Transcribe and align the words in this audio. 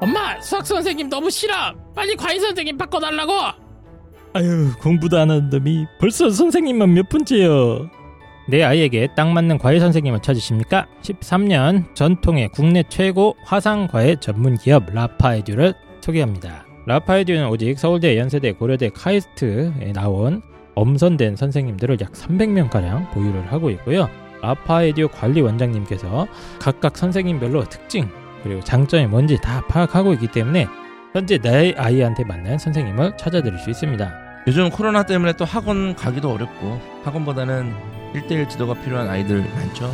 엄마 0.00 0.40
수학 0.40 0.66
선생님 0.66 1.08
너무 1.08 1.30
싫어 1.30 1.54
빨리 1.94 2.14
과외 2.14 2.38
선생님 2.38 2.76
바꿔달라고 2.78 3.32
아유 4.34 4.70
공부도 4.80 5.18
안 5.18 5.30
하는 5.30 5.50
놈이 5.50 5.86
벌써 5.98 6.30
선생님만 6.30 6.94
몇 6.94 7.08
분째요 7.08 7.90
내 8.48 8.62
아이에게 8.62 9.08
딱 9.14 9.28
맞는 9.30 9.58
과외 9.58 9.78
선생님을 9.78 10.20
찾으십니까? 10.22 10.86
13년 11.02 11.94
전통의 11.94 12.48
국내 12.48 12.82
최고 12.88 13.36
화상 13.44 13.86
과외 13.88 14.16
전문 14.16 14.56
기업 14.56 14.86
라파에듀를 14.90 15.74
소개합니다. 16.00 16.64
라파에듀는 16.86 17.50
오직 17.50 17.78
서울대, 17.78 18.16
연세대, 18.16 18.52
고려대, 18.52 18.88
카이스트에 18.88 19.92
나온 19.92 20.40
엄선된 20.76 21.36
선생님들을 21.36 21.98
약 22.00 22.12
300명가량 22.12 23.12
보유를 23.12 23.52
하고 23.52 23.68
있고요. 23.68 24.08
라파에듀 24.40 25.08
관리 25.08 25.42
원장님께서 25.42 26.26
각각 26.58 26.96
선생님별로 26.96 27.64
특징 27.64 28.08
그리고 28.42 28.62
장점이 28.62 29.06
뭔지 29.06 29.38
다 29.40 29.62
파악하고 29.68 30.12
있기 30.14 30.28
때문에 30.28 30.66
현재 31.12 31.38
내 31.38 31.74
아이한테 31.76 32.24
맞는 32.24 32.58
선생님을 32.58 33.16
찾아드릴 33.16 33.58
수 33.58 33.70
있습니다. 33.70 34.12
요즘 34.46 34.70
코로나 34.70 35.04
때문에 35.04 35.34
또 35.34 35.44
학원 35.44 35.94
가기도 35.94 36.30
어렵고 36.32 36.80
학원보다는 37.04 37.74
1대1 38.14 38.48
지도가 38.48 38.74
필요한 38.74 39.08
아이들 39.08 39.40
많죠. 39.40 39.92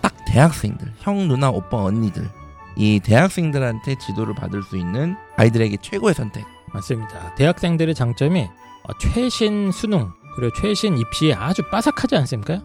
딱 0.00 0.12
대학생들, 0.26 0.92
형, 0.98 1.28
누나, 1.28 1.50
오빠, 1.50 1.84
언니들. 1.84 2.28
이 2.76 2.98
대학생들한테 3.00 3.96
지도를 3.96 4.34
받을 4.34 4.62
수 4.62 4.76
있는 4.76 5.14
아이들에게 5.36 5.76
최고의 5.80 6.14
선택. 6.14 6.44
맞습니다. 6.72 7.34
대학생들의 7.36 7.94
장점이 7.94 8.42
어, 8.42 8.98
최신 8.98 9.70
수능 9.70 10.10
그리고 10.34 10.52
최신 10.60 10.98
입시에 10.98 11.34
아주 11.34 11.62
빠삭하지 11.70 12.16
않습니까? 12.16 12.60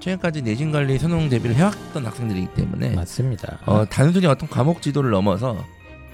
최근까지 0.00 0.42
내신 0.42 0.72
관리 0.72 0.98
수능 0.98 1.28
대비를 1.28 1.54
해왔던 1.56 2.04
학생들이기 2.04 2.48
때문에 2.54 2.90
맞습니다. 2.90 3.58
어, 3.66 3.84
단순히 3.84 4.26
어떤 4.26 4.48
과목 4.48 4.82
지도를 4.82 5.10
넘어서 5.10 5.64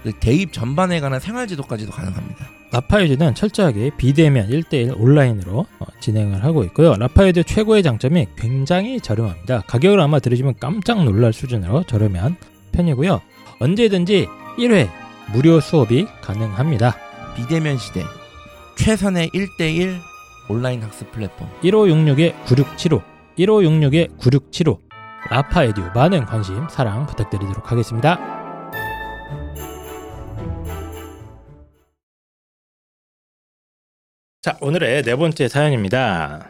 그 0.03 0.11
대입 0.19 0.53
전반에 0.53 0.99
관한 0.99 1.19
생활 1.19 1.47
지도까지도 1.47 1.91
가능합니다. 1.91 2.47
라파에듀는 2.71 3.33
철저하게 3.33 3.91
비대면 3.97 4.49
1대1 4.49 4.99
온라인으로 4.99 5.65
어, 5.79 5.85
진행을 5.99 6.43
하고 6.43 6.63
있고요. 6.65 6.95
라파에듀 6.95 7.43
최고의 7.43 7.81
장점이 7.81 8.27
굉장히 8.37 8.99
저렴합니다. 8.99 9.61
가격을 9.61 9.99
아마 9.99 10.19
들으시면 10.19 10.55
깜짝 10.59 11.03
놀랄 11.03 11.31
수준으로 11.33 11.83
저렴한 11.83 12.35
편이고요. 12.73 13.21
언제든지 13.59 14.27
1회 14.59 14.89
무료 15.33 15.59
수업이 15.59 16.07
가능합니다. 16.21 16.97
비대면 17.35 17.77
시대 17.77 18.03
최선의 18.75 19.29
1대1 19.29 19.99
온라인 20.49 20.81
학습 20.81 21.11
플랫폼 21.11 21.49
1566-9675 21.63 23.16
1566-9675 23.37 24.79
라파에듀 25.29 25.81
많은 25.93 26.25
관심 26.25 26.67
사랑 26.69 27.05
부탁드리도록 27.05 27.71
하겠습니다. 27.71 28.17
자, 34.41 34.57
오늘의 34.61 35.03
네 35.03 35.15
번째 35.15 35.47
사연입니다. 35.47 36.49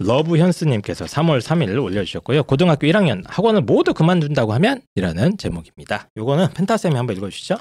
러브 0.00 0.38
현스님께서 0.38 1.04
3월 1.04 1.40
3일 1.40 1.80
올려주셨고요. 1.80 2.44
고등학교 2.44 2.86
1학년 2.86 3.22
학원을 3.26 3.60
모두 3.62 3.94
그만둔다고 3.94 4.52
하면? 4.54 4.80
이라는 4.96 5.36
제목입니다. 5.36 6.08
요거는 6.16 6.48
펜타쌤이 6.54 6.96
한번 6.96 7.16
읽어주시죠. 7.16 7.56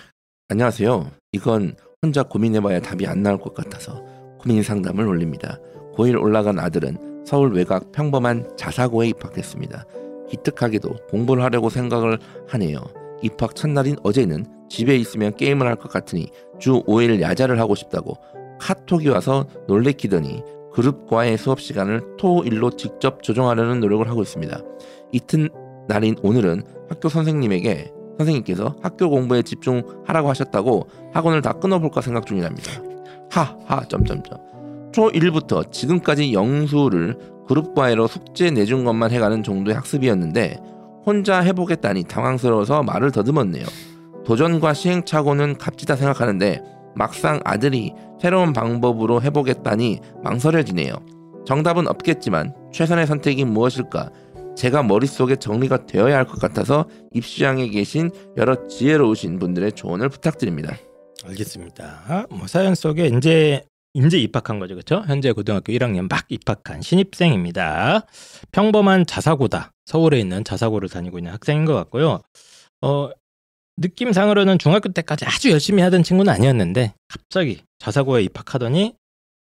안녕하세요. 0.50 1.12
이건 1.34 1.76
혼자 2.02 2.24
고민해봐야 2.24 2.80
답이 2.80 3.06
안 3.06 3.22
나올 3.22 3.40
것 3.40 3.54
같아서 3.54 4.04
고민 4.40 4.64
상담을 4.64 5.06
올립니다. 5.06 5.60
고1 5.96 6.20
올라간 6.20 6.58
아들은 6.58 7.11
서울 7.26 7.54
외곽 7.54 7.92
평범한 7.92 8.56
자사고에 8.58 9.08
입학했습니다. 9.10 9.86
기특하게도 10.30 11.08
공부를 11.10 11.44
하려고 11.44 11.70
생각을 11.70 12.20
하네요. 12.50 12.80
입학 13.22 13.56
첫날인 13.56 13.98
어제는 14.04 14.46
집에 14.70 14.96
있으면 14.96 15.36
게임을 15.36 15.68
할 15.68 15.76
것 15.76 15.92
같으니 15.92 16.30
주 16.60 16.82
5일 16.84 17.22
야자를 17.22 17.60
하고 17.60 17.76
싶다고 17.76 18.16
카톡이 18.60 19.10
와서 19.10 19.46
놀래키더니 19.68 20.44
그룹과의 20.74 21.38
수업 21.38 21.60
시간을 21.60 22.16
토일로 22.18 22.72
직접 22.72 23.22
조정하려는 23.24 23.80
노력을 23.82 24.08
하고 24.10 24.22
있습니다. 24.22 24.60
이튿 25.12 25.52
날인 25.88 26.16
오늘은 26.24 26.64
학교 26.90 27.10
선생님에게 27.10 27.92
선생님께서 28.18 28.76
학교 28.82 29.10
공부에 29.10 29.42
집중하라고 29.42 30.30
하셨다고 30.30 30.88
학원을 31.14 31.42
다 31.42 31.54
끊어볼까 31.54 32.02
생각 32.02 32.26
중이랍니다. 32.26 32.72
하하 33.30 33.84
점점점 33.88 34.38
초 34.92 35.10
1부터 35.12 35.72
지금까지 35.72 36.34
영수를 36.34 37.18
그룹 37.48 37.74
과외로 37.76 38.08
숙제 38.08 38.52
내준 38.52 38.84
것만 38.84 39.12
해가는 39.12 39.44
정도의 39.44 39.76
학습이었는데 39.76 40.60
혼자 41.06 41.40
해보겠다니 41.40 42.04
당황스러워서 42.06 42.84
말을 42.84 43.12
더듬었네요. 43.12 43.66
도전과 44.26 44.74
시행착오는 44.74 45.58
값지다 45.58 45.96
생각하는데 45.96 46.62
막상 46.96 47.40
아들이 47.44 47.94
새로운 48.22 48.54
방법으로 48.54 49.22
해보겠다니 49.22 50.00
망설여지네요. 50.24 50.94
정답은 51.46 51.88
없겠지만 51.88 52.54
최선의 52.72 53.08
선택이 53.08 53.46
무엇일까? 53.46 54.12
제가 54.56 54.84
머릿속에 54.84 55.38
정리가 55.38 55.86
되어야 55.88 56.18
할 56.18 56.26
것 56.26 56.40
같아서 56.40 56.86
입시장에 57.14 57.68
계신 57.70 58.12
여러 58.38 58.68
지혜로우신 58.68 59.40
분들의 59.40 59.72
조언을 59.72 60.10
부탁드립니다. 60.10 60.76
알겠습니다. 61.26 62.28
뭐 62.30 62.46
사연 62.48 62.76
속에 62.76 63.08
이제 63.08 63.64
이제 63.94 64.18
입학한 64.18 64.60
거죠, 64.60 64.76
그렇죠? 64.76 65.04
현재 65.06 65.32
고등학교 65.32 65.74
1학년 65.74 66.10
막 66.10 66.26
입학한 66.30 66.82
신입생입니다. 66.82 68.06
평범한 68.52 69.06
자사고다. 69.06 69.72
서울에 69.86 70.20
있는 70.20 70.44
자사고를 70.44 70.88
다니고 70.88 71.20
있는 71.20 71.32
학생인 71.34 71.66
것 71.66 71.74
같고요. 71.74 72.22
어, 72.82 73.10
느낌상으로는 73.78 74.60
중학교 74.60 74.90
때까지 74.90 75.26
아주 75.26 75.52
열심히 75.52 75.82
하던 75.84 76.04
친구는 76.04 76.32
아니었는데 76.32 76.94
갑자기 77.08 77.62
자사고에 77.80 78.24
입학하더니 78.24 78.96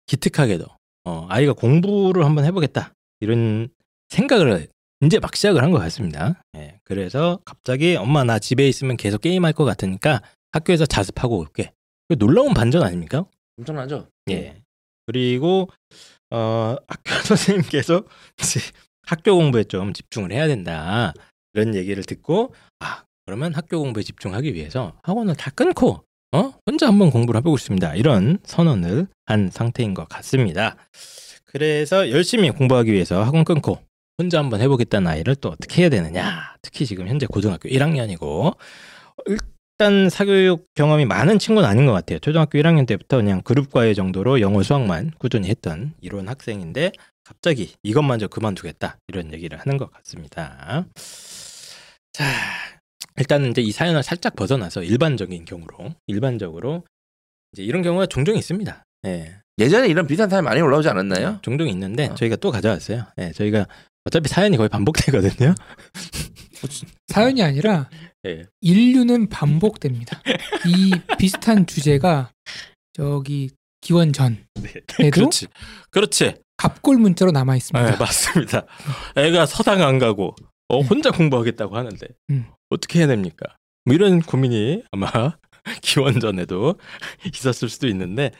기특하게도 0.06 0.64
어, 1.04 1.26
아이가 1.28 1.52
공부를 1.52 2.24
한번 2.24 2.44
해보겠다 2.44 2.92
이런 3.20 3.68
생각을 4.08 4.68
이제 5.04 5.18
막 5.18 5.34
시작을 5.36 5.62
한 5.62 5.70
것 5.70 5.78
같습니다. 5.78 6.42
예, 6.56 6.78
그래서 6.84 7.40
갑자기 7.44 7.96
엄마 7.96 8.24
나 8.24 8.38
집에 8.38 8.68
있으면 8.68 8.96
계속 8.96 9.20
게임할 9.20 9.52
것 9.52 9.64
같으니까 9.64 10.22
학교에서 10.52 10.86
자습하고 10.86 11.38
올게. 11.38 11.72
놀라운 12.18 12.54
반전 12.54 12.82
아닙니까? 12.82 13.24
엄청나죠? 13.58 14.08
예. 14.30 14.62
그리고 15.06 15.68
어, 16.30 16.76
학교 16.86 17.14
선생님께서 17.24 18.04
학교 19.06 19.36
공부에 19.36 19.64
좀 19.64 19.92
집중을 19.92 20.32
해야 20.32 20.46
된다. 20.46 21.12
이런 21.54 21.74
얘기를 21.74 22.02
듣고 22.04 22.54
아 22.80 23.04
그러면 23.26 23.54
학교 23.54 23.78
공부에 23.80 24.02
집중하기 24.02 24.54
위해서 24.54 24.94
학원을 25.02 25.34
다 25.36 25.50
끊고 25.50 26.04
어? 26.32 26.54
혼자 26.66 26.86
한번 26.86 27.10
공부를 27.10 27.38
해보고 27.38 27.58
싶습니다. 27.58 27.94
이런 27.94 28.38
선언을 28.44 29.06
한 29.26 29.50
상태인 29.52 29.92
것 29.92 30.08
같습니다. 30.08 30.76
그래서 31.44 32.10
열심히 32.10 32.50
공부하기 32.50 32.90
위해서 32.90 33.22
학원 33.22 33.44
끊고 33.44 33.78
혼자 34.18 34.38
한번 34.38 34.60
해보겠다는 34.62 35.10
아이를 35.10 35.36
또 35.36 35.50
어떻게 35.50 35.82
해야 35.82 35.90
되느냐. 35.90 36.56
특히 36.62 36.86
지금 36.86 37.08
현재 37.08 37.26
고등학교 37.26 37.68
1학년이고 37.68 38.56
일단 39.78 40.10
사교육 40.10 40.66
경험이 40.74 41.06
많은 41.06 41.38
친구는 41.38 41.68
아닌 41.68 41.86
것 41.86 41.92
같아요. 41.92 42.18
초등학교 42.20 42.58
1학년 42.58 42.86
때부터 42.86 43.16
그냥 43.16 43.42
그룹 43.42 43.72
과외 43.72 43.94
정도로 43.94 44.40
영어 44.40 44.62
수학만 44.62 45.12
꾸준히 45.18 45.48
했던 45.48 45.94
이런 46.00 46.28
학생인데 46.28 46.92
갑자기 47.24 47.74
이것마저 47.82 48.28
그만두겠다 48.28 48.98
이런 49.08 49.32
얘기를 49.32 49.58
하는 49.58 49.78
것 49.78 49.90
같습니다. 49.92 50.86
자, 52.12 52.24
일단은 53.16 53.50
이제 53.50 53.62
이 53.62 53.72
사연을 53.72 54.02
살짝 54.02 54.36
벗어나서 54.36 54.82
일반적인 54.82 55.44
경우로 55.44 55.94
일반적으로 56.06 56.84
이제 57.52 57.62
이런 57.62 57.82
경우가 57.82 58.06
종종 58.06 58.36
있습니다. 58.36 58.84
예. 59.06 59.36
예전에 59.58 59.88
이런 59.88 60.06
비슷한 60.06 60.30
사연 60.30 60.44
많이 60.44 60.60
올라오지 60.60 60.88
않았나요? 60.88 61.38
종종 61.42 61.68
있는데 61.68 62.08
어. 62.08 62.14
저희가 62.14 62.36
또 62.36 62.50
가져왔어요. 62.50 63.04
예, 63.18 63.32
저희가 63.32 63.66
어차피 64.04 64.28
사연이 64.28 64.56
거의 64.56 64.68
반복되거든요. 64.68 65.54
사연이 67.08 67.42
아니라 67.42 67.88
예. 68.26 68.44
인류는 68.60 69.28
반복됩니다. 69.28 70.20
이 70.66 70.92
비슷한 71.18 71.66
주제가 71.66 72.30
저기 72.92 73.50
기원 73.80 74.12
전에도 74.12 74.46
네. 74.98 75.10
그렇지. 75.10 75.48
그렇지. 75.90 76.34
갑골 76.56 76.98
문자로 76.98 77.32
남아 77.32 77.56
있습니다. 77.56 77.90
네, 77.90 77.96
맞습니다. 77.96 78.64
애가 79.16 79.46
서당 79.46 79.82
안 79.82 79.98
가고 79.98 80.36
어, 80.68 80.80
혼자 80.80 81.10
공부하겠다고 81.10 81.76
하는데 81.76 82.06
음. 82.30 82.46
어떻게 82.70 83.00
해야 83.00 83.08
됩니까? 83.08 83.56
뭐 83.84 83.94
이런 83.94 84.22
고민이 84.22 84.84
아마 84.92 85.10
기원전에도 85.82 86.76
있었을 87.34 87.68
수도 87.68 87.88
있는데 87.88 88.30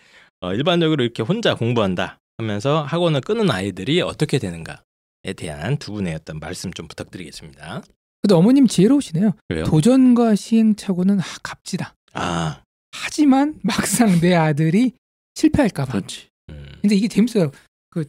어, 0.40 0.54
일반적으로 0.54 1.02
이렇게 1.02 1.22
혼자 1.22 1.54
공부한다 1.54 2.20
하면서 2.38 2.82
학원을 2.84 3.20
끊은 3.20 3.50
아이들이 3.50 4.00
어떻게 4.00 4.38
되는가에 4.38 5.32
대한 5.36 5.76
두 5.76 5.92
분의 5.92 6.14
어떤 6.14 6.38
말씀 6.38 6.72
좀 6.72 6.86
부탁드리겠습니다. 6.86 7.82
근데 8.22 8.34
어머님 8.34 8.66
지혜로우시네요. 8.66 9.32
왜요? 9.48 9.64
도전과 9.64 10.36
시행착오는 10.36 11.20
아, 11.20 11.24
값지다. 11.42 11.94
아. 12.14 12.62
하지만 12.92 13.58
막상 13.62 14.20
내 14.20 14.34
아들이 14.34 14.92
실패할까봐. 15.34 15.92
그렇지. 15.92 16.28
음. 16.50 16.66
근데 16.80 16.94
이게 16.94 17.08
재밌어요. 17.08 17.50
그 17.90 18.08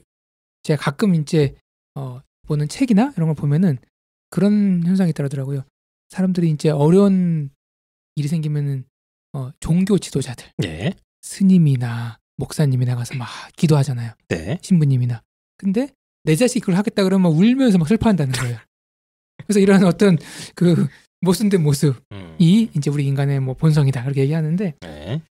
제가 0.64 0.82
가끔 0.82 1.16
이제 1.16 1.56
어, 1.96 2.22
보는 2.44 2.68
책이나 2.68 3.14
이런 3.18 3.28
걸 3.28 3.36
보면은 3.36 3.78
그런 4.30 4.84
현상이 4.86 5.10
있더라고요. 5.10 5.64
사람들이 6.10 6.50
이제 6.52 6.70
어려운 6.70 7.50
일이 8.16 8.28
생기면은 8.28 8.86
어, 9.34 9.52
종교 9.60 9.98
지도자들 9.98 10.46
네. 10.58 10.94
스님이나 11.22 12.20
목사님이나 12.38 12.96
가서 12.96 13.16
막 13.16 13.28
기도하잖아요. 13.56 14.12
네. 14.28 14.60
신부님이나. 14.62 15.24
근데 15.58 15.90
내 16.24 16.36
자식이 16.36 16.60
그걸 16.60 16.76
하겠다 16.76 17.04
그러면 17.04 17.32
막 17.32 17.38
울면서 17.38 17.78
막 17.78 17.88
슬퍼한다는 17.88 18.34
거예요. 18.34 18.58
그래서 19.46 19.60
이런 19.60 19.84
어떤 19.84 20.18
그 20.56 20.88
모순된 21.22 21.64
모습이 21.64 21.98
음. 22.12 22.38
이제 22.40 22.90
우리 22.90 23.06
인간의 23.06 23.40
뭐 23.40 23.54
본성이다 23.56 24.04
그렇게 24.04 24.22
얘기하는데 24.22 24.76
네. 24.80 25.22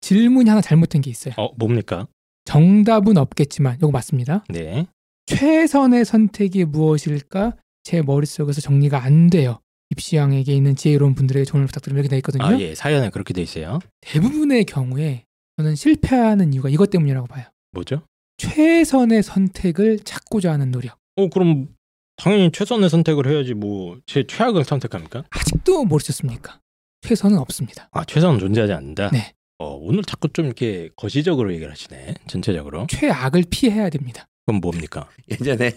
질문이 0.00 0.48
하나 0.48 0.60
잘못된 0.60 1.00
게 1.00 1.10
있어요. 1.10 1.34
어 1.38 1.52
뭡니까? 1.56 2.06
정답은 2.44 3.16
없겠지만 3.16 3.76
이거 3.76 3.90
맞습니다. 3.90 4.44
네. 4.48 4.86
최선의 5.26 6.04
선택이 6.04 6.66
무엇일까? 6.66 7.56
제 7.82 8.02
머릿속에서 8.02 8.60
정리가 8.60 9.02
안 9.02 9.28
돼요. 9.30 9.60
입시왕에게 9.90 10.54
있는 10.54 10.76
지혜로운 10.76 11.14
분들에게 11.14 11.44
조언을 11.44 11.66
부탁드립니다. 11.66 12.00
이렇게 12.00 12.10
돼 12.10 12.16
있거든요. 12.18 12.44
아 12.44 12.58
예. 12.60 12.74
사연에 12.74 13.10
그렇게 13.10 13.32
돼 13.32 13.42
있어요. 13.42 13.78
대부분의 14.00 14.64
경우에 14.64 15.24
저는 15.56 15.74
실패하는 15.76 16.52
이유가 16.52 16.68
이것 16.68 16.90
때문이라고 16.90 17.26
봐요. 17.26 17.44
뭐죠? 17.72 18.02
최선의 18.38 19.22
선택을 19.22 20.00
찾고자 20.00 20.52
하는 20.52 20.70
노력. 20.70 20.98
어 21.16 21.28
그럼 21.28 21.68
당연히 22.16 22.50
최선의 22.52 22.90
선택을 22.90 23.26
해야지 23.26 23.54
뭐 23.54 23.96
제 24.06 24.24
최악을 24.26 24.64
선택합니까? 24.64 25.24
아직도 25.30 25.84
모르셨습니까? 25.84 26.60
최선은 27.02 27.38
없습니다. 27.38 27.88
아 27.92 28.04
최선은 28.04 28.38
존재하지 28.38 28.72
않는다. 28.72 29.10
네. 29.10 29.34
어 29.58 29.74
오늘 29.80 30.02
자꾸 30.04 30.28
좀 30.28 30.46
이렇게 30.46 30.90
거시적으로 30.96 31.52
얘기를 31.52 31.70
하시네. 31.70 32.14
전체적으로. 32.26 32.86
최악을 32.88 33.44
피해야 33.50 33.90
됩니다. 33.90 34.26
그럼 34.46 34.60
뭡니까? 34.60 35.08
예전에 35.30 35.72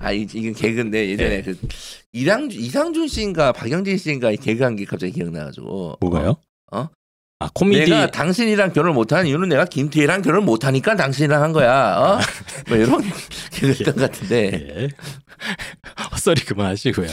아 0.00 0.12
이- 0.12 0.26
이건 0.34 0.54
개그인데 0.54 1.08
예전에 1.10 1.28
네. 1.28 1.42
그 1.42 1.58
이상준 2.12 2.60
이상준 2.60 3.08
씨인가 3.08 3.52
박영진 3.52 3.96
씨인가 3.96 4.30
개그한 4.32 4.76
게 4.76 4.84
갑자기 4.84 5.12
기억나가지고 5.12 5.96
뭐가요? 6.00 6.36
어? 6.72 6.88
아 7.42 7.50
코미디. 7.54 7.90
내가 7.90 8.10
당신이랑 8.10 8.72
결혼 8.72 8.94
못하는 8.94 9.26
이유는 9.26 9.48
내가 9.48 9.64
김태희랑 9.64 10.22
결혼 10.22 10.44
못하니까 10.44 10.94
당신이랑 10.94 11.42
한 11.42 11.52
거야. 11.52 11.98
어? 11.98 12.18
뭐 12.68 12.76
이런 12.76 13.02
개그했던 13.50 13.94
것 13.96 14.00
같은데 14.12 14.52
예. 14.52 14.88
헛소리 16.12 16.44
그만하시고요. 16.44 17.08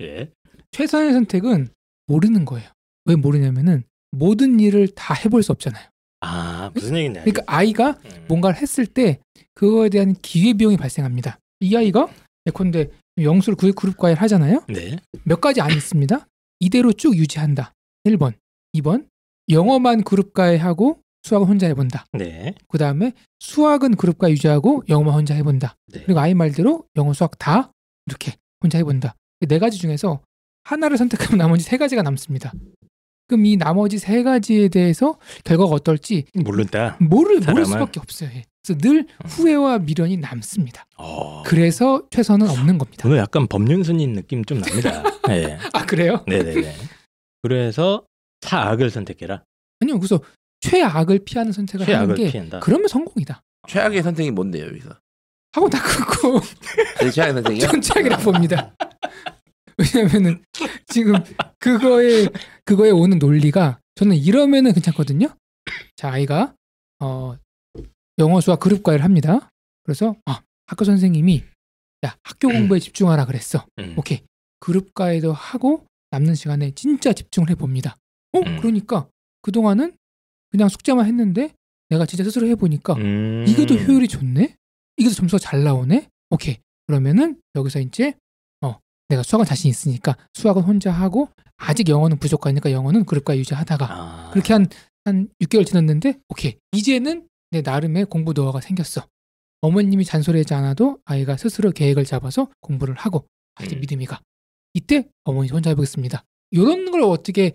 예. 0.00 0.30
최선의 0.70 1.12
선택은 1.12 1.68
모르는 2.06 2.46
거예요. 2.46 2.68
왜 3.04 3.16
모르냐면은 3.16 3.84
모든 4.12 4.60
일을 4.60 4.88
다 4.88 5.12
해볼 5.12 5.42
수 5.42 5.52
없잖아요. 5.52 5.84
아 6.22 6.70
무슨 6.72 6.96
얘기인지 6.96 7.20
그러니까 7.20 7.42
아이가 7.46 7.98
음. 8.04 8.24
뭔가를 8.28 8.56
했을 8.56 8.86
때 8.86 9.18
그거에 9.54 9.90
대한 9.90 10.14
기회 10.22 10.54
비용이 10.54 10.78
발생합니다. 10.78 11.38
이 11.60 11.76
아이가 11.76 12.08
예컨대 12.46 12.88
영수를 13.20 13.56
구획 13.56 13.74
그룹 13.74 13.98
과외를 13.98 14.22
하잖아요. 14.22 14.62
네. 14.68 14.96
몇 15.24 15.40
가지 15.40 15.60
안 15.60 15.70
있습니다. 15.70 16.26
이대로 16.60 16.92
쭉 16.94 17.14
유지한다. 17.16 17.72
1번. 18.06 18.32
2번. 18.74 19.06
영어만 19.48 20.02
그룹 20.02 20.34
과외하고 20.34 20.98
수학은 21.22 21.46
혼자 21.46 21.66
해본다. 21.66 22.06
네. 22.12 22.54
그 22.68 22.78
다음에 22.78 23.12
수학은 23.40 23.96
그룹 23.96 24.18
과외 24.18 24.32
유지하고 24.32 24.84
영어만 24.88 25.14
혼자 25.14 25.34
해본다. 25.34 25.76
네. 25.92 26.02
그리고 26.04 26.20
아이 26.20 26.34
말대로 26.34 26.84
영어 26.96 27.12
수학 27.12 27.38
다 27.38 27.72
이렇게 28.06 28.34
혼자 28.62 28.78
해본다. 28.78 29.14
이네 29.40 29.58
가지 29.58 29.78
중에서 29.78 30.20
하나를 30.64 30.96
선택하면 30.98 31.38
나머지 31.38 31.64
세 31.64 31.76
가지가 31.76 32.02
남습니다. 32.02 32.52
그럼 33.28 33.44
이 33.44 33.56
나머지 33.56 33.98
세 33.98 34.22
가지에 34.22 34.68
대해서 34.68 35.16
결과가 35.44 35.70
어떨지 35.74 36.26
모른다. 36.34 36.96
모를 37.00 37.40
모를 37.40 37.42
사람은? 37.42 37.64
수밖에 37.64 38.00
없어요. 38.00 38.30
예. 38.34 38.44
그래서 38.64 38.80
늘 38.80 39.06
후회와 39.24 39.78
미련이 39.80 40.16
남습니다. 40.18 40.86
어. 40.96 41.42
그래서 41.44 42.02
최선은 42.10 42.48
없는 42.48 42.78
겁니다. 42.78 43.02
오늘 43.06 43.18
약간 43.18 43.46
법륜스님 43.48 44.12
느낌 44.14 44.44
좀 44.44 44.60
납니다. 44.60 45.02
네. 45.28 45.58
아 45.72 45.84
그래요? 45.86 46.24
네네네. 46.28 46.72
그래서 47.42 48.04
차악을 48.46 48.90
선택해라. 48.90 49.44
아니요. 49.80 49.98
그래서 49.98 50.20
최악을 50.60 51.20
피하는 51.24 51.52
선택을 51.52 51.86
하는 51.86 51.98
최악을 51.98 52.14
게 52.16 52.30
피한다. 52.30 52.60
그러면 52.60 52.88
성공이다. 52.88 53.42
최악의 53.68 54.02
선택이 54.02 54.30
뭔데요 54.30 54.66
여기서? 54.66 54.96
하고 55.52 55.68
다 55.70 55.78
끊고 55.82 56.40
제 57.00 57.10
최악의 57.10 57.34
선택이요? 57.34 57.66
전 57.66 57.80
최악이라고 57.80 58.22
봅니다. 58.22 58.74
왜냐면은 59.78 60.42
지금 60.86 61.14
그거에 61.58 62.26
그거에 62.64 62.90
오는 62.90 63.18
논리가 63.18 63.78
저는 63.94 64.16
이러면은 64.16 64.72
괜찮거든요. 64.72 65.28
자 65.96 66.10
아이가 66.12 66.54
어 67.00 67.36
영어 68.18 68.40
수학 68.40 68.60
그룹 68.60 68.82
과외를 68.82 69.04
합니다. 69.04 69.50
그래서 69.82 70.16
아 70.24 70.40
학교 70.66 70.84
선생님이 70.84 71.44
야 72.06 72.16
학교 72.22 72.48
공부에 72.48 72.78
집중하라 72.78 73.26
그랬어. 73.26 73.66
음. 73.78 73.94
오케이 73.98 74.22
그룹 74.60 74.94
과외도 74.94 75.32
하고 75.32 75.84
남는 76.10 76.34
시간에 76.34 76.70
진짜 76.72 77.12
집중을 77.12 77.50
해 77.50 77.54
봅니다. 77.54 77.96
어 78.36 78.40
음. 78.40 78.56
그러니까 78.58 79.08
그 79.42 79.52
동안은 79.52 79.96
그냥 80.50 80.68
숙제만 80.68 81.06
했는데 81.06 81.52
내가 81.88 82.06
진짜 82.06 82.24
스스로 82.24 82.46
해보니까 82.48 82.94
음. 82.94 83.44
이게 83.46 83.66
더 83.66 83.74
효율이 83.74 84.08
좋네? 84.08 84.56
이게 84.96 85.08
더 85.08 85.14
점수가 85.14 85.38
잘 85.38 85.62
나오네? 85.62 86.08
오케이. 86.30 86.58
그러면은 86.86 87.40
여기서 87.54 87.80
이제 87.80 88.14
어 88.62 88.78
내가 89.08 89.22
수학은 89.22 89.44
자신 89.44 89.70
있으니까 89.70 90.16
수학은 90.34 90.62
혼자 90.62 90.90
하고 90.90 91.28
아직 91.56 91.88
영어는 91.88 92.18
부족하니까 92.18 92.72
영어는 92.72 93.04
그룹과 93.04 93.36
유지하다가 93.36 93.86
아. 93.90 94.30
그렇게 94.32 94.52
한한 94.52 95.28
6개월 95.42 95.66
지났는데 95.66 96.18
오케이. 96.28 96.56
이제는 96.72 97.28
내 97.50 97.62
나름의 97.62 98.06
공부 98.06 98.32
노하우가 98.32 98.60
생겼어. 98.60 99.06
어머님이 99.62 100.04
잔소리하지 100.04 100.54
않아도 100.54 100.98
아이가 101.04 101.36
스스로 101.36 101.70
계획을 101.70 102.04
잡아서 102.04 102.48
공부를 102.60 102.94
하고 102.94 103.26
아, 103.54 103.64
이제 103.64 103.76
음. 103.76 103.80
믿음이 103.80 104.06
가. 104.06 104.20
이때 104.74 105.08
어머니 105.24 105.48
혼자 105.48 105.70
해보겠습니다. 105.70 106.22
이런 106.50 106.90
걸 106.90 107.02
어떻게 107.02 107.54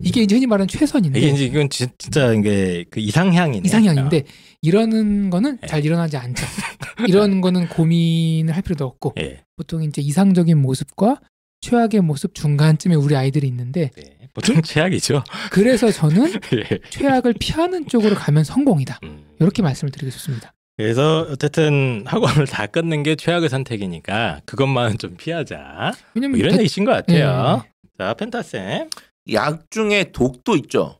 이게 0.00 0.22
이제 0.22 0.34
흔히 0.34 0.46
말하는 0.46 0.68
최선인데 0.68 1.18
이게 1.18 1.28
이제 1.30 1.44
이건 1.44 1.70
진- 1.70 1.88
진짜 1.98 2.32
이게 2.32 2.84
그 2.90 3.00
이상향이네. 3.00 3.62
이상향인데 3.64 4.24
이러는 4.62 5.30
거는 5.30 5.58
네. 5.60 5.66
잘 5.66 5.84
일어나지 5.84 6.16
않죠. 6.16 6.44
이런 7.08 7.40
거는 7.40 7.68
고민을 7.68 8.54
할 8.54 8.62
필요도 8.62 8.84
없고 8.84 9.10
어. 9.10 9.12
예. 9.20 9.42
보통 9.56 9.82
이제 9.82 10.02
이상적인 10.02 10.58
모습과 10.58 11.20
최악의 11.60 12.00
모습 12.02 12.34
중간쯤에 12.34 12.94
우리 12.94 13.16
아이들이 13.16 13.46
있는데 13.48 13.90
네. 13.96 14.02
보통 14.34 14.60
최악이죠. 14.62 15.24
그래서 15.50 15.90
저는 15.90 16.32
예. 16.54 16.78
최악을 16.90 17.34
피하는 17.40 17.86
쪽으로 17.88 18.14
가면 18.14 18.44
성공이다. 18.44 19.00
음. 19.04 19.24
이렇게 19.40 19.62
말씀을 19.62 19.90
드리고 19.90 20.10
싶습니다. 20.10 20.52
그래서 20.76 21.26
어쨌든 21.30 22.02
학원을 22.06 22.46
다 22.46 22.66
끊는 22.66 23.02
게 23.02 23.16
최악의 23.16 23.48
선택이니까 23.48 24.42
그것만은 24.44 24.98
좀 24.98 25.16
피하자. 25.16 25.92
뭐 26.14 26.22
이런 26.36 26.52
대- 26.52 26.58
얘기신 26.58 26.84
것 26.84 26.90
예, 27.08 27.22
같아요. 27.22 27.64
자, 27.98 28.12
펜타쌤. 28.12 28.90
약 29.32 29.70
중에 29.70 30.12
독도 30.12 30.56
있죠. 30.56 30.98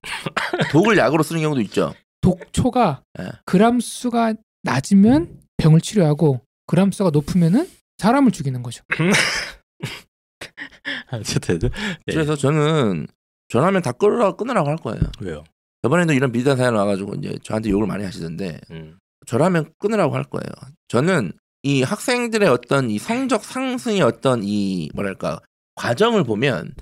독을 0.72 0.98
약으로 0.98 1.22
쓰는 1.22 1.42
경우도 1.42 1.60
있죠. 1.62 1.94
독초가 2.20 3.02
예. 3.20 3.30
그람 3.44 3.80
수가 3.80 4.34
낮으면 4.62 5.40
병을 5.58 5.80
치료하고 5.80 6.40
그람 6.66 6.90
수가 6.90 7.10
높으면은 7.10 7.68
사람을 7.98 8.32
죽이는 8.32 8.62
거죠. 8.62 8.82
어쨌든 11.12 11.58
네. 11.60 11.70
그래서 12.06 12.36
저는 12.36 13.06
전화면 13.48 13.82
다 13.82 13.92
끊으라고 13.92 14.36
끊으라고 14.36 14.68
할 14.68 14.76
거예요. 14.76 15.00
왜요? 15.20 15.44
저번에도 15.82 16.12
이런 16.12 16.32
비슷한 16.32 16.56
사연 16.56 16.74
와가지고 16.74 17.14
이제 17.14 17.38
저한테 17.42 17.70
욕을 17.70 17.86
많이 17.86 18.04
하시던데 18.04 18.60
음. 18.72 18.98
저라면 19.26 19.72
끊으라고 19.78 20.16
할 20.16 20.24
거예요. 20.24 20.50
저는 20.88 21.32
이 21.62 21.82
학생들의 21.82 22.48
어떤 22.48 22.90
이 22.90 22.98
성적 22.98 23.44
상승의 23.44 24.02
어떤 24.02 24.42
이 24.42 24.90
뭐랄까 24.94 25.40
과정을 25.76 26.24
보면 26.24 26.74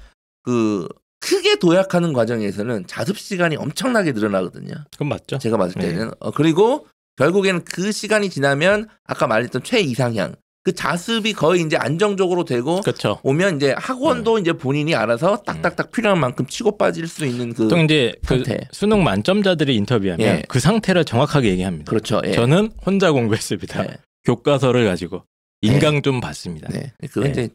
그 0.42 0.88
크게 1.24 1.56
도약하는 1.56 2.12
과정에서는 2.12 2.86
자습 2.86 3.18
시간이 3.18 3.56
엄청나게 3.56 4.12
늘어나거든요. 4.12 4.74
그건 4.92 5.08
맞죠? 5.08 5.38
제가 5.38 5.56
봤을 5.56 5.80
네. 5.80 5.88
때는 5.88 6.10
어, 6.20 6.30
그리고 6.30 6.86
결국에는 7.16 7.64
그 7.64 7.92
시간이 7.92 8.28
지나면 8.28 8.88
아까 9.06 9.26
말했던 9.26 9.62
최이상향 9.62 10.34
그 10.64 10.74
자습이 10.74 11.34
거의 11.34 11.62
이제 11.62 11.76
안정적으로 11.76 12.44
되고 12.44 12.80
그렇죠. 12.80 13.20
오면 13.22 13.56
이제 13.56 13.74
학원도 13.76 14.38
이제 14.38 14.52
본인이 14.52 14.94
알아서 14.94 15.36
딱딱딱 15.42 15.92
필요한 15.92 16.18
만큼 16.18 16.46
치고 16.46 16.76
빠질 16.78 17.06
수 17.06 17.24
있는 17.26 17.52
그 17.52 17.64
보통 17.64 17.80
이제 17.80 18.14
그 18.26 18.36
상태. 18.36 18.60
수능 18.72 19.04
만점자들이 19.04 19.76
인터뷰하면 19.76 20.26
예. 20.26 20.42
그 20.48 20.60
상태를 20.60 21.04
정확하게 21.04 21.50
얘기합니다. 21.50 21.90
그렇죠. 21.90 22.20
예. 22.24 22.32
저는 22.32 22.70
혼자 22.84 23.12
공부했습니다. 23.12 23.82
네. 23.82 23.88
교과서를 24.24 24.86
가지고 24.86 25.24
인강 25.62 26.02
좀 26.02 26.20
봤습니다. 26.20 26.68
네. 26.68 26.92
그건 27.08 27.24
네. 27.24 27.30
이제 27.30 27.48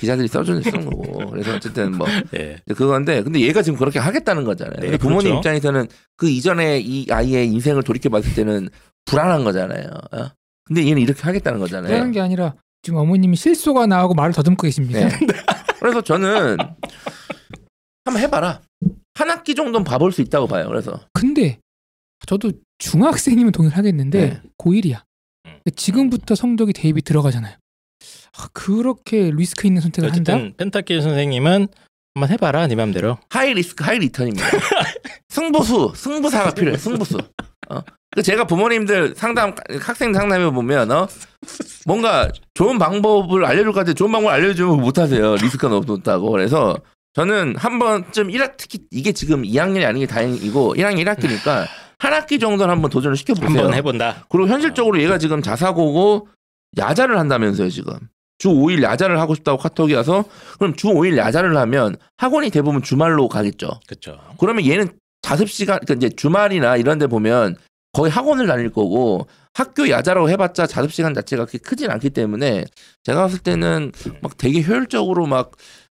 기자들이 0.00 0.28
써주는 0.28 0.62
쓰는 0.62 0.86
거고. 0.86 1.30
그래서 1.30 1.54
어쨌든 1.54 1.96
뭐 1.96 2.06
예. 2.34 2.58
그건데 2.74 3.22
근데 3.22 3.40
얘가 3.40 3.62
지금 3.62 3.78
그렇게 3.78 3.98
하겠다는 3.98 4.44
거잖아요. 4.44 4.76
네, 4.76 4.82
근데 4.82 4.96
부모님 4.96 5.30
그렇죠. 5.32 5.38
입장에서는 5.38 5.88
그 6.16 6.28
이전에 6.30 6.80
이 6.80 7.06
아이의 7.10 7.48
인생을 7.48 7.82
돌이켜 7.82 8.08
봤을 8.08 8.34
때는 8.34 8.68
불안한 9.04 9.44
거잖아요. 9.44 9.86
어? 10.12 10.26
근데 10.64 10.86
얘는 10.86 11.02
이렇게 11.02 11.20
하겠다는 11.22 11.58
거잖아요. 11.58 11.92
그런 11.92 12.12
게 12.12 12.20
아니라 12.20 12.54
지금 12.82 12.98
어머님이 13.00 13.36
실소가 13.36 13.86
나오고 13.86 14.14
말을 14.14 14.32
더듬고 14.32 14.62
계십니다. 14.62 15.00
네. 15.00 15.08
그래서 15.78 16.00
저는 16.00 16.56
한번 18.04 18.22
해봐라. 18.22 18.62
한 19.14 19.30
학기 19.30 19.54
정도는 19.54 19.84
봐볼 19.84 20.12
수 20.12 20.22
있다고 20.22 20.46
봐요. 20.46 20.66
그래서 20.68 20.98
근데 21.12 21.58
저도 22.26 22.52
중학생이면 22.78 23.52
동의를 23.52 23.76
하겠는데 23.76 24.20
네. 24.30 24.40
고1이야. 24.58 25.02
음. 25.46 25.58
지금부터 25.76 26.34
성적이 26.34 26.72
대입이 26.72 27.02
들어가잖아요. 27.02 27.56
아, 28.38 28.48
그렇게 28.52 29.30
리스크 29.30 29.66
있는 29.66 29.82
선택을 29.82 30.12
한다? 30.12 30.34
어쨌든 30.34 30.54
펜타킬 30.56 31.00
선생님은 31.00 31.68
한번 32.14 32.30
해봐라 32.30 32.66
네 32.66 32.74
맘대로. 32.74 33.18
high 33.30 33.54
risk 33.54 33.84
high 33.84 33.98
return입니다. 33.98 34.46
승부수 35.28 35.92
승부사가 35.94 36.52
필요해 36.52 36.76
승부수. 36.76 37.18
어? 37.70 37.80
그 38.14 38.22
제가 38.22 38.46
부모님들 38.46 39.14
상담 39.16 39.54
학생 39.80 40.12
상담해 40.12 40.50
보면 40.50 40.90
어 40.90 41.08
뭔가 41.86 42.30
좋은 42.52 42.78
방법을 42.78 43.44
알려줄 43.46 43.72
것 43.72 43.80
같아 43.80 43.94
좋은 43.94 44.12
방법을 44.12 44.34
알려주면 44.34 44.80
못하세요 44.82 45.36
리스크가 45.36 45.68
너무 45.68 45.86
높다고 45.86 46.30
그래서 46.30 46.76
저는 47.14 47.56
한 47.56 47.78
번쯤 47.78 48.28
1학 48.28 48.54
특히 48.58 48.80
이게 48.90 49.12
지금 49.12 49.42
2학년이 49.42 49.86
아닌 49.86 50.00
게 50.00 50.06
다행이고 50.06 50.74
1학년 50.74 51.04
1학기니까 51.06 51.66
한 52.02 52.12
학기 52.12 52.40
정도는 52.40 52.74
한번 52.74 52.90
도전을 52.90 53.16
시켜보세요. 53.16 53.48
한번 53.48 53.74
해본다. 53.74 54.26
그리고 54.28 54.48
현실적으로 54.48 55.00
얘가 55.00 55.18
지금 55.18 55.40
자사고고 55.40 56.26
야자를 56.76 57.16
한다면서요 57.16 57.70
지금 57.70 57.94
주 58.38 58.48
5일 58.48 58.82
야자를 58.82 59.20
하고 59.20 59.36
싶다고 59.36 59.56
카톡이 59.56 59.94
와서 59.94 60.24
그럼 60.58 60.74
주 60.74 60.88
5일 60.88 61.16
야자를 61.16 61.56
하면 61.56 61.94
학원이 62.16 62.50
대부분 62.50 62.82
주말로 62.82 63.28
가겠죠. 63.28 63.78
그렇죠. 63.86 64.18
그러면 64.40 64.66
얘는 64.66 64.98
자습 65.22 65.48
시간 65.48 65.78
그러니까 65.78 65.94
이제 66.04 66.16
주말이나 66.16 66.76
이런 66.76 66.98
데 66.98 67.06
보면 67.06 67.54
거의 67.92 68.10
학원을 68.10 68.48
다닐 68.48 68.72
거고 68.72 69.28
학교 69.54 69.88
야자라고 69.88 70.28
해봤자 70.28 70.66
자습 70.66 70.92
시간 70.92 71.14
자체가 71.14 71.44
그렇게 71.44 71.58
크진 71.58 71.88
않기 71.88 72.10
때문에 72.10 72.64
제가 73.04 73.20
봤을 73.22 73.38
때는 73.38 73.92
막 74.22 74.36
되게 74.38 74.60
효율적으로 74.60 75.26
막 75.26 75.52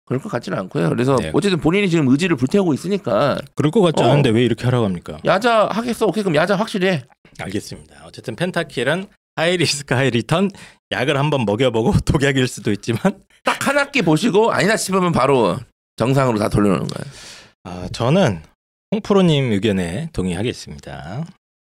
그럴 0.06 0.20
것 0.20 0.28
같지는 0.30 0.58
않고요. 0.58 0.88
그래서 0.90 1.16
네. 1.16 1.30
어쨌든 1.34 1.58
본인이 1.60 1.88
지금 1.88 2.08
의지를 2.08 2.36
불태우고 2.36 2.74
있으니까 2.74 3.38
그럴 3.54 3.70
것 3.70 3.80
같지 3.80 4.02
어. 4.02 4.06
않은데 4.10 4.30
왜 4.30 4.44
이렇게 4.44 4.64
하라고 4.64 4.84
합니까? 4.84 5.18
야자 5.24 5.68
하겠어. 5.70 6.06
오케이 6.06 6.22
그럼 6.22 6.34
야자 6.36 6.56
확실히 6.56 6.88
해. 6.88 7.04
알겠습니다. 7.40 8.04
어쨌든 8.06 8.36
펜타킬은 8.36 9.06
high 9.36 9.56
risk 9.56 9.94
high 9.94 10.10
return 10.10 10.50
약을 10.92 11.16
한번 11.18 11.44
먹여보고 11.44 11.94
독약일 12.04 12.46
수도 12.48 12.70
있지만 12.72 13.00
딱 13.42 13.64
한 13.66 13.78
학기 13.78 14.02
보시고 14.02 14.52
아니다 14.52 14.76
싶으면 14.76 15.12
바로 15.12 15.58
정상으로 15.96 16.38
다 16.38 16.48
돌려놓는 16.50 16.86
거예요. 16.86 17.12
아, 17.64 17.88
저는 17.92 18.42
홍프로님 18.92 19.52
의견에 19.52 20.10
동의하겠습니다. 20.12 21.24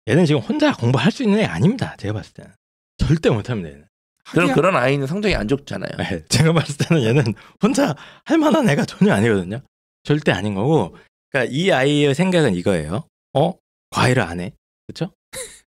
얘는 0.08 0.26
지금 0.26 0.42
혼자 0.42 0.74
공부할 0.74 1.12
수 1.12 1.24
있는 1.24 1.40
애 1.40 1.46
아닙니다. 1.46 1.96
제가 1.98 2.14
봤을 2.14 2.34
때는 2.34 2.52
절대 2.98 3.30
못합니다. 3.32 3.70
얘는. 3.70 3.87
그럼 4.32 4.54
그런 4.54 4.76
아이는 4.76 5.08
성적이 5.08 5.36
안 5.36 5.48
좋잖아요. 5.48 5.92
네, 5.98 6.24
제가 6.30 6.54
봤을 6.54 6.76
때는 6.78 7.04
얘는 7.04 7.34
혼자 7.62 7.96
할 8.26 8.38
만한 8.38 8.70
애가 8.70 8.86
전혀 8.86 9.14
아니거든요. 9.14 9.62
절대 10.04 10.32
아닌 10.32 10.54
거고. 10.56 10.96
그러니까 11.32 11.54
이 11.54 11.72
아이의 11.72 12.16
생각은 12.16 12.56
이거예요. 12.56 13.04
어 13.34 13.54
과외를 13.92 14.24
안 14.24 14.40
해, 14.40 14.52
그렇죠? 14.88 15.14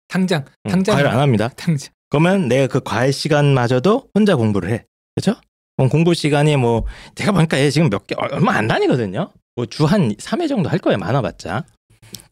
당장 0.08 0.46
당장 0.68 0.94
과외를 0.96 1.12
안 1.12 1.20
합니다. 1.20 1.50
당장 1.56 1.92
그러면 2.10 2.48
내가 2.48 2.68
그 2.68 2.80
과외 2.82 3.12
시간마저도 3.12 4.10
혼자 4.14 4.36
공부를 4.36 4.70
해. 4.72 4.86
그렇죠? 5.16 5.40
그럼 5.78 5.90
공부 5.90 6.14
시간이 6.14 6.58
뭐 6.58 6.86
제가 7.16 7.32
보니까 7.32 7.58
얘 7.60 7.70
지금 7.70 7.90
몇 7.90 8.06
개 8.08 8.16
얼마 8.18 8.54
안 8.54 8.68
다니거든요. 8.68 9.32
뭐 9.56 9.66
주 9.66 9.86
한 9.86 10.14
3회 10.16 10.48
정도 10.50 10.70
할 10.70 10.80
거예요. 10.80 10.98
많아봤자. 10.98 11.66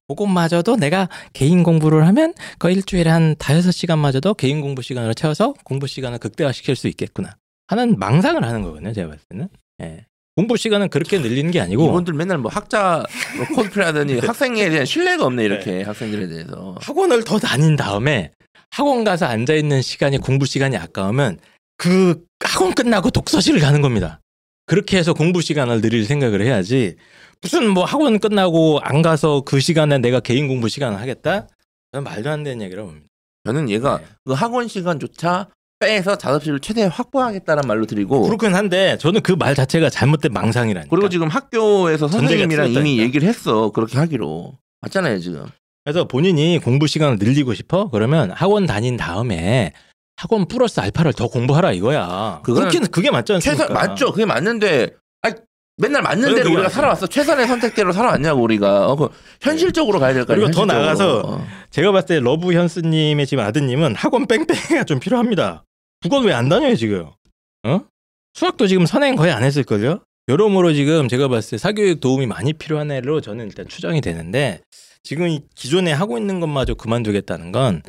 그것마저도 0.09 0.75
내가 0.75 1.07
개인 1.33 1.63
공부를 1.63 2.05
하면 2.07 2.33
거의 2.57 2.75
일주일에 2.75 3.09
한 3.09 3.35
다여섯 3.37 3.71
시간마저도 3.71 4.33
개인 4.33 4.61
공부 4.61 4.81
시간으로 4.81 5.13
채워서 5.13 5.53
공부 5.63 5.87
시간을 5.87 6.17
극대화시킬 6.17 6.75
수 6.75 6.87
있겠구나 6.87 7.37
하는 7.67 7.97
망상을 7.99 8.43
하는 8.43 8.61
거거든요. 8.63 8.91
제가 8.91 9.09
봤을 9.09 9.23
때는. 9.29 9.47
예. 9.83 10.05
공부 10.35 10.57
시간은 10.57 10.89
그렇게 10.89 11.19
늘리는 11.19 11.51
게 11.51 11.59
아니고 11.59 11.87
이분들 11.87 12.13
맨날 12.13 12.37
뭐 12.37 12.49
학자 12.49 13.03
뭐 13.35 13.45
코스프레 13.55 13.85
하더니 13.85 14.19
학생에 14.25 14.69
대한 14.69 14.85
신뢰가 14.85 15.25
없네 15.25 15.43
이렇게 15.43 15.83
학생들에 15.83 16.27
대해서. 16.27 16.75
학원을 16.81 17.23
더 17.23 17.37
다닌 17.37 17.75
다음에 17.75 18.31
학원 18.71 19.03
가서 19.03 19.25
앉아 19.25 19.53
있는 19.53 19.81
시간이 19.81 20.17
공부 20.19 20.45
시간이 20.45 20.77
아까우면 20.77 21.39
그 21.77 22.23
학원 22.43 22.73
끝나고 22.73 23.11
독서실을 23.11 23.59
가는 23.59 23.81
겁니다. 23.81 24.21
그렇게 24.69 24.97
해서 24.97 25.13
공부 25.15 25.41
시간을 25.41 25.81
늘릴 25.81 26.05
생각을 26.05 26.41
해야지 26.43 26.95
무슨 27.41 27.67
뭐 27.69 27.85
학원 27.85 28.19
끝나고 28.19 28.79
안 28.83 29.01
가서 29.01 29.41
그 29.41 29.59
시간에 29.59 29.97
내가 29.97 30.19
개인 30.19 30.47
공부 30.47 30.69
시간을 30.69 30.99
하겠다? 31.01 31.47
저는 31.91 32.03
말도 32.03 32.29
안 32.29 32.43
되는 32.43 32.63
얘기라고 32.63 32.89
봅니다. 32.89 33.07
저는 33.45 33.67
얘가 33.69 33.97
네. 33.97 34.05
그 34.25 34.33
학원 34.33 34.67
시간조차 34.67 35.47
빼서 35.79 36.17
자습실을 36.17 36.59
최대한 36.59 36.91
확보하겠다는 36.91 37.63
말로 37.67 37.85
드리고 37.87 38.21
그렇긴 38.23 38.53
한데 38.53 38.97
저는 38.99 39.21
그 39.21 39.35
말 39.35 39.55
자체가 39.55 39.89
잘못된 39.89 40.31
망상이라니까. 40.33 40.93
그리고 40.95 41.09
지금 41.09 41.29
학교에서 41.29 42.07
선생님이랑 42.07 42.71
이미. 42.73 42.99
얘기를 42.99 43.27
했어 43.27 43.71
그렇게 43.71 43.97
하기로 43.97 44.57
맞잖아요 44.81 45.19
지금 45.19 45.45
그래서 45.83 46.07
본인이 46.07 46.59
공부 46.63 46.85
시간을 46.85 47.17
늘리고 47.17 47.55
싶어? 47.55 47.89
그러면 47.89 48.29
학원 48.31 48.67
다닌 48.67 48.97
다음에 48.97 49.73
학원 50.19 50.45
플러스 50.49 50.81
알파를 50.81 51.13
더 51.13 51.27
공부하라 51.29 51.71
이거야. 51.71 52.41
그렇게 52.43 52.79
그게 52.79 53.09
맞지 53.09 53.31
않습니까? 53.33 53.63
최선 53.67 53.73
맞죠 53.73 54.11
그게 54.11 54.25
맞는데 54.25 54.89
아니 55.21 55.35
맨날 55.77 56.01
맞는 56.01 56.21
그건 56.27 56.35
대로 56.35 56.53
우리가. 56.55 56.67
살아왔어 56.67 57.07
최선의 57.07 57.47
선택대로 57.47 57.93
살아왔냐고 57.93 58.41
우리가 58.41 58.87
어, 58.87 58.97
그 58.97 59.07
현실적으로 59.39 59.97
가야 59.99 60.13
될거 60.13 60.33
아니에요 60.33 60.47
그리고 60.47 60.59
더. 60.59 60.65
나가서 60.65 61.21
어. 61.25 61.47
제가 61.69 61.93
봤을 61.93 62.07
때 62.07 62.19
러브 62.19 62.51
현스님의 62.51 63.27
지금 63.27 63.45
아드님은 63.45 63.95
학원 63.95 64.27
뺑뺑이가 64.27 64.83
좀 64.83 64.99
필요합니다. 64.99 65.63
국어는 66.01 66.25
왜 66.25 66.40
안 66.40 66.49
다녀요 66.49 66.75
지금? 66.75 67.07
어? 67.65 67.79
수학도 68.33 68.67
지금 68.67 68.85
선행 68.85 69.15
거의 69.15 69.31
안 69.31 69.43
했을걸요? 69.43 69.99
여러모로 70.27 70.73
지금 70.73 71.07
제가 71.07 71.29
봤을 71.29 71.51
때 71.51 71.57
사교육 71.57 72.01
도움이 72.01 72.27
많이 72.27 72.51
필요한 72.51 72.91
애로 72.91 73.21
저는 73.21 73.45
일단 73.47 73.67
추정이 73.69 74.01
되는데 74.01 74.59
지금 75.01 75.27
이 75.29 75.41
기존에 75.55 75.93
하고 75.93 76.17
있는 76.17 76.41
것마저 76.41 76.73
그만두겠다는 76.73 77.51
건 77.53 77.81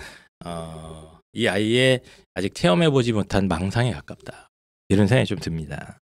어, 0.45 1.00
이 1.33 1.47
아이의 1.47 2.01
아직 2.35 2.55
체험해보지 2.55 3.13
못한 3.13 3.49
망상에 3.49 3.93
가깝다. 3.93 4.49
이런 4.89 5.07
생각이 5.07 5.27
좀 5.27 5.39
듭니다. 5.39 5.99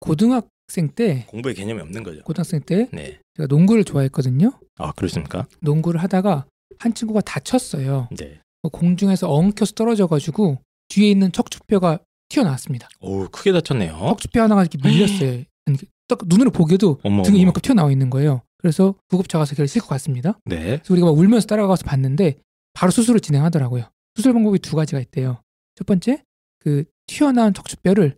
고등학생 0.00 0.88
때 0.94 1.24
공부의 1.28 1.54
개념이 1.54 1.80
없는 1.80 2.02
거죠. 2.02 2.22
고등학생 2.24 2.60
때 2.60 2.88
네. 2.92 3.20
제가 3.36 3.46
농구를 3.48 3.84
좋아했거든요. 3.84 4.52
아 4.78 4.92
그렇습니까? 4.92 5.46
농구를 5.60 6.02
하다가 6.02 6.46
한 6.78 6.94
친구가 6.94 7.20
다쳤어요. 7.20 8.08
네. 8.18 8.40
공중에서 8.72 9.30
엉켜서 9.30 9.72
떨어져가지고 9.72 10.58
뒤에 10.88 11.10
있는 11.10 11.30
척추뼈가 11.30 11.98
튀어나왔습니다. 12.28 12.88
오 13.00 13.28
크게 13.28 13.52
다쳤네요. 13.52 13.96
척추뼈 14.08 14.42
하나가 14.42 14.62
이렇게 14.62 14.78
밀렸어요. 14.82 15.44
딱 16.08 16.18
눈으로 16.26 16.50
보기에도 16.50 16.98
어머. 17.04 17.22
어머. 17.22 17.36
이만큼 17.36 17.60
튀어나와 17.62 17.92
있는 17.92 18.10
거예요. 18.10 18.42
그래서 18.58 18.94
구급차 19.08 19.38
가서 19.38 19.54
걔를 19.54 19.68
싣고 19.68 19.86
갔습니다. 19.86 20.38
네. 20.44 20.78
그래서 20.78 20.92
우리가 20.94 21.06
막 21.06 21.16
울면서 21.16 21.46
따라가서 21.46 21.84
봤는데 21.84 22.36
바로 22.74 22.90
수술을 22.90 23.20
진행하더라고요. 23.20 23.84
수술 24.16 24.32
방법이 24.32 24.58
두 24.58 24.76
가지가 24.76 25.00
있대요. 25.00 25.42
첫 25.74 25.86
번째, 25.86 26.22
그 26.58 26.84
튀어나온 27.06 27.54
척추뼈를 27.54 28.16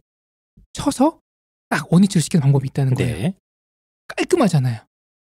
쳐서 0.72 1.20
딱 1.68 1.92
원위치를 1.92 2.22
시키는 2.22 2.42
방법이 2.42 2.66
있다는 2.68 2.94
거예요. 2.94 3.16
네. 3.16 3.34
깔끔하잖아요. 4.08 4.80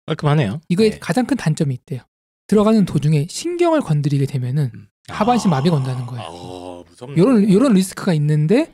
깔끔하네요. 0.05 0.61
이거의 0.69 0.91
네. 0.91 0.99
가장 0.99 1.25
큰 1.25 1.37
단점이 1.37 1.73
있대요. 1.75 2.01
들어가는 2.47 2.85
도중에 2.85 3.27
신경을 3.29 3.81
건드리게 3.81 4.25
되면은 4.25 4.71
하반신 5.09 5.49
마비가 5.49 5.75
온다는 5.75 6.05
거예요. 6.05 6.23
아, 6.23 6.89
무섭네. 6.89 7.17
요런 7.17 7.51
요런 7.51 7.73
리스크가 7.73 8.13
있는데 8.13 8.73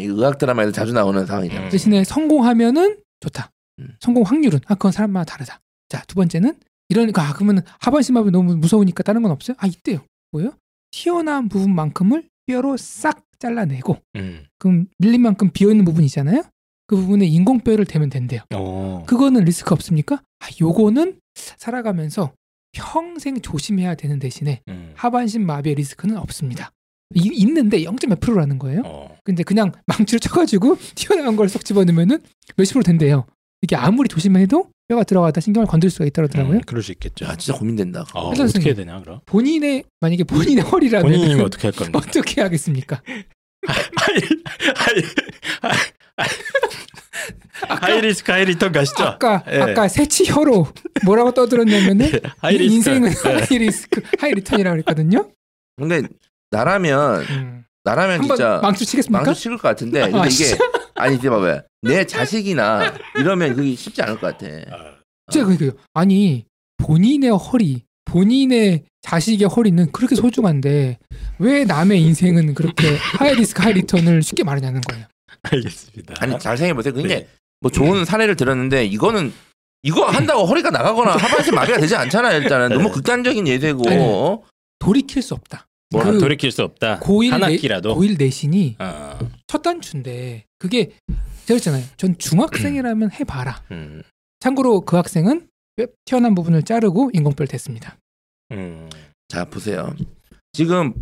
이 0.00 0.04
의학 0.06 0.38
드라마에서 0.38 0.72
자주 0.72 0.92
나오는 0.92 1.24
상황이잖아요 1.26 1.66
음. 1.66 1.70
대신에 1.70 2.04
성공하면은 2.04 3.00
좋다. 3.20 3.50
음. 3.80 3.96
성공 4.00 4.22
확률은 4.24 4.60
아 4.66 4.74
그건 4.74 4.92
사람마다 4.92 5.32
다르다. 5.32 5.60
자 5.88 6.02
두 6.06 6.14
번째는 6.16 6.58
이러니까 6.88 7.22
아 7.22 7.32
그러면 7.34 7.62
하반신 7.80 8.14
마비 8.14 8.30
너무 8.30 8.56
무서우니까 8.56 9.02
다른 9.02 9.22
건 9.22 9.30
없어요? 9.32 9.56
아 9.60 9.66
있대요. 9.66 10.04
뭐요? 10.32 10.52
튀어나온 10.98 11.48
부분만큼을 11.48 12.28
뼈로 12.46 12.76
싹 12.76 13.24
잘라내고 13.40 13.96
음. 14.14 14.44
그럼 14.60 14.86
밀린 14.98 15.22
만큼 15.22 15.50
비어 15.52 15.70
있는 15.70 15.84
부분 15.84 16.04
이잖아요. 16.04 16.44
그 16.86 16.94
부분에 16.96 17.26
인공뼈를 17.26 17.84
대면 17.84 18.10
된대요. 18.10 18.42
어. 18.54 19.02
그거는 19.06 19.42
리스크 19.44 19.74
없습니까? 19.74 20.22
아 20.38 20.46
요거는 20.60 21.18
살아가면서 21.34 22.32
평생 22.72 23.40
조심해야 23.40 23.96
되는 23.96 24.20
대신에 24.20 24.62
음. 24.68 24.92
하반신 24.94 25.44
마비의 25.44 25.74
리스크는 25.76 26.16
없습니다. 26.16 26.70
이- 27.16 27.30
있는데 27.34 27.82
0.몇 27.82 28.20
프로라는 28.20 28.58
거예요. 28.60 28.82
어. 28.84 29.16
근데 29.24 29.42
그냥 29.42 29.72
망치를 29.86 30.20
쳐가지고 30.20 30.76
튀어나온 30.94 31.34
걸 31.36 31.48
쏙 31.48 31.64
집어넣으면은 31.64 32.20
몇십 32.56 32.74
프로 32.74 32.82
된대요. 32.84 33.26
이게 33.64 33.76
아무리 33.76 34.08
조심해도 34.10 34.68
뼈가 34.88 35.04
들어가다 35.04 35.40
신경을 35.40 35.66
건들 35.66 35.88
수가 35.88 36.04
있더라고요. 36.04 36.58
음, 36.58 36.60
그럴 36.66 36.82
수 36.82 36.92
있겠죠. 36.92 37.24
야 37.24 37.34
진짜 37.34 37.58
고민된다 37.58 38.04
어, 38.12 38.28
어떻게 38.28 38.42
해야 38.42 38.48
선생님. 38.48 38.74
되냐 38.76 39.00
그럼? 39.00 39.20
본인의 39.24 39.84
만약에 40.00 40.24
본인의 40.24 40.62
허리라면 40.64 41.10
본인이면 41.10 41.46
어떻게 41.46 41.68
할 41.68 41.72
겁니까? 41.72 41.98
어떻게 42.06 42.42
하겠습니까? 42.42 43.00
high 43.66 44.20
high 44.76 45.02
high 47.80 48.00
risk 48.02 48.30
high 48.30 48.44
return 48.44 48.72
가시죠. 48.72 49.02
아까 49.02 49.42
예. 49.50 49.60
아까 49.62 49.88
세 49.88 50.07
치 50.07 50.26
혀로 50.30 50.66
뭐라고 51.06 51.32
떠들었냐면은 51.32 52.10
high 52.38 52.58
risk. 52.58 52.74
인생은 52.74 53.10
예. 53.10 53.38
high 53.48 53.58
risk 53.58 54.02
high 54.18 54.32
return이라고 54.32 54.74
그랬거든요. 54.74 55.30
근데 55.76 56.02
나라면 56.50 57.22
음. 57.30 57.64
나라면 57.84 58.20
진짜 58.22 58.60
망치 58.62 58.84
치겠습니까? 58.84 59.24
망치 59.24 59.40
찍을 59.40 59.56
것 59.56 59.68
같은데 59.68 60.02
근데 60.12 60.18
아, 60.18 60.26
이게 60.26 60.44
아니 60.94 61.16
이제 61.16 61.28
봐봐요 61.28 61.62
내 61.82 62.04
자식이나 62.04 62.94
이러면 63.18 63.54
그게 63.56 63.74
쉽지 63.74 64.02
않을 64.02 64.18
것 64.20 64.38
같아 64.38 64.46
아, 64.70 64.94
제가 65.32 65.46
그게요. 65.46 65.72
아니 65.94 66.44
본인의 66.78 67.30
허리, 67.30 67.82
본인의 68.04 68.84
자식의 69.02 69.48
허리는 69.48 69.90
그렇게 69.92 70.14
소중한데 70.14 70.98
왜 71.38 71.64
남의 71.64 72.00
인생은 72.02 72.54
그렇게 72.54 72.96
high 73.18 73.34
risk 73.34 73.62
high 73.62 73.72
return을 73.74 74.22
쉽게 74.22 74.44
말하냐는 74.44 74.80
거예요. 74.80 75.06
알겠습니다. 75.42 76.14
아니 76.20 76.38
잘 76.38 76.56
생각해 76.56 76.74
보세요 76.74 76.94
근데 76.94 77.20
네. 77.20 77.28
뭐 77.60 77.70
좋은 77.70 78.04
사례를 78.04 78.36
들었는데 78.36 78.84
이거는 78.86 79.32
이거 79.82 80.06
한다고 80.06 80.46
허리가 80.46 80.70
나가거나 80.70 81.12
하반신 81.12 81.54
마비가 81.54 81.78
되지 81.78 81.94
않잖아요. 81.96 82.40
일단은 82.42 82.70
너무 82.70 82.90
극단적인 82.90 83.46
예제고 83.46 83.88
아니, 83.88 83.98
어? 84.00 84.42
돌이킬 84.78 85.22
수 85.22 85.34
없다. 85.34 85.66
뭐라 85.90 86.12
그 86.12 86.18
돌이킬 86.18 86.50
수 86.50 86.62
없다. 86.62 87.00
고1 87.00 87.30
한 87.30 87.40
내, 87.40 87.46
학기라도. 87.52 87.94
고1 87.96 88.18
내신이 88.18 88.76
어, 88.78 89.18
첫 89.46 89.62
단추인데 89.62 90.44
그게 90.64 90.92
제가 91.44 91.56
했잖아요. 91.56 91.84
전 91.98 92.16
중학생이라면 92.16 93.10
해봐라. 93.12 93.62
음, 93.70 94.02
참고로 94.40 94.80
그 94.80 94.96
학생은 94.96 95.46
뼈 95.76 95.84
튀어나온 96.06 96.34
부분을 96.34 96.62
자르고 96.62 97.10
인공뼈를 97.12 97.48
댔습니다. 97.48 97.98
음. 98.52 98.88
자 99.28 99.44
보세요. 99.44 99.94
지금 100.54 100.94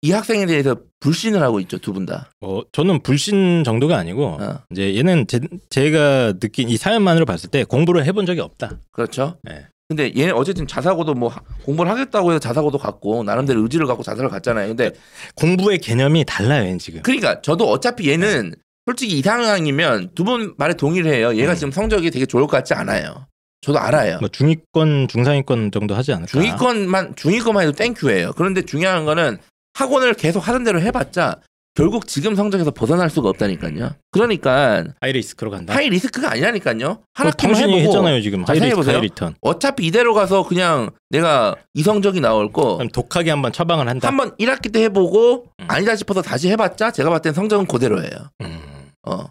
이 0.00 0.12
학생에 0.12 0.46
대해서 0.46 0.76
불신을 1.00 1.42
하고 1.42 1.60
있죠 1.60 1.76
두 1.76 1.92
분 1.92 2.06
다. 2.06 2.30
어, 2.40 2.62
저는 2.72 3.02
불신 3.02 3.62
정도가 3.64 3.98
아니고 3.98 4.38
어, 4.40 4.62
이제 4.70 4.96
얘는 4.96 5.26
제, 5.68 5.90
가 5.90 6.32
느낀 6.38 6.70
이 6.70 6.78
사연만으로 6.78 7.26
봤을 7.26 7.50
때 7.50 7.64
공부를 7.64 8.06
해본 8.06 8.24
적이 8.24 8.40
없다. 8.40 8.78
그렇죠. 8.92 9.36
네. 9.42 9.66
근데 9.88 10.12
얘는 10.16 10.34
어쨌든 10.34 10.66
자사고도 10.66 11.12
뭐 11.14 11.28
하- 11.28 11.40
공부를 11.64 11.90
하겠다고 11.90 12.30
해서 12.30 12.38
자사고도 12.38 12.78
갔고 12.78 13.22
나름대로 13.24 13.60
의지를 13.64 13.86
갖고 13.86 14.02
자사를 14.02 14.26
갔잖아요. 14.30 14.68
근데 14.68 14.92
공부의 15.34 15.78
개념이 15.78 16.24
달라요, 16.24 16.64
얘는 16.64 16.78
지금. 16.78 17.02
그러니까 17.02 17.42
저도 17.42 17.68
어차피 17.68 18.08
얘는 18.08 18.54
솔직히 18.90 19.18
이 19.18 19.22
상황이면 19.22 20.10
두 20.14 20.24
분 20.24 20.54
말에 20.58 20.74
동의를 20.74 21.12
해요. 21.12 21.34
얘가 21.36 21.52
음. 21.52 21.56
지금 21.56 21.70
성적이 21.72 22.10
되게 22.10 22.26
좋을 22.26 22.42
것 22.44 22.48
같지 22.48 22.74
않아요. 22.74 23.26
저도 23.62 23.78
알아요. 23.78 24.18
뭐 24.20 24.28
중위권, 24.28 25.08
중상위권 25.08 25.70
정도 25.70 25.94
하지 25.94 26.12
않을까? 26.12 26.28
중위권만 26.30 27.14
중위권만 27.16 27.62
해도 27.62 27.72
thank 27.72 27.95
you예요. 27.95 28.32
그런데 28.36 28.62
중요한 28.62 29.04
거는 29.04 29.38
학원을 29.74 30.14
계속 30.14 30.46
하던 30.48 30.64
대로 30.64 30.80
해봤자 30.80 31.36
결국 31.74 32.06
지금 32.08 32.34
성적에서 32.34 32.70
벗어날 32.72 33.10
수가 33.10 33.28
없다니까요. 33.28 33.90
그러니까 34.10 34.84
high 35.00 35.12
risk로 35.12 35.50
간다. 35.50 35.72
high 35.74 35.88
risk가 35.88 36.32
아니라니까요. 36.32 37.00
하나 37.14 37.30
그 37.30 37.36
당신이 37.36 37.72
해보고 37.74 37.86
했잖아요, 37.86 38.20
지금. 38.22 38.44
자, 38.44 38.52
high 38.52 38.56
risk, 38.58 38.82
생각해보세요. 38.82 38.96
high 38.96 39.02
return. 39.02 39.34
어차피 39.40 39.86
이대로 39.86 40.12
가서 40.14 40.42
그냥 40.46 40.90
내가 41.10 41.54
이성적이 41.74 42.20
나올 42.20 42.52
거 42.52 42.76
그럼 42.76 42.88
독하게 42.88 43.30
한번 43.30 43.52
처방을 43.52 43.88
한다. 43.88 44.08
한번 44.08 44.32
1학기 44.38 44.72
때 44.72 44.82
해보고 44.84 45.46
음. 45.60 45.64
아니다 45.68 45.94
싶어서 45.96 46.22
다시 46.22 46.48
해봤자 46.50 46.90
제가 46.90 47.08
봤을 47.10 47.22
땐 47.22 47.34
성적은 47.34 47.66
그대로예요. 47.66 48.10
음. 48.40 48.60
어. 49.06 49.26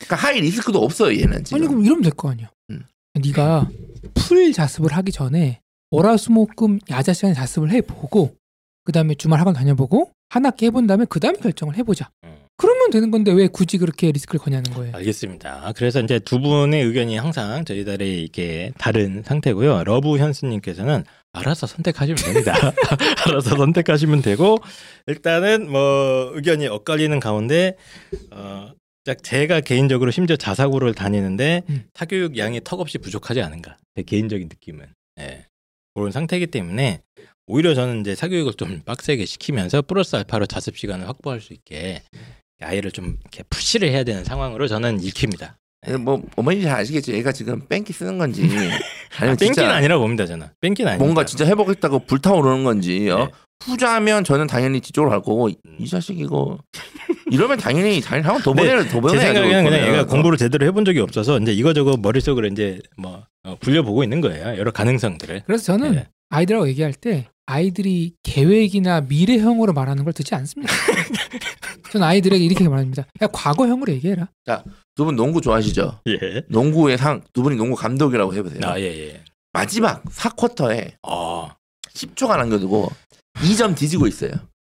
그러니까 0.00 0.16
high 0.16 0.40
risk도 0.40 0.82
없어요 0.82 1.18
얘는 1.18 1.44
지금. 1.44 1.58
아니 1.58 1.66
그럼 1.68 1.84
이러면 1.84 2.02
될 2.02 2.12
거 2.12 2.30
아니야. 2.30 2.50
음. 2.70 2.84
네가 3.14 3.68
풀 4.14 4.52
자습을 4.52 4.92
하기 4.92 5.10
전에 5.12 5.60
월화수목금 5.90 6.78
야자 6.90 7.12
시간에 7.12 7.34
자습을 7.34 7.70
해보고 7.72 8.34
그 8.84 8.92
다음에 8.92 9.14
주말 9.14 9.40
학원 9.40 9.54
다녀보고 9.54 10.10
한 10.28 10.46
학기 10.46 10.66
해본 10.66 10.86
다음에 10.86 11.04
그 11.08 11.18
다음에 11.20 11.38
결정을 11.38 11.76
해보자. 11.76 12.10
음. 12.24 12.36
그러면 12.56 12.90
되는 12.90 13.10
건데 13.10 13.32
왜 13.32 13.46
굳이 13.46 13.78
그렇게 13.78 14.10
리스크를 14.10 14.40
거냐는 14.40 14.72
거예요. 14.72 14.94
알겠습니다. 14.96 15.72
그래서 15.76 16.00
이제 16.00 16.18
두 16.18 16.40
분의 16.40 16.82
의견이 16.84 17.16
항상 17.16 17.64
저희들의 17.64 18.22
이게 18.24 18.72
다른 18.78 19.22
상태고요. 19.24 19.84
러브 19.84 20.18
현수님께서는 20.18 21.04
알아서 21.32 21.66
선택하시면 21.66 22.16
됩니다. 22.16 22.54
알아서 23.26 23.56
선택하시면 23.56 24.22
되고 24.22 24.58
일단은 25.06 25.70
뭐 25.70 26.30
의견이 26.34 26.66
엇갈리는 26.66 27.18
가운데 27.20 27.76
어, 28.30 28.72
딱 29.04 29.22
제가 29.22 29.60
개인적으로 29.60 30.10
심지어 30.10 30.36
자사고를 30.36 30.94
다니는데 30.94 31.62
음. 31.68 31.84
사교육 31.94 32.36
양이 32.38 32.60
턱없이 32.62 32.98
부족하지 32.98 33.40
않은가 33.42 33.76
제 33.96 34.02
개인적인 34.02 34.48
느낌은 34.48 34.86
예. 35.20 35.46
그런 35.94 36.12
상태이기 36.12 36.48
때문에 36.48 37.02
오히려 37.46 37.74
저는 37.74 38.02
이제 38.02 38.14
사교육을 38.14 38.54
좀 38.54 38.82
빡세게 38.84 39.24
시키면서 39.24 39.82
플러스 39.82 40.16
알파로 40.16 40.46
자습 40.46 40.76
시간을 40.76 41.08
확보할 41.08 41.40
수 41.40 41.52
있게 41.52 42.02
아이를 42.60 42.90
좀 42.90 43.16
이렇게 43.20 43.42
푸시를 43.48 43.88
해야 43.88 44.04
되는 44.04 44.24
상황으로 44.24 44.68
저는 44.68 45.02
읽힙니다. 45.02 45.56
뭐 46.00 46.22
어머니 46.36 46.62
잘 46.62 46.80
아시겠죠. 46.80 47.12
얘가 47.12 47.32
지금 47.32 47.62
뺑기 47.68 47.92
쓰는 47.92 48.18
건지 48.18 48.42
아, 48.42 48.46
아니면 49.22 49.36
뺑기는 49.36 49.54
진짜 49.54 49.72
아니라 49.74 49.98
봅니다 49.98 50.26
저는. 50.26 50.48
뺑기는 50.60 50.90
아니다. 50.90 51.04
뭔가 51.04 51.24
진짜 51.24 51.44
해보겠다고 51.44 52.00
불타오르는 52.00 52.64
건지 52.64 53.08
어? 53.10 53.26
네. 53.26 53.30
후자면 53.64 54.22
저는 54.24 54.46
당연히 54.46 54.80
뒤쪽으로 54.80 55.10
갈 55.10 55.20
거고 55.20 55.48
이 55.48 55.86
자식 55.88 56.18
이거 56.18 56.58
이러면 57.30 57.58
당연히 57.58 58.00
당연히 58.00 58.24
학원 58.26 58.42
더 58.42 58.52
보내야 58.52 58.84
더제 58.84 59.00
보내야 59.00 59.20
생각에는 59.20 59.64
그냥 59.64 59.88
얘가 59.88 60.06
공부를 60.06 60.38
제대로 60.38 60.64
해본 60.66 60.84
적이 60.84 61.00
없어서 61.00 61.38
이제 61.38 61.52
이거저거 61.52 61.96
머릿속으로 61.96 62.46
이제 62.48 62.80
뭐 62.96 63.24
어, 63.44 63.56
굴려보고 63.60 64.04
있는 64.04 64.20
거예요. 64.20 64.58
여러 64.58 64.70
가능성들을. 64.70 65.42
그래서 65.46 65.64
저는 65.64 65.92
네. 65.92 66.06
아이들하고 66.30 66.68
얘기할 66.68 66.92
때 66.92 67.26
아이들이 67.50 68.12
계획이나 68.22 69.00
미래형으로 69.00 69.72
말하는 69.72 70.04
걸 70.04 70.12
듣지 70.12 70.34
않습니다. 70.34 70.70
저는 71.90 72.06
아이들에게 72.06 72.44
이렇게 72.44 72.68
말합니다. 72.68 73.06
야 73.22 73.26
과거형으로 73.28 73.90
얘기해라. 73.94 74.28
두분 74.94 75.16
농구 75.16 75.40
좋아하시죠? 75.40 76.00
예. 76.08 76.42
농구의 76.48 76.98
상 76.98 77.22
두 77.32 77.42
분이 77.42 77.56
농구 77.56 77.74
감독이라고 77.74 78.34
해보세요. 78.34 78.60
아 78.64 78.78
예 78.78 78.84
예. 78.84 79.24
마지막 79.54 80.04
4쿼터에 80.04 80.92
어. 81.02 81.50
10초가 81.94 82.36
남겨두고 82.36 82.90
2점 83.36 83.74
뒤지고 83.74 84.06
있어요. 84.06 84.32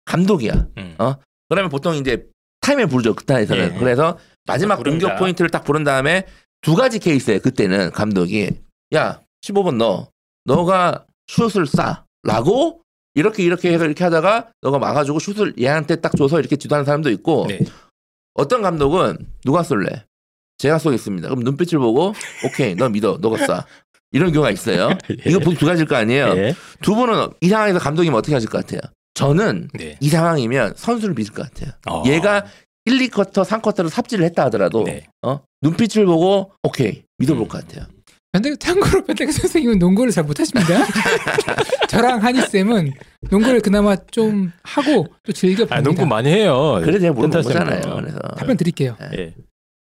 감독이야. 0.06 0.68
음. 0.78 0.96
어? 0.98 1.16
그러면 1.50 1.70
보통 1.70 1.96
이제 1.96 2.26
타임을 2.62 2.88
부르죠. 2.88 3.14
그타에서는 3.16 3.76
예. 3.76 3.80
그래서 3.80 4.18
마지막 4.46 4.78
부릅니다. 4.78 5.08
공격 5.08 5.20
포인트를 5.20 5.50
딱 5.50 5.66
부른 5.66 5.84
다음에 5.84 6.26
두 6.62 6.76
가지 6.76 7.00
케이스예요. 7.00 7.42
그때는 7.42 7.92
감독이 7.92 8.50
야 8.96 9.20
15번 9.44 9.76
너 9.76 10.08
너가 10.46 11.06
슛을 11.28 11.66
쏴 11.66 12.04
라고 12.24 12.82
이렇게 13.14 13.44
이렇게 13.44 13.74
해서 13.74 13.86
이렇게 13.86 14.04
하다가 14.04 14.52
너가 14.62 14.80
막아주고 14.80 15.20
슛을 15.20 15.56
얘한테 15.60 15.98
딱 15.98 16.16
줘서 16.16 16.40
이렇게 16.40 16.56
지도하는 16.56 16.86
사람도 16.86 17.10
있고 17.12 17.48
네. 17.48 17.60
어떤 18.34 18.62
감독은 18.62 19.18
누가 19.44 19.64
쏠래? 19.64 20.06
제가 20.58 20.78
쏘겠습니다. 20.78 21.28
그럼 21.30 21.44
눈빛을 21.44 21.80
보고 21.80 22.14
오케이 22.46 22.76
너 22.76 22.88
믿어 22.90 23.18
너가 23.20 23.38
쏴 23.38 23.64
이런 24.12 24.32
경우가 24.32 24.52
있어요. 24.52 24.90
이거 25.26 25.40
보통 25.40 25.56
두 25.56 25.66
가지일 25.66 25.88
거 25.88 25.96
아니에요. 25.96 26.28
예. 26.38 26.56
두 26.82 26.96
분은 26.96 27.30
이 27.42 27.50
상황에서 27.50 27.80
감독이면 27.80 28.18
어떻게 28.18 28.34
하실 28.34 28.50
것 28.50 28.60
같아요? 28.60 28.82
저는 29.14 29.70
네. 29.74 29.98
이 30.00 30.10
상황이면 30.10 30.74
선수를 30.76 31.16
믿을 31.16 31.34
것 31.34 31.44
같아요. 31.52 31.74
어. 31.90 32.04
얘가 32.06 32.46
1, 32.86 32.98
2쿼터, 33.10 33.46
3쿼터를 33.46 33.90
삽질을 33.90 34.26
했다 34.26 34.46
하더라도 34.46 34.84
네. 34.84 35.06
어? 35.22 35.42
눈빛을 35.62 36.06
보고 36.06 36.52
오케이 36.64 37.04
믿어볼 37.18 37.44
음. 37.44 37.48
것 37.48 37.66
같아요. 37.66 37.86
근데 38.34 38.56
참고로 38.56 39.04
변태가 39.04 39.32
선생님은 39.32 39.80
농구를 39.80 40.12
잘 40.12 40.24
못하십니다. 40.24 40.86
저랑 41.90 42.24
한이 42.24 42.42
쌤은 42.42 42.94
농구를 43.30 43.60
그나마 43.60 43.98
좀 44.08 44.54
하고 44.64 45.08
또 45.24 45.34
즐겨 45.34 45.66
봅니다. 45.66 45.76
아 45.76 45.82
농구 45.82 46.06
많이 46.06 46.30
해요. 46.30 46.80
그래 46.82 46.98
제가 46.98 47.14
물어본 47.14 47.44
거잖아요. 47.44 47.82
그래서 47.82 48.20
답변 48.38 48.56
드릴게요. 48.56 48.96
예. 49.18 49.36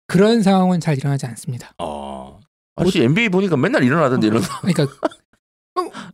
그런 0.08 0.42
상황은 0.42 0.80
잘 0.80 0.96
일어나지 0.98 1.26
않습니다. 1.26 1.72
어. 1.78 2.40
혹시 2.80 3.02
NBA 3.02 3.28
보니까 3.28 3.56
맨날 3.56 3.84
일어나던데 3.84 4.26
이런 4.26 4.42
거. 4.42 4.48
그러니까 4.62 4.84
어, 4.84 6.10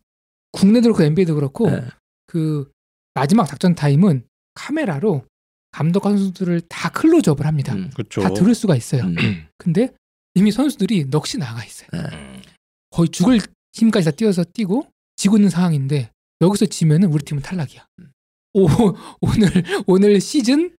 국내도 0.53 0.93
그렇고 0.93 1.05
NBA도 1.05 1.35
그렇고 1.35 1.71
네. 1.71 1.83
그 2.27 2.71
마지막 3.15 3.47
작전 3.47 3.75
타임은 3.75 4.25
카메라로 4.55 5.25
감독과 5.71 6.11
선수들을 6.11 6.63
다 6.69 6.91
클로즈업을 6.91 7.47
합니다. 7.47 7.75
음. 7.75 7.91
그렇죠. 7.95 8.21
다 8.21 8.31
들을 8.31 8.55
수가 8.55 8.77
있어요. 8.77 9.05
음. 9.05 9.47
근데 9.57 9.95
이미 10.37 10.53
선수들이 10.53 11.07
넋이 11.07 11.39
나가 11.39 11.65
있어요. 11.65 11.89
음. 11.95 12.43
거의 12.91 13.09
죽을 13.09 13.41
힘까지 13.73 14.05
다 14.05 14.11
뛰어서 14.11 14.45
뛰고 14.45 14.87
지고 15.17 15.39
있는 15.39 15.49
상황인데 15.49 16.11
여기서 16.43 16.67
지면은 16.67 17.09
우리 17.11 17.25
팀은 17.25 17.43
탈락이야. 17.43 17.87
음. 18.01 18.13
오, 18.53 18.67
오늘 19.21 19.65
오늘 19.87 20.21
시즌 20.21 20.77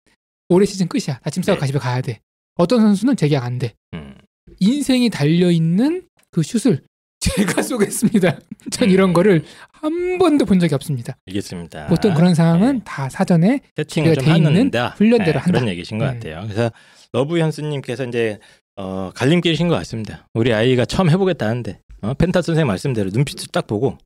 올해 0.48 0.64
시즌 0.64 0.86
끝이야. 0.86 1.18
다 1.24 1.31
짐 1.31 1.42
싸고 1.42 1.56
네. 1.56 1.60
가 1.60 1.66
집에 1.66 1.78
가야 1.80 2.00
돼. 2.00 2.20
어떤 2.54 2.80
선수는 2.80 3.16
재계약 3.16 3.44
안 3.44 3.58
돼. 3.58 3.74
음. 3.94 4.14
인생이 4.60 5.10
달려 5.10 5.50
있는 5.50 6.06
그 6.30 6.42
슛을 6.44 6.82
제가 7.18 7.62
쏘겠습니다. 7.62 8.38
전 8.70 8.88
음. 8.88 8.92
이런 8.92 9.12
거를 9.12 9.44
한 9.72 10.18
번도 10.18 10.44
본 10.44 10.60
적이 10.60 10.76
없습니다. 10.76 11.16
알겠습니다. 11.26 11.88
보통 11.88 12.14
그런 12.14 12.36
상황은 12.36 12.78
네. 12.78 12.84
다 12.84 13.08
사전에 13.08 13.60
세팅을 13.76 14.14
돼 14.16 14.36
있는. 14.36 14.70
훈련대로 14.96 15.32
네, 15.32 15.38
한다. 15.38 15.42
그런 15.42 15.68
얘기신 15.68 15.98
것 15.98 16.04
음. 16.04 16.14
같아요. 16.14 16.42
그래서 16.44 16.70
러브 17.12 17.38
현수님께서 17.38 18.04
이제 18.04 18.38
어, 18.78 19.10
갈림길이신 19.14 19.66
것 19.68 19.74
같습니다. 19.76 20.26
우리 20.34 20.52
아이가 20.54 20.84
처음 20.84 21.10
해보겠다는데 21.10 21.80
어, 22.02 22.14
펜타 22.14 22.42
선생 22.42 22.66
말씀대로 22.68 23.10
눈빛을 23.10 23.48
딱 23.52 23.66
보고 23.66 23.98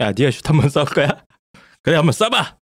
야 0.00 0.12
네가 0.12 0.30
슛 0.30 0.48
한번 0.48 0.68
쏴볼 0.70 0.94
거야? 0.94 1.22
그래 1.82 1.96
한번 1.96 2.12
쏴봐. 2.12 2.56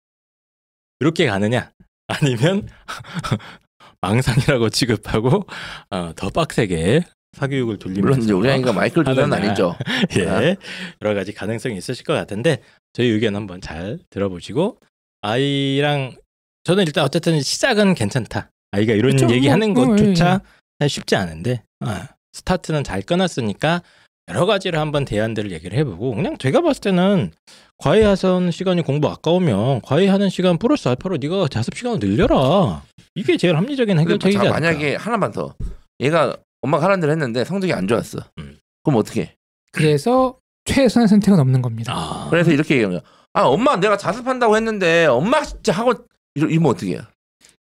이렇게 0.99 1.27
가느냐? 1.27 1.71
아니면 2.07 2.67
망상이라고 4.01 4.69
취급하고 4.69 5.45
어, 5.91 6.11
더 6.15 6.29
빡세게 6.29 7.03
사교육을 7.33 7.77
돌리면서 7.79 8.01
물론 8.07 8.21
이제 8.21 8.33
우리 8.33 8.49
아이가 8.49 8.73
마이클 8.73 9.05
조던은. 9.05 9.31
아니죠. 9.33 9.75
예, 10.17 10.57
여러 11.01 11.13
가지 11.13 11.31
가능성이 11.33 11.77
있으실 11.77 12.03
것 12.03 12.13
같은데 12.13 12.61
저희 12.91 13.07
의견 13.07 13.35
한번 13.35 13.61
잘 13.61 13.99
들어보시고 14.09 14.77
아이랑 15.21 16.17
저는 16.65 16.85
일단 16.85 17.05
어쨌든 17.05 17.39
시작은 17.41 17.93
괜찮다. 17.93 18.49
아이가 18.71 18.93
이런 18.93 19.11
그쵸, 19.13 19.29
얘기하는 19.33 19.73
뭐, 19.73 19.83
어, 19.83 19.87
것조차 19.87 20.41
쉽지 20.87 21.15
않은데 21.15 21.63
아, 21.81 22.07
스타트는 22.33 22.83
잘 22.83 23.01
끊었으니까 23.01 23.81
여러 24.29 24.45
가지를 24.45 24.79
한번 24.79 25.05
대안들을 25.05 25.51
얘기를 25.51 25.77
해보고 25.79 26.13
그냥 26.15 26.37
제가 26.37 26.61
봤을 26.61 26.81
때는 26.81 27.31
과외하선 27.79 28.51
시간이 28.51 28.83
공부 28.83 29.07
아까우면 29.07 29.81
과외하는 29.81 30.29
시간 30.29 30.57
플러스 30.57 30.87
알파로 30.87 31.17
네가 31.17 31.47
자습 31.49 31.75
시간을 31.75 31.99
늘려라. 31.99 32.83
이게 33.15 33.37
제일 33.37 33.55
합리적인 33.57 33.97
해결책이지 33.99 34.33
자, 34.37 34.41
않을까. 34.41 34.53
만약에 34.59 34.95
하나만 34.95 35.31
더 35.31 35.55
얘가 35.99 36.35
엄마가 36.61 36.83
하라는 36.85 36.99
대로 37.01 37.11
했는데 37.11 37.43
성적이 37.43 37.73
안 37.73 37.87
좋았어. 37.87 38.19
음. 38.37 38.57
그럼 38.83 38.99
어떻게? 38.99 39.35
그래서 39.71 40.37
최선의 40.65 41.07
선택은 41.07 41.39
없는 41.39 41.61
겁니다. 41.61 41.93
아, 41.95 42.27
그래서 42.29 42.51
이렇게 42.51 42.75
얘기하는 42.75 42.99
거야. 42.99 43.11
아 43.33 43.43
엄마 43.43 43.75
내가 43.77 43.95
자습한다고 43.97 44.55
했는데 44.57 45.05
엄마 45.05 45.41
진짜 45.43 45.71
학원 45.73 46.05
이러- 46.35 46.49
이러면 46.49 46.71
어떻게 46.71 46.91
해요? 46.91 47.01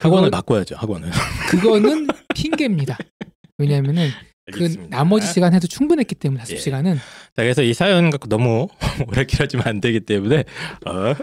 학원을 0.03 0.31
바꿔야죠. 0.31 0.75
학원을. 0.75 1.09
그거는 1.49 2.07
핑계입니다. 2.33 2.97
왜냐하면은 3.57 4.09
그 4.51 4.55
알겠습니다. 4.55 4.97
나머지 4.97 5.27
시간 5.27 5.53
해도 5.53 5.67
충분했기 5.67 6.15
때문에 6.15 6.39
다섯 6.39 6.53
예. 6.53 6.57
시간은 6.57 6.95
자, 6.95 7.01
그래서 7.43 7.63
이 7.63 7.73
사연 7.73 8.09
갖고 8.09 8.27
너무 8.27 8.67
오래 9.07 9.25
길어지면 9.25 9.65
안 9.65 9.79
되기 9.79 10.01
때문에 10.01 10.43
어, 10.85 11.13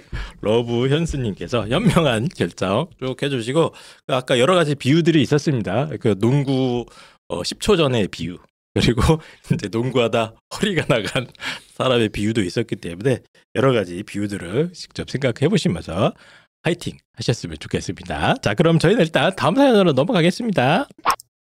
러브 0.41 0.89
현수님께서 0.89 1.69
현명한 1.69 2.29
결정 2.35 2.87
쭉 2.99 3.23
해주시고 3.23 3.75
그 4.07 4.15
아까 4.15 4.39
여러 4.39 4.55
가지 4.55 4.75
비유들이 4.75 5.21
있었습니다. 5.23 5.91
그 6.01 6.19
농구 6.19 6.87
어, 7.29 7.43
10초 7.43 7.77
전의 7.77 8.09
비유 8.09 8.39
그리고 8.75 9.03
이제 9.53 9.69
농구하다 9.69 10.35
허리가 10.55 10.87
나간 10.87 11.27
사람의 11.75 12.11
비유도 12.11 12.43
있었기 12.43 12.77
때문에 12.77 13.21
여러 13.55 13.73
가지 13.73 14.03
비유들을 14.03 14.73
직접 14.73 15.11
생각해 15.11 15.49
보시면서 15.49 16.15
파이팅 16.63 16.99
하셨으면 17.15 17.57
좋겠습니다. 17.59 18.37
자, 18.37 18.55
그럼 18.55 18.79
저희는 18.79 19.03
일단 19.03 19.35
다음 19.37 19.55
사연으로 19.55 19.93
넘어가겠습니다. 19.93 20.89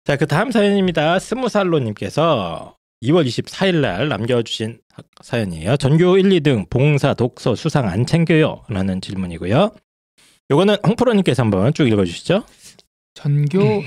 자, 0.05 0.17
그 0.17 0.27
다음 0.27 0.51
사연입니다. 0.51 1.19
스무살로님께서 1.19 2.77
2월 3.03 3.27
24일 3.27 3.77
날 3.77 4.09
남겨주신 4.09 4.81
사연이에요. 5.23 5.77
전교 5.77 6.19
1, 6.19 6.29
2등 6.41 6.69
봉사 6.71 7.15
독서 7.15 7.55
수상 7.55 7.89
안 7.89 8.07
챙겨요? 8.07 8.65
라는 8.69 9.01
질문이고요. 9.01 9.71
요거는 10.51 10.77
홍프로님께서 10.87 11.43
한번 11.43 11.73
쭉 11.75 11.89
읽어주시죠. 11.89 12.45
전교 13.15 13.83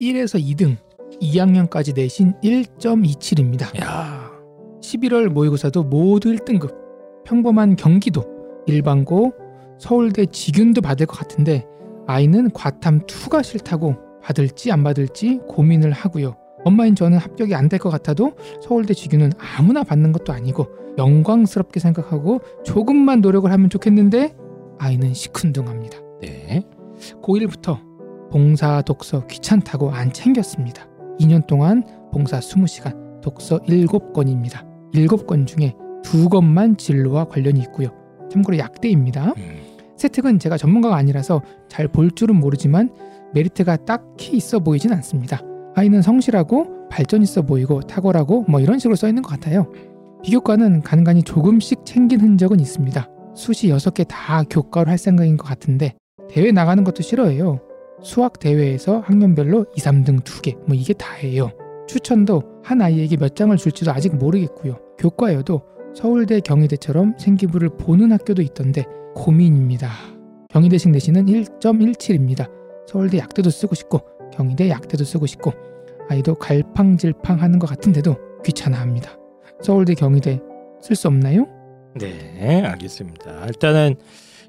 1에서 0.00 0.40
2등 0.42 0.76
2학년까지 1.20 1.94
내신 1.94 2.34
1.27입니다. 2.42 3.78
야 3.80 4.30
11월 4.82 5.28
모의고사도 5.28 5.84
모두 5.84 6.30
1등급. 6.30 6.74
평범한 7.24 7.76
경기도, 7.76 8.24
일반고, 8.66 9.34
서울대 9.78 10.26
직윤도 10.26 10.80
받을 10.80 11.06
것 11.06 11.18
같은데 11.18 11.64
아이는 12.06 12.50
과탐 12.52 13.00
2가 13.06 13.42
싫다고 13.42 13.96
받을지 14.22 14.70
안 14.72 14.82
받을지 14.84 15.40
고민을 15.48 15.92
하고요. 15.92 16.36
엄마인 16.64 16.94
저는 16.96 17.18
합격이 17.18 17.54
안 17.54 17.68
될 17.68 17.78
것 17.78 17.90
같아도 17.90 18.32
서울대 18.60 18.92
직윤은 18.94 19.32
아무나 19.38 19.84
받는 19.84 20.12
것도 20.12 20.32
아니고 20.32 20.66
영광스럽게 20.98 21.78
생각하고 21.80 22.40
조금만 22.64 23.20
노력을 23.20 23.50
하면 23.50 23.70
좋겠는데 23.70 24.34
아이는 24.78 25.14
시큰둥합니다. 25.14 25.98
네. 26.22 26.62
고1부터 27.22 27.78
봉사 28.32 28.82
독서 28.82 29.26
귀찮다고 29.26 29.90
안 29.92 30.12
챙겼습니다. 30.12 30.88
2년 31.20 31.46
동안 31.46 31.84
봉사 32.12 32.40
20시간, 32.40 33.20
독서 33.20 33.58
7권입니다. 33.60 34.64
7권 34.94 35.46
중에 35.46 35.74
2권만 36.04 36.78
진로와 36.78 37.26
관련이 37.26 37.60
있고요. 37.60 37.88
참고로 38.30 38.58
약대입니다. 38.58 39.34
음, 39.36 39.60
세특은 39.96 40.38
제가 40.38 40.56
전문가가 40.56 40.96
아니라서 40.96 41.42
잘 41.68 41.88
볼 41.88 42.10
줄은 42.10 42.36
모르지만 42.36 42.90
메리트가 43.34 43.76
딱히 43.84 44.36
있어 44.36 44.58
보이진 44.58 44.92
않습니다. 44.92 45.40
아이는 45.74 46.02
성실하고 46.02 46.88
발전 46.88 47.22
있어 47.22 47.42
보이고 47.42 47.80
탁월하고 47.82 48.44
뭐 48.48 48.60
이런 48.60 48.78
식으로 48.78 48.96
써 48.96 49.08
있는 49.08 49.22
것 49.22 49.30
같아요. 49.30 49.70
비교과는 50.22 50.82
간간히 50.82 51.22
조금씩 51.22 51.84
챙긴 51.84 52.20
흔적은 52.20 52.60
있습니다. 52.60 53.08
수시 53.34 53.68
6개 53.68 54.06
다 54.08 54.42
교과로 54.48 54.90
할 54.90 54.98
생각인 54.98 55.36
것 55.36 55.46
같은데 55.46 55.94
대회 56.28 56.50
나가는 56.52 56.82
것도 56.82 57.02
싫어해요. 57.02 57.60
수학 58.02 58.38
대회에서 58.38 59.00
학년별로 59.00 59.66
2, 59.76 59.80
3등 59.80 60.22
2개 60.22 60.56
뭐 60.66 60.74
이게 60.74 60.92
다예요. 60.94 61.50
추천도 61.86 62.42
한 62.64 62.82
아이에게 62.82 63.16
몇 63.16 63.36
장을 63.36 63.56
줄지도 63.56 63.92
아직 63.92 64.16
모르겠고요. 64.16 64.78
교과여도 64.98 65.62
서울대 65.96 66.40
경희대처럼 66.40 67.14
생기부를 67.18 67.70
보는 67.78 68.12
학교도 68.12 68.42
있던데 68.42 68.84
고민입니다. 69.14 69.90
경희대식 70.50 70.90
내신은 70.90 71.24
1.17입니다. 71.24 72.50
서울대 72.86 73.16
약대도 73.16 73.48
쓰고 73.48 73.74
싶고 73.74 74.00
경희대 74.34 74.68
약대도 74.68 75.04
쓰고 75.04 75.24
싶고 75.24 75.54
아이도 76.10 76.34
갈팡질팡 76.34 77.40
하는 77.40 77.58
것 77.58 77.66
같은데도 77.66 78.14
귀찮아합니다. 78.44 79.16
서울대 79.62 79.94
경희대 79.94 80.38
쓸 80.82 80.96
수 80.96 81.08
없나요? 81.08 81.46
네, 81.94 82.62
알겠습니다. 82.62 83.46
일단은 83.46 83.94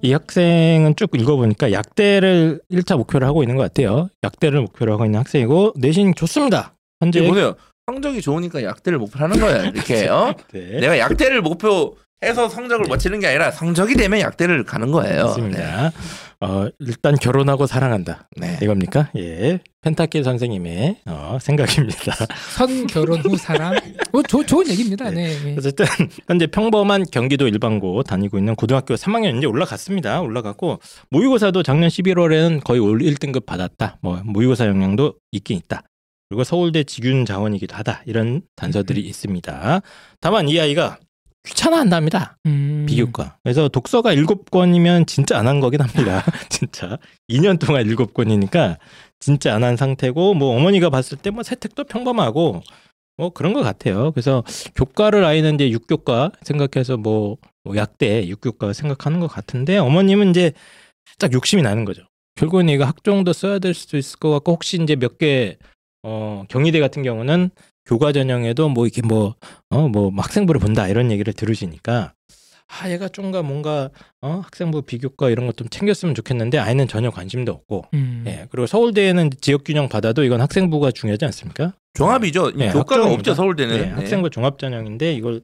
이 0.01 0.11
학생은 0.11 0.95
쭉 0.97 1.09
읽어보니까 1.15 1.71
약대를 1.71 2.59
1차 2.69 2.97
목표로 2.97 3.25
하고 3.25 3.41
있는 3.41 3.55
것 3.55 3.63
같아요. 3.63 4.09
약대를 4.21 4.59
목표로 4.59 4.91
하고 4.91 5.05
있는 5.05 5.17
학생이고 5.19 5.75
내신 5.77 6.13
좋습니다. 6.13 6.75
현재 6.99 7.19
이게 7.19 7.29
보세요. 7.29 7.55
성적이 7.89 8.21
좋으니까 8.21 8.63
약대를 8.63 8.99
목표로 8.99 9.23
하는 9.23 9.39
거야. 9.39 9.63
이렇게 9.63 10.07
어? 10.11 10.35
네. 10.51 10.81
내가 10.81 10.99
약대를 10.99 11.41
목표해서 11.41 12.49
성적을 12.49 12.85
맞추는 12.89 13.21
게 13.21 13.27
아니라 13.27 13.49
성적이 13.49 13.95
되면 13.95 14.19
약대를 14.19 14.65
가는 14.65 14.91
거예요. 14.91 15.23
맞습니다. 15.27 15.93
어, 16.41 16.67
일단 16.79 17.15
결혼하고 17.15 17.65
사랑한다. 17.65 18.27
네. 18.35 18.59
이겁니까? 18.61 19.09
예. 19.15 19.59
펜타킬 19.83 20.25
선생님의 20.25 20.97
어, 21.05 21.37
생각입니다. 21.39 22.13
선 22.57 22.87
결혼 22.87 23.21
후 23.21 23.37
사랑. 23.37 23.79
뭐 24.11 24.21
조, 24.21 24.45
좋은 24.45 24.67
얘기입니다. 24.67 25.09
네. 25.09 25.29
네. 25.41 25.55
어쨌든 25.57 25.85
현재 26.27 26.45
평범한 26.45 27.05
경기도 27.09 27.47
일반고 27.47 28.03
다니고 28.03 28.37
있는 28.37 28.55
고등학교 28.55 28.95
3학년 28.95 29.37
이제 29.37 29.47
올라갔습니다. 29.47 30.19
올라갔고 30.19 30.81
모의고사도 31.09 31.63
작년 31.63 31.87
11월에는 31.87 32.65
거의 32.65 32.81
올 32.81 32.99
1등급 32.99 33.45
받았다. 33.45 33.99
뭐 34.01 34.19
모의고사 34.25 34.67
영향도 34.67 35.13
있긴 35.31 35.57
있다. 35.59 35.83
그리고 36.29 36.43
서울대 36.43 36.83
직윤 36.83 37.25
자원이기도 37.25 37.75
하다. 37.75 38.03
이런 38.05 38.41
단서들이 38.55 39.01
있습니다. 39.01 39.81
다만 40.19 40.49
이 40.49 40.59
아이가 40.59 40.97
귀찮아한답니다. 41.45 42.37
음. 42.45 42.85
비교과. 42.87 43.37
그래서 43.43 43.69
독서가 43.69 44.13
7권이면 44.15 45.07
진짜 45.07 45.37
안 45.39 45.47
한 45.47 45.59
거긴 45.61 45.79
합니다. 45.81 46.23
진짜. 46.49 46.97
2년 47.29 47.57
동안 47.59 47.85
7권이니까 47.85 48.77
진짜 49.19 49.55
안 49.55 49.63
한 49.63 49.77
상태고 49.77 50.33
뭐 50.33 50.55
어머니가 50.57 50.89
봤을 50.89 51.17
때 51.17 51.29
뭐 51.29 51.43
세택도 51.43 51.85
평범하고 51.85 52.61
뭐 53.15 53.29
그런 53.29 53.53
것 53.53 53.61
같아요. 53.63 54.11
그래서 54.11 54.43
교과를 54.75 55.23
아이는 55.23 55.55
이제 55.55 55.71
육교과 55.71 56.33
생각해서 56.41 56.97
뭐, 56.97 57.37
뭐 57.63 57.77
약대 57.77 58.27
육교과 58.27 58.73
생각하는 58.73 59.19
것 59.21 59.27
같은데 59.27 59.77
어머님은 59.77 60.31
이제 60.31 60.51
살짝 61.05 61.31
욕심이 61.33 61.61
나는 61.61 61.85
거죠. 61.85 62.03
결국은 62.35 62.67
이거 62.69 62.83
학종도 62.83 63.31
써야 63.33 63.57
될 63.59 63.73
수도 63.73 63.97
있을 63.97 64.19
것 64.19 64.29
같고 64.31 64.51
혹시 64.51 64.79
이제 64.83 64.95
몇 64.97 65.17
개 65.17 65.57
어, 66.03 66.43
경희대 66.49 66.79
같은 66.79 67.03
경우는 67.03 67.49
교과 67.85 68.11
전형에도 68.11 68.69
뭐 68.69 68.85
이렇게 68.85 69.01
뭐어 69.01 69.87
뭐 69.91 70.11
학생부를 70.15 70.59
본다 70.59 70.87
이런 70.87 71.11
얘기를 71.11 71.33
들으시니까 71.33 72.13
아 72.67 72.89
얘가 72.89 73.07
좀가 73.07 73.43
뭔가 73.43 73.89
어 74.21 74.41
학생부 74.43 74.81
비교과 74.81 75.29
이런 75.29 75.47
것 75.47 75.55
좀 75.55 75.69
챙겼으면 75.69 76.13
좋겠는데 76.15 76.57
아이는 76.59 76.87
전혀 76.89 77.09
관심도 77.09 77.51
없고 77.53 77.85
음. 77.93 78.25
예 78.27 78.45
그리고 78.51 78.67
서울대에는 78.67 79.29
지역 79.39 79.63
균형 79.63 79.87
받아도 79.87 80.23
이건 80.25 80.41
학생부가 80.41 80.91
중요하지 80.91 81.23
않습니까? 81.25 81.73
종합이죠. 81.93 82.51
네, 82.51 82.67
교과가 82.67 82.95
학종입니다. 82.95 83.31
없죠 83.31 83.35
서울대는. 83.35 83.75
네, 83.77 83.85
네. 83.85 83.91
학생부 83.93 84.29
종합 84.31 84.59
전형인데 84.59 85.13
이걸 85.13 85.41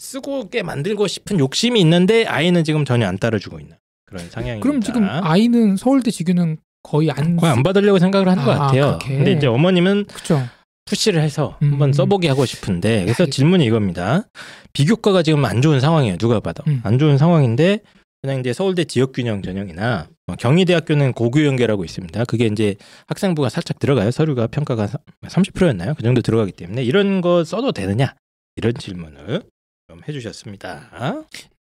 쓰고 0.00 0.48
꽤 0.50 0.62
만들고 0.64 1.06
싶은 1.06 1.38
욕심이 1.38 1.80
있는데 1.80 2.24
아이는 2.26 2.64
지금 2.64 2.84
전혀 2.84 3.06
안 3.06 3.18
따라주고 3.18 3.60
있는 3.60 3.76
그런 4.04 4.28
상황입니다. 4.28 4.62
그럼 4.68 4.80
지금 4.80 5.08
아이는 5.08 5.76
서울대 5.76 6.10
직유는 6.10 6.58
거의 6.84 7.10
안 7.10 7.36
거의 7.36 7.50
안 7.50 7.64
받으려고 7.64 7.98
생각을 7.98 8.28
하는 8.28 8.44
것 8.44 8.52
아, 8.52 8.58
같아요. 8.58 8.98
그렇게. 9.00 9.16
근데 9.16 9.32
이제 9.32 9.48
어머님은 9.48 10.04
그죠. 10.06 10.40
푸시를 10.84 11.22
해서 11.22 11.58
음. 11.62 11.72
한번 11.72 11.92
써보게 11.92 12.28
하고 12.28 12.44
싶은데 12.46 13.02
그래서 13.02 13.26
질문이 13.26 13.64
이겁니다. 13.64 14.28
비교과가 14.74 15.22
지금 15.22 15.44
안 15.44 15.62
좋은 15.62 15.80
상황이에요. 15.80 16.18
누가 16.18 16.40
봐도 16.40 16.62
음. 16.68 16.80
안 16.84 16.98
좋은 16.98 17.18
상황인데 17.18 17.80
그냥 18.22 18.40
이제 18.40 18.52
서울대 18.52 18.84
지역균형 18.84 19.42
전형이나 19.42 20.08
뭐 20.26 20.36
경희대학교는 20.36 21.14
고교연계라고 21.14 21.84
있습니다. 21.84 22.24
그게 22.26 22.46
이제 22.46 22.76
학생부가 23.06 23.48
살짝 23.48 23.78
들어가요. 23.78 24.10
서류가 24.10 24.46
평가가 24.48 24.88
30%였나요? 25.26 25.94
그 25.94 26.02
정도 26.02 26.20
들어가기 26.22 26.52
때문에 26.52 26.84
이런 26.84 27.20
거 27.20 27.44
써도 27.44 27.72
되느냐 27.72 28.14
이런 28.56 28.74
질문을 28.74 29.42
좀 29.88 30.00
해주셨습니다. 30.06 31.24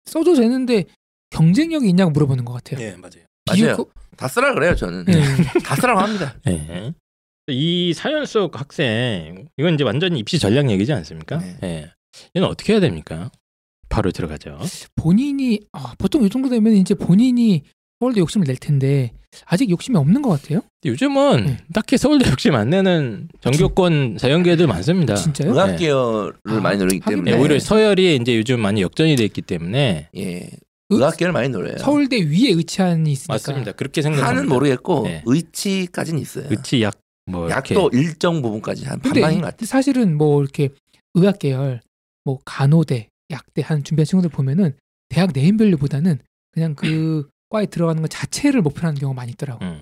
써도 0.05 0.35
되는데 0.35 0.85
경쟁력이 1.31 1.87
있냐고 1.89 2.11
물어보는 2.11 2.45
것 2.45 2.53
같아요. 2.53 2.79
네 2.79 2.95
맞아요. 2.97 3.25
맞아요. 3.45 3.71
비교- 3.77 3.89
다 4.15 4.27
쓰라 4.27 4.53
그래요 4.53 4.75
저는. 4.75 5.05
네. 5.05 5.13
다 5.65 5.75
쓰라고 5.75 5.99
합니다. 5.99 6.35
네. 6.45 6.93
이 7.47 7.93
사연 7.93 8.25
속 8.25 8.59
학생 8.59 9.47
이건 9.57 9.73
이제 9.73 9.83
완전히 9.83 10.19
입시 10.19 10.39
전략 10.39 10.69
얘기지 10.69 10.93
않습니까? 10.93 11.37
네. 11.39 11.57
네. 11.61 11.91
이건 12.33 12.49
어떻게 12.49 12.73
해야 12.73 12.79
됩니까? 12.79 13.31
바로 13.89 14.11
들어가죠. 14.11 14.59
본인이 14.95 15.59
아, 15.71 15.93
보통 15.97 16.23
이 16.23 16.29
정도 16.29 16.49
되면 16.49 16.73
이제 16.73 16.93
본인이 16.95 17.63
서울대 17.99 18.19
욕심을 18.21 18.45
낼 18.47 18.55
텐데 18.57 19.13
아직 19.45 19.69
욕심이 19.69 19.97
없는 19.97 20.21
것 20.21 20.29
같아요. 20.41 20.61
요즘은 20.85 21.45
네. 21.45 21.57
딱히 21.73 21.97
서울대 21.97 22.29
욕심 22.29 22.55
안 22.55 22.69
내는 22.69 23.27
전교권 23.41 24.17
자연계들 24.17 24.67
많습니다. 24.67 25.15
진짜요? 25.15 25.51
의학 25.53 25.75
계열을 25.77 26.33
아, 26.45 26.53
많이 26.61 26.77
노리기 26.77 26.99
네, 27.03 27.09
때문에 27.11 27.37
오히려 27.37 27.59
서열이 27.59 28.15
이제 28.21 28.37
요즘 28.37 28.59
많이 28.61 28.81
역전이 28.81 29.15
돼 29.15 29.23
있기 29.25 29.41
때문에 29.41 30.09
예 30.15 30.49
의학 30.97 31.17
계열 31.17 31.31
많이 31.31 31.49
노려요. 31.49 31.77
서울대 31.77 32.17
위에 32.17 32.49
의치한이 32.51 33.11
있으니까. 33.11 33.33
맞습니다. 33.33 33.71
그렇게 33.73 34.01
생각합니다. 34.01 34.37
한은 34.37 34.49
모르겠고 34.49 35.03
네. 35.03 35.23
의치까지는 35.25 36.19
있어요. 36.21 36.47
그치 36.49 36.81
약뭐 36.81 37.47
이렇게 37.47 37.75
약도 37.75 37.89
일정 37.93 38.41
부분까지 38.41 38.85
한 38.85 38.99
반반인 38.99 39.37
이- 39.37 39.41
것 39.41 39.47
같아. 39.47 39.65
사실은 39.65 40.17
뭐 40.17 40.41
이렇게 40.41 40.69
의학 41.15 41.39
계열, 41.39 41.81
뭐 42.23 42.39
간호대, 42.45 43.09
약대 43.31 43.61
하는 43.63 43.83
준비한 43.83 44.05
친구들 44.05 44.29
보면은 44.29 44.73
대학 45.09 45.31
네임밸류보다는 45.33 46.19
그냥 46.51 46.75
그 46.75 47.27
과에 47.49 47.65
들어가는 47.67 48.01
것 48.01 48.09
자체를 48.09 48.61
목표로 48.61 48.87
하는 48.87 48.99
경우가 48.99 49.15
많이 49.15 49.31
있더라고. 49.31 49.63
음. 49.63 49.79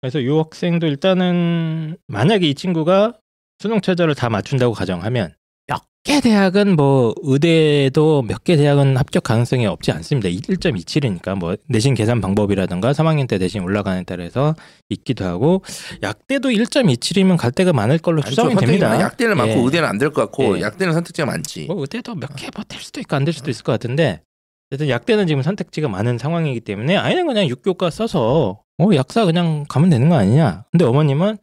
그래서 0.00 0.18
이 0.20 0.28
학생도 0.28 0.86
일단은 0.86 1.96
만약에 2.08 2.46
이 2.48 2.54
친구가 2.54 3.18
수능 3.60 3.80
최저를 3.80 4.14
다 4.14 4.28
맞춘다고 4.28 4.74
가정하면 4.74 5.32
몇 5.66 5.82
개 6.04 6.20
대학은 6.20 6.76
뭐 6.76 7.14
의대도 7.22 8.22
몇 8.28 8.44
개 8.44 8.56
대학은 8.58 8.96
합격 8.98 9.22
가능성이 9.22 9.66
없지 9.66 9.90
않습니다. 9.92 10.28
1.27이니까 10.28 11.34
뭐 11.34 11.56
내신 11.66 11.94
계산 11.94 12.20
방법이라든가 12.20 12.92
3학년 12.92 13.26
때 13.26 13.38
내신 13.38 13.62
올라가는 13.62 14.04
따라서 14.06 14.54
있기도 14.90 15.24
하고 15.24 15.62
약대도 16.02 16.50
1.27이면 16.50 17.38
갈 17.38 17.52
데가 17.52 17.72
많을 17.72 17.96
걸로 17.98 18.20
추정이 18.20 18.54
됩니다. 18.54 19.00
약대는 19.00 19.34
많고 19.36 19.54
예. 19.54 19.64
의대는 19.64 19.88
안 19.88 19.98
될 19.98 20.10
것 20.12 20.20
같고 20.22 20.58
예. 20.58 20.62
약대는 20.62 20.92
선택지가 20.92 21.24
많지. 21.24 21.64
뭐 21.66 21.80
의대도 21.80 22.14
몇 22.16 22.36
개 22.36 22.50
버틸 22.50 22.80
수도 22.80 23.00
있고 23.00 23.16
안 23.16 23.24
될 23.24 23.32
수도 23.32 23.50
있을 23.50 23.62
것 23.64 23.72
같은데 23.72 24.20
어쨌든 24.70 24.90
약대는 24.90 25.26
지금 25.26 25.42
선택지가 25.42 25.88
많은 25.88 26.18
상황이기 26.18 26.60
때문에 26.60 26.96
아이는 26.98 27.26
그냥 27.26 27.48
육교과 27.48 27.88
써서 27.88 28.60
어 28.78 28.88
약사 28.94 29.24
그냥 29.24 29.64
가면 29.70 29.88
되는 29.88 30.10
거 30.10 30.16
아니냐 30.16 30.64
근데 30.70 30.84
어머님은 30.84 31.38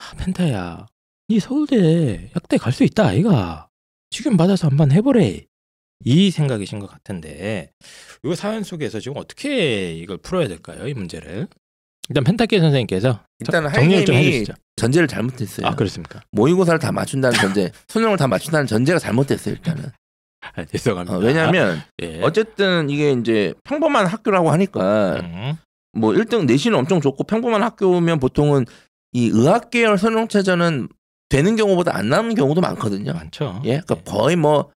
아, 0.00 0.16
펜타야 0.18 0.86
니 1.30 1.40
서울대 1.40 2.30
약대 2.36 2.56
갈 2.58 2.72
수 2.72 2.84
있다 2.84 3.06
아이가 3.08 3.68
지금 4.10 4.36
받아서 4.36 4.68
한번 4.68 4.92
해보래 4.92 5.44
이 6.04 6.30
생각이신 6.30 6.80
것 6.80 6.90
같은데 6.90 7.70
이 8.24 8.34
사연 8.34 8.62
속에서 8.62 9.00
지금 9.00 9.16
어떻게 9.16 9.94
이걸 9.94 10.18
풀어야 10.18 10.48
될까요 10.48 10.86
이 10.86 10.92
문제를 10.94 11.48
일단 12.10 12.24
펜타키 12.24 12.58
선생님께서 12.58 13.20
일단은 13.40 13.72
정리를 13.72 14.04
좀 14.04 14.14
해주시죠 14.16 14.52
전제를 14.76 15.08
잘못했어요. 15.08 15.66
아 15.66 15.74
그렇습니까 15.74 16.20
모의고사를 16.32 16.78
다 16.78 16.92
맞춘다는 16.92 17.38
전제, 17.38 17.70
수능을 17.88 18.16
다 18.18 18.26
맞춘다는 18.26 18.66
전제가 18.66 18.98
잘못됐어요 18.98 19.54
일단은. 19.54 19.84
아, 20.42 20.64
죄송합니다 20.66 21.16
어, 21.16 21.20
왜냐하면 21.20 21.80
예. 22.02 22.20
어쨌든 22.20 22.90
이게 22.90 23.12
이제 23.12 23.54
평범한 23.64 24.04
학교라고 24.04 24.50
하니까 24.50 25.20
음. 25.20 25.56
뭐 25.94 26.12
1등 26.12 26.44
내신은 26.44 26.78
엄청 26.78 27.00
좋고 27.00 27.24
평범한 27.24 27.62
학교면 27.62 28.20
보통은 28.20 28.66
이 29.12 29.28
의학 29.32 29.70
계열 29.70 29.96
최저는 30.28 30.88
되는 31.34 31.56
경우보다 31.56 31.96
안 31.96 32.08
나오는 32.08 32.32
경우도 32.36 32.60
많거든요. 32.60 33.12
많죠 33.12 33.60
예, 33.64 33.80
그러니까 33.80 33.96
예. 33.96 34.02
거의 34.04 34.36
뭐 34.36 34.70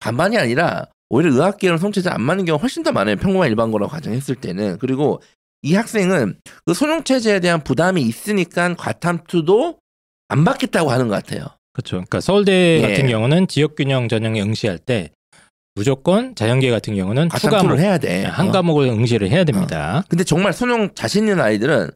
반반이 0.00 0.36
아니라 0.36 0.84
오히려 1.08 1.32
의학 1.32 1.56
계열 1.56 1.78
성취자 1.78 2.12
안 2.12 2.20
맞는 2.20 2.44
경우 2.44 2.58
훨씬 2.58 2.82
더 2.82 2.92
많아요. 2.92 3.16
평범한 3.16 3.48
일반고라고 3.48 3.90
가정했을 3.90 4.34
때는 4.34 4.76
그리고 4.80 5.22
이 5.62 5.74
학생은 5.74 6.36
그 6.66 6.74
수능 6.74 7.04
체제에 7.04 7.40
대한 7.40 7.64
부담이 7.64 8.02
있으니까 8.02 8.74
과탐투도 8.74 9.78
안 10.28 10.44
받겠다고 10.44 10.90
하는 10.90 11.08
것 11.08 11.14
같아요. 11.14 11.46
그렇죠. 11.72 11.96
그러니까 11.96 12.20
서울대 12.20 12.82
예. 12.82 12.82
같은 12.82 13.08
경우는 13.08 13.48
지역균형 13.48 14.08
전형에 14.08 14.42
응시할 14.42 14.78
때 14.78 15.10
무조건 15.74 16.34
자연계 16.34 16.70
같은 16.70 16.96
경우는 16.96 17.30
과목 17.30 17.50
과탐투를 17.50 17.78
해야 17.80 17.96
돼. 17.96 18.24
한 18.24 18.48
어. 18.48 18.52
과목을 18.52 18.88
응시를 18.88 19.30
해야 19.30 19.44
됩니다. 19.44 20.04
근데 20.10 20.22
정말 20.22 20.52
수능 20.52 20.90
자신 20.94 21.24
있는 21.24 21.40
아이들은 21.40 21.90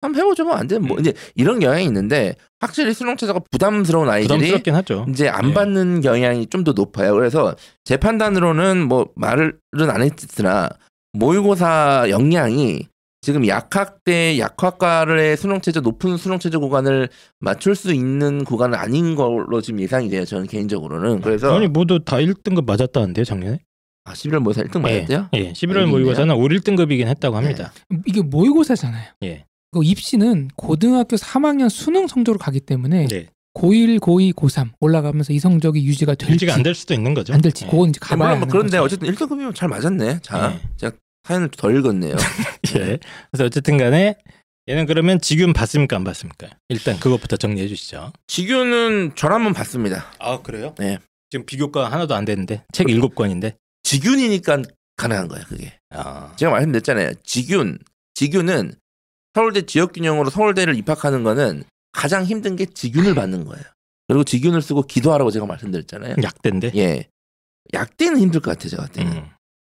한번 0.00 0.20
해보죠 0.20 0.44
뭐안 0.44 0.66
되면 0.66 0.88
뭐 0.88 0.96
음. 0.96 1.00
이제 1.00 1.12
이런 1.34 1.60
경향이 1.60 1.84
있는데 1.84 2.34
확실히 2.60 2.94
수능 2.94 3.16
체제가 3.16 3.40
부담스러운 3.50 4.08
아이들이 4.08 4.28
부담스럽긴 4.38 4.74
하죠. 4.76 5.06
이제 5.08 5.28
안 5.28 5.50
예. 5.50 5.54
받는 5.54 6.00
경향이 6.00 6.46
좀 6.46 6.64
더 6.64 6.72
높아요. 6.72 7.14
그래서 7.14 7.54
제 7.84 7.96
판단으로는 7.96 8.86
뭐 8.86 9.08
말은 9.16 9.52
안 9.88 10.02
했으나 10.02 10.68
모의고사 11.12 12.06
역량이 12.10 12.86
지금 13.22 13.46
약학대 13.46 14.38
약학과의 14.38 15.36
수능 15.36 15.60
체제 15.60 15.80
높은 15.80 16.16
수능 16.16 16.38
체제 16.38 16.56
구간을 16.56 17.08
맞출 17.38 17.74
수 17.74 17.92
있는 17.92 18.44
구간은 18.44 18.78
아닌 18.78 19.14
걸로 19.14 19.60
지금 19.60 19.80
예상이 19.80 20.08
돼요. 20.08 20.24
저는 20.24 20.46
개인적으로는 20.46 21.20
그래서 21.20 21.54
아니 21.54 21.66
모두 21.68 22.02
다 22.02 22.16
1등급 22.16 22.64
맞았다는데요 22.66 23.24
작년에? 23.24 23.58
아, 24.04 24.12
11월 24.14 24.38
모의사 24.38 24.62
1등 24.62 24.80
맞았대요. 24.80 25.28
예, 25.34 25.52
11월 25.52 25.68
알겠네요. 25.68 25.86
모의고사는 25.88 26.34
올 26.34 26.48
1등급이긴 26.50 27.06
했다고 27.08 27.36
합니다. 27.36 27.72
이게 28.06 28.22
모의고사잖아요. 28.22 29.04
예. 29.24 29.44
그 29.72 29.84
입시는 29.84 30.48
고등학교 30.56 31.16
3학년 31.16 31.68
수능 31.68 32.06
성적으로 32.06 32.38
가기 32.38 32.60
때문에 32.60 33.06
네. 33.06 33.26
고1, 33.54 33.98
고2, 34.00 34.32
고3 34.34 34.70
올라가면서 34.80 35.32
이 35.32 35.38
성적이 35.38 35.84
유지가 35.84 36.14
될지 36.14 36.34
유지가 36.34 36.54
안 36.54 36.62
될 36.62 36.74
수도 36.74 36.94
있는 36.94 37.14
거죠. 37.14 37.32
안 37.34 37.40
될지 37.40 37.64
예. 37.66 37.70
그건 37.70 37.90
이제 37.90 37.98
네, 38.00 38.06
가봐야 38.06 38.36
뭐 38.36 38.48
그런데 38.48 38.78
거죠. 38.78 38.84
어쨌든 38.84 39.08
1등급이면 39.12 39.54
잘 39.54 39.68
맞았네. 39.68 40.20
자, 40.22 40.52
예. 40.54 40.68
제가 40.76 40.96
사연을 41.24 41.48
덜 41.50 41.76
읽었네요. 41.76 42.14
예. 42.76 42.98
그래서 43.30 43.44
어쨌든 43.44 43.76
간에 43.76 44.16
얘는 44.68 44.86
그러면 44.86 45.20
지금 45.20 45.52
봤습니까 45.52 45.96
안 45.96 46.04
봤습니까? 46.04 46.48
일단 46.68 46.98
그것부터 47.00 47.36
정리해 47.36 47.66
주시죠. 47.66 48.12
지규는 48.28 49.12
저라면 49.16 49.52
봤습니다. 49.52 50.06
아 50.18 50.40
그래요? 50.42 50.74
네. 50.78 50.98
지금 51.30 51.44
비교가 51.46 51.90
하나도 51.90 52.14
안 52.14 52.24
되는데 52.24 52.64
책 52.72 52.86
7권인데. 52.86 53.54
지균이니까 53.82 54.62
가능한 54.96 55.26
거야 55.28 55.42
그게. 55.44 55.72
아. 55.90 56.32
제가 56.36 56.52
말씀드렸잖아요. 56.52 57.12
지균, 57.24 57.78
지균은 58.14 58.74
서울대 59.34 59.62
지역균형으로 59.62 60.30
서울대를 60.30 60.74
입학하는 60.76 61.22
거는 61.22 61.64
가장 61.92 62.24
힘든 62.24 62.56
게 62.56 62.66
지균을 62.66 63.14
받는 63.14 63.44
거예요. 63.44 63.62
그리고 64.08 64.24
지균을 64.24 64.60
쓰고 64.62 64.82
기도하라고 64.82 65.30
제가 65.30 65.46
말씀드렸잖아요. 65.46 66.16
약대인데. 66.22 66.72
예. 66.76 67.06
약대는 67.72 68.18
힘들 68.18 68.40
것 68.40 68.50
같아요, 68.52 68.70
제가 68.70 68.86
때는. 68.88 69.12
음. 69.12 69.22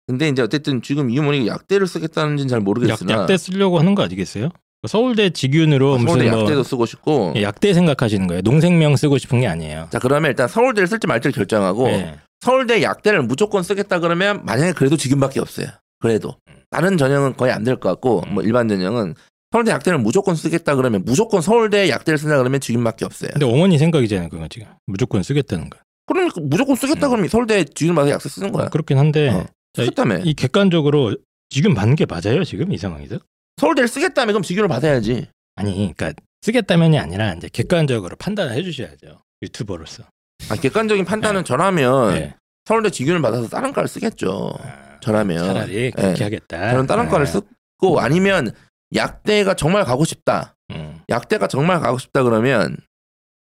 근데 0.08 0.28
이제 0.30 0.42
어쨌든 0.42 0.82
지금 0.82 1.10
이모니 1.12 1.48
약대를 1.48 1.86
쓰겠다는지는 1.88 2.48
잘 2.50 2.58
약, 2.58 2.64
모르겠으나 2.64 3.14
약 3.14 3.26
대 3.28 3.38
쓰려고 3.38 3.78
하는 3.80 3.94
거 3.96 4.04
아니겠어요? 4.04 4.50
서울대 4.88 5.30
직윤으로 5.30 5.94
무슨 6.00 6.08
서울대 6.08 6.32
뭐 6.32 6.42
약대도 6.42 6.64
쓰고 6.64 6.86
싶고. 6.88 7.34
예, 7.36 7.44
약대 7.44 7.72
생각하시는 7.74 8.26
거예요. 8.26 8.42
농생명 8.42 8.96
쓰고 8.96 9.20
싶은 9.20 9.42
게 9.42 9.48
아니에요. 9.48 9.88
자 9.92 10.00
그러면 10.00 10.32
일단 10.32 10.48
서울대를 10.48 10.88
쓸지 10.88 11.06
말지를 11.06 11.34
결정하고 11.34 11.88
예. 11.90 12.18
서울대 12.42 12.82
약대를 12.82 13.22
무조건 13.22 13.62
쓰겠다 13.62 14.00
그러면 14.00 14.44
만약에 14.44 14.74
그래도 14.74 14.98
지금밖에 14.98 15.40
없어요. 15.40 15.68
그래도 16.00 16.36
다른 16.72 16.98
전형은 16.98 17.38
거의 17.38 17.52
안 17.54 17.64
될 17.64 17.76
것 17.76 17.90
같고 17.90 18.22
뭐 18.32 18.42
일반 18.42 18.68
전형은 18.68 19.14
서울대 19.52 19.72
약대를 19.72 20.00
무조건 20.00 20.36
쓰겠다 20.36 20.76
그러면 20.76 21.04
무조건 21.06 21.42
서울대 21.42 21.90
약대를 21.90 22.18
쓴다 22.18 22.38
그러면 22.38 22.62
지금밖에 22.62 23.06
없어요. 23.06 23.32
근데 23.34 23.46
어머니 23.46 23.78
생각이잖아요, 23.78 24.30
그건 24.30 24.48
지금 24.50 24.68
무조건 24.86 25.24
쓰겠다는 25.24 25.70
거. 25.70 25.78
그러니까 26.06 26.40
무조건 26.42 26.76
쓰겠다 26.76 27.10
그러면 27.10 27.28
서울대 27.30 27.64
지금 27.64 27.96
봐서 27.96 28.10
약대 28.10 28.30
쓰는 28.30 28.52
거야. 28.52 28.70
그렇긴 28.70 28.98
한데 28.98 29.30
어. 29.30 29.46
자, 29.74 29.84
쓰겠다며. 29.84 30.20
이 30.20 30.34
객관적으로 30.34 31.16
지금 31.50 31.74
받는 31.74 31.96
게 31.96 32.06
맞아요, 32.06 32.44
지금 32.46 32.72
이 32.72 32.78
상황에서? 32.78 33.20
서울대를 33.58 33.88
쓰겠다면 33.90 34.34
그럼 34.34 34.44
지균을 34.44 34.70
받아야지. 34.70 35.28
아니, 35.56 35.94
그러니까 35.96 36.14
쓰겠다면이 36.42 36.98
아니라 36.98 37.34
이제 37.34 37.50
객관적으로 37.52 38.16
판단을 38.16 38.54
해주셔야죠, 38.54 39.22
유튜버로서. 39.42 40.04
아, 40.50 40.56
객관적인 40.56 41.06
판단은 41.06 41.44
저라면 41.44 42.14
네. 42.16 42.36
서울대 42.66 42.90
지균을 42.90 43.22
받아서 43.22 43.48
다른 43.50 43.74
과를 43.74 43.88
쓰겠죠. 43.88 44.54
아, 44.60 45.00
저라면 45.02 45.46
차라리 45.46 45.92
그렇게 45.92 46.20
예. 46.20 46.24
하겠다. 46.24 46.72
저는 46.72 46.88
다른 46.88 47.06
아, 47.06 47.10
과를 47.10 47.28
쓰고 47.28 48.00
아니면 48.00 48.52
약대가 48.96 49.54
정말 49.54 49.84
가고 49.86 50.06
싶다. 50.06 50.56
음. 50.72 51.00
약대가 51.10 51.48
정말 51.48 51.80
가고 51.80 51.98
싶다 51.98 52.24
그러면 52.24 52.78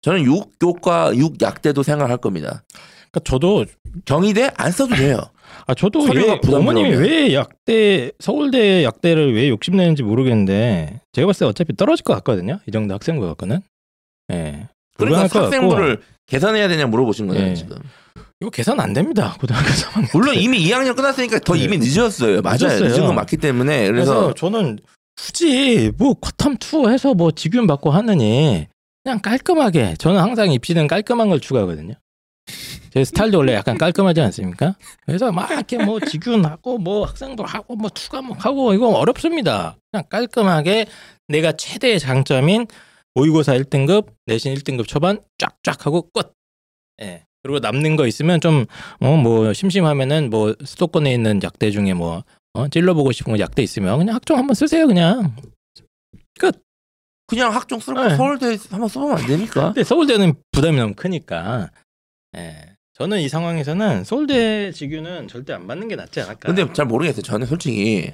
저는 0.03 0.25
육교과 0.25 1.17
육약대도 1.17 1.83
생각할 1.83 2.19
겁니다. 2.19 2.63
그러니까 3.11 3.21
저도 3.25 3.65
경희대 4.05 4.51
안 4.57 4.71
써도 4.71 4.95
돼요. 4.95 5.19
아 5.67 5.75
저도 5.75 6.03
왜. 6.05 6.39
어머님이 6.53 6.91
왜 6.97 7.35
약대 7.35 8.11
서울대 8.19 8.85
약대를 8.85 9.35
왜 9.35 9.49
욕심내는지 9.49 10.03
모르겠는데 10.03 11.01
제가 11.13 11.27
봤을 11.27 11.47
때 11.47 11.49
어차피 11.49 11.75
떨어질 11.77 12.05
것 12.05 12.13
같거든요. 12.15 12.59
이 12.67 12.71
정도 12.71 12.95
학생부 12.95 13.27
갖고는. 13.27 13.61
예. 14.33 14.69
그러니까 14.97 15.29
것 15.29 15.33
같고. 15.33 15.45
학생부를 15.47 16.03
개선해야 16.27 16.69
되냐 16.69 16.87
물어보신 16.87 17.29
거예요 17.29 17.51
예. 17.51 17.55
지금. 17.55 17.77
이거 18.41 18.51
계산 18.51 18.81
안 18.81 18.93
됩니다. 18.93 19.37
고등학교 19.41 19.69
3학년. 19.69 20.09
물론 20.13 20.35
이미 20.35 20.59
2학년 20.69 20.97
끝났으니까 20.97 21.39
더 21.41 21.55
네. 21.55 21.61
이미 21.61 21.79
늦었어요. 21.79 22.43
맞아요. 22.43 22.57
늦었어요. 22.61 22.89
늦은 22.89 23.07
건 23.07 23.15
맞기 23.15 23.37
때문에 23.39 23.87
그래서 23.91 24.15
그래서 24.15 24.35
저는 24.35 24.79
굳이 25.17 25.93
뭐 25.97 26.15
쿼텀 26.15 26.59
투 26.59 26.89
해서 26.91 27.15
뭐 27.15 27.31
지균 27.31 27.67
받고 27.67 27.91
하느니 27.91 28.67
그냥 29.03 29.21
깔끔하게 29.21 29.95
저는 29.99 30.21
항상 30.21 30.51
입시는 30.53 30.87
깔끔한 30.87 31.29
걸 31.29 31.41
추구하거든요. 31.41 31.95
제 32.93 33.05
스타일도 33.05 33.39
원래 33.39 33.55
약간 33.55 33.77
깔끔하지 33.77 34.21
않습니까? 34.21 34.77
그래서 35.05 35.33
막 35.33 35.51
이렇게 35.51 35.83
뭐 35.83 35.99
직윤하고 36.01 36.79
뭐 36.79 37.05
학생도 37.07 37.45
하고 37.45 37.75
뭐 37.77 37.91
투과목 37.91 38.45
하고 38.45 38.73
이거 38.75 38.89
어렵습니다. 38.89 39.77
그냥 39.91 40.05
깔끔하게 40.09 40.87
내가 41.29 41.53
최대의 41.53 41.99
장점인 41.99 42.67
모의고사 43.15 43.55
1등급, 43.55 44.09
내신 44.27 44.55
1등급 44.55 44.87
초반 44.87 45.21
쫙쫙 45.39 45.87
하고 45.87 46.09
끝. 46.13 46.33
예. 47.03 47.25
그리고 47.43 47.59
남는 47.59 47.97
거 47.97 48.07
있으면 48.07 48.41
좀 48.41 48.67
어 49.01 49.17
뭐 49.17 49.53
심심하면은 49.53 50.31
뭐 50.31 50.55
수도권에 50.65 51.13
있는 51.13 51.41
약대 51.43 51.71
중에 51.71 51.95
뭐 51.95 52.25
어, 52.55 52.69
찔러보고 52.69 53.13
싶은 53.13 53.33
거 53.33 53.39
약대 53.39 53.63
있으면 53.63 53.99
그냥 53.99 54.15
학종 54.15 54.39
한번 54.39 54.55
쓰세요 54.55 54.87
그냥. 54.87 55.35
그냥 57.27 57.55
학종 57.55 57.81
쓰고 57.81 58.03
네. 58.05 58.17
서울대 58.17 58.57
한번 58.71 58.89
써보면 58.89 59.19
안 59.19 59.27
됩니까? 59.27 59.73
근데 59.73 59.83
서울대는 59.83 60.35
부담이 60.53 60.77
너무 60.77 60.95
크니까. 60.95 61.71
예. 62.37 62.77
저는 62.93 63.21
이 63.21 63.29
상황에서는 63.29 64.05
서울대 64.05 64.71
직유는 64.71 65.29
절대 65.29 65.53
안 65.53 65.67
받는 65.67 65.89
게 65.89 65.97
낫지 65.97 66.21
않을까. 66.21 66.47
근데 66.47 66.71
잘 66.73 66.87
모르겠어요. 66.87 67.23
저는 67.23 67.47
솔직히 67.47 68.13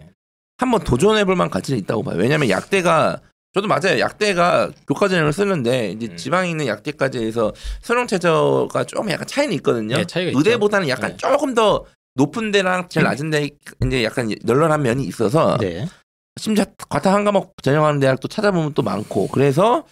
한번 0.57 0.85
도전해볼 0.85 1.37
만 1.37 1.51
가치는 1.51 1.79
있다고 1.81 2.03
봐요. 2.03 2.17
왜냐하면 2.17 2.49
약대가 2.49 3.21
저도 3.53 3.67
맞아요. 3.67 3.99
약대가 3.99 4.71
교과전형을 4.87 5.33
쓰는데 5.33 5.91
이제 5.91 6.07
음. 6.07 6.17
지방에 6.17 6.49
있는 6.49 6.67
약대까지 6.69 7.19
해서 7.19 7.53
수능 7.83 8.07
최저가 8.07 8.85
좀 8.85 9.11
약간 9.11 9.27
차이는 9.27 9.55
있거든요. 9.57 9.97
네, 9.97 10.07
차이가 10.07 10.31
있죠. 10.31 10.39
의대보다는 10.39 10.89
약간 10.89 11.11
네. 11.11 11.17
조금 11.17 11.53
더 11.53 11.85
높은 12.15 12.51
데랑 12.51 12.89
제일 12.89 13.05
낮은 13.05 13.31
데 13.31 13.49
이제 13.87 14.05
약간 14.05 14.31
널널한 14.45 14.83
면이 14.83 15.05
있어서 15.05 15.57
네. 15.59 15.87
심지어 16.39 16.65
과탐 16.89 17.15
한 17.15 17.25
과목 17.25 17.55
전형하는 17.63 18.01
대학도 18.01 18.29
찾아보면 18.29 18.75
또 18.75 18.83
많고 18.83 19.29
그래서 19.29 19.85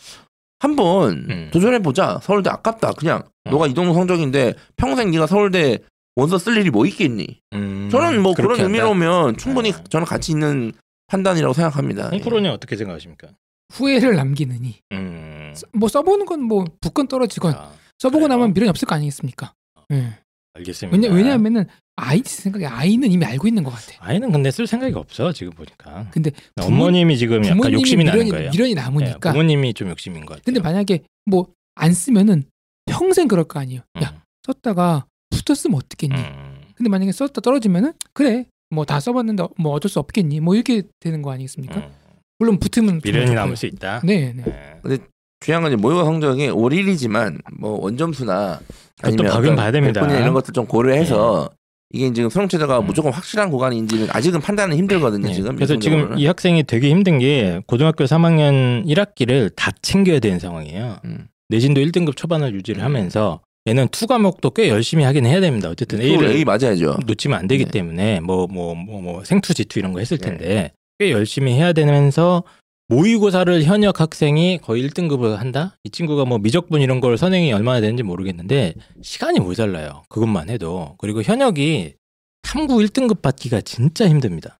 한번 0.61 1.27
음. 1.31 1.51
도전해 1.53 1.79
보자. 1.79 2.19
서울대 2.23 2.51
아깝다. 2.51 2.93
그냥 2.93 3.23
어. 3.45 3.51
너가 3.51 3.67
이 3.67 3.75
정도 3.75 3.95
성적인데 3.95 4.55
평생 4.77 5.11
네가 5.11 5.27
서울대 5.27 5.79
원서 6.17 6.37
쓸 6.37 6.57
일이 6.57 6.71
뭐 6.71 6.85
있겠니? 6.87 7.41
음, 7.55 7.89
저는 7.93 8.21
뭐 8.23 8.35
그런? 8.35 8.59
의미로면 8.59 9.37
충분히 9.37 9.71
어. 9.71 9.85
저는 9.89 10.05
가치 10.05 10.33
있는 10.33 10.73
판단이라고 11.07 11.55
생각합니다. 11.55 12.11
예. 12.13 12.17
홍프로님 12.17 12.51
어떻게 12.51 12.75
생각하십니까? 12.77 13.29
후회를 13.73 14.17
남기느니 14.17 14.81
음. 14.93 15.55
뭐 15.73 15.89
써보는 15.89 16.27
건 16.27 16.41
뭐 16.41 16.65
붙건 16.81 17.07
떨어지건 17.07 17.55
아, 17.55 17.71
써보고 17.99 18.25
그래요? 18.25 18.29
나면 18.37 18.53
미련이 18.55 18.69
없을 18.71 18.87
거 18.87 18.95
아니겠습니까? 18.97 19.53
예. 19.93 20.19
알겠습니다. 20.59 20.97
왜냐 20.97 21.15
왜냐하면은 21.15 21.67
아이 21.97 22.23
생각에 22.25 22.67
아이는 22.67 23.11
이미 23.11 23.25
알고 23.25 23.49
있는 23.49 23.65
것 23.65 23.71
같아. 23.71 23.93
아이는 24.01 24.31
근데 24.31 24.51
쓸 24.51 24.67
생각이 24.67 24.95
없어 24.95 25.33
지금 25.33 25.53
보니까. 25.53 26.09
근데 26.13 26.31
부모- 26.57 26.85
어머님이 26.85 27.17
지금 27.19 27.45
약간 27.45 27.57
부모님이 27.57 27.81
욕심이 27.81 28.05
나는 28.05 28.19
미련이, 28.25 28.31
거예요. 28.31 28.51
미련이 28.51 28.75
네, 28.75 28.81
남으니까. 28.83 29.33
부모님이 29.33 29.75
좀 29.75 29.89
욕심인 29.89 30.21
것 30.27 30.35
같아요. 30.35 30.43
근데 30.45 30.61
만약에 30.61 31.01
뭐 31.27 31.47
안 31.81 31.93
쓰면은 31.93 32.43
평생 32.87 33.29
그럴 33.29 33.45
거 33.45 33.61
아니에요. 33.61 33.83
음, 33.97 34.03
야 34.03 34.21
썼다가 34.45 35.07
붙었으면 35.31 35.77
어떻겠니? 35.77 36.17
음. 36.17 36.61
근데 36.75 36.89
만약에 36.91 37.13
썼다 37.13 37.41
떨어지면은 37.41 37.93
그래 38.13 38.47
뭐 38.71 38.85
다 38.85 38.99
써봤는데 39.01 39.45
뭐 39.59 39.73
어쩔 39.73 39.89
수 39.89 39.99
없겠니? 40.01 40.41
뭐 40.41 40.55
이렇게 40.57 40.83
되는 41.01 41.23
거 41.23 41.31
아니겠습니까? 41.31 41.77
음. 41.79 41.93
물론 42.41 42.59
붙으면 42.59 43.01
미련이. 43.05 43.33
남을 43.35 43.57
수 43.57 43.67
있다. 43.67 44.01
네, 44.05 44.33
네. 44.33 44.43
네. 44.85 44.99
중요한 45.41 45.63
건 45.69 45.81
모의고사 45.81 46.05
성적이 46.05 46.49
올 46.51 46.73
1이지만 46.73 47.39
뭐 47.59 47.81
원점수나 47.83 48.61
그것도 49.03 49.25
봐긴 49.25 49.57
봐야 49.57 49.71
됩니다. 49.71 50.01
이런 50.19 50.33
것들 50.35 50.53
좀 50.53 50.67
고려해서 50.67 51.49
네. 51.51 51.59
이게 51.91 52.13
지금 52.13 52.29
수능 52.29 52.49
최저가 52.49 52.81
음. 52.81 52.87
무조건 52.87 53.13
확실한 53.13 53.51
구간인지는 53.51 54.09
아직은 54.11 54.41
판단은 54.41 54.77
힘들거든요. 54.77 55.29
네. 55.29 55.33
지금 55.33 55.55
그래서 55.55 55.79
지금. 55.79 56.19
이 56.19 56.27
학생이 56.27 56.65
되게 56.65 56.91
힘든 56.91 57.19
게 57.19 57.61
고등학교 57.67 58.05
3학년 58.05 58.85
1학기를 58.87 59.53
다 59.57 59.71
챙겨야 59.81 60.19
되는 60.19 60.39
상황이에요. 60.39 60.99
음. 61.05 61.29
내신도 61.49 61.81
1등급 61.81 62.17
초반을 62.17 62.53
유지를 62.55 62.83
하면서 62.83 63.41
얘는 63.67 63.89
투 63.91 64.07
과목도 64.07 64.51
꽤 64.51 64.69
열심히 64.69 65.05
하긴 65.05 65.25
해야 65.25 65.41
됩니다. 65.41 65.71
어쨌든 65.71 65.99
또 65.99 66.05
A를 66.05 66.31
A 66.33 66.45
맞아야죠. 66.45 66.99
놓치면 67.07 67.39
안 67.39 67.47
되기 67.47 67.65
네. 67.65 67.71
때문에 67.71 68.21
뭐 68.21 68.47
뭐 68.49 68.75
뭐 68.75 69.01
뭐 69.01 69.25
생투 69.25 69.55
지투 69.55 69.79
이런 69.79 69.93
거 69.93 70.01
했을 70.01 70.19
텐데 70.19 70.73
꽤 70.99 71.11
열심히 71.13 71.53
해야 71.55 71.73
되면서 71.73 72.43
모의고사를 72.89 73.65
현역 73.65 74.01
학생이 74.01 74.59
거의 74.63 74.83
1등급을 74.89 75.37
한다? 75.37 75.77
이 75.85 75.91
친구가 75.91 76.25
뭐 76.25 76.39
미적분 76.39 76.81
이런 76.81 77.01
걸 77.01 77.19
선행이 77.19 77.53
얼마나 77.53 77.81
되는지 77.81 78.03
모르겠는데 78.03 78.75
시간이 79.03 79.41
모자라요. 79.41 80.05
그것만 80.09 80.49
해도. 80.49 80.97
그리고 80.99 81.23
현역이 81.23 81.97
탐구 82.43 82.77
1등급 82.79 83.21
받기가 83.21 83.61
진짜 83.61 84.09
힘듭니다. 84.09 84.59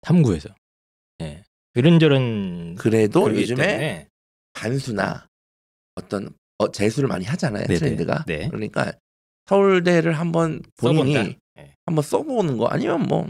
탐구에서. 0.00 0.48
예. 1.20 1.42
이런저런 1.74 2.76
그래도 2.76 3.30
요즘에 3.30 3.66
때문에 3.66 4.08
반수나 4.54 5.28
어떤 5.96 6.30
어, 6.56 6.72
재수를 6.72 7.08
많이 7.08 7.26
하잖아요. 7.26 7.66
네네. 7.66 7.78
트렌드가. 7.78 8.24
네. 8.26 8.48
그러니까 8.48 8.92
서울대를 9.46 10.14
한번 10.14 10.62
본인이 10.78 11.14
써본다. 11.14 11.38
네. 11.56 11.74
한번 11.84 12.02
써보는 12.02 12.56
거 12.56 12.68
아니면 12.68 13.02
뭐 13.02 13.28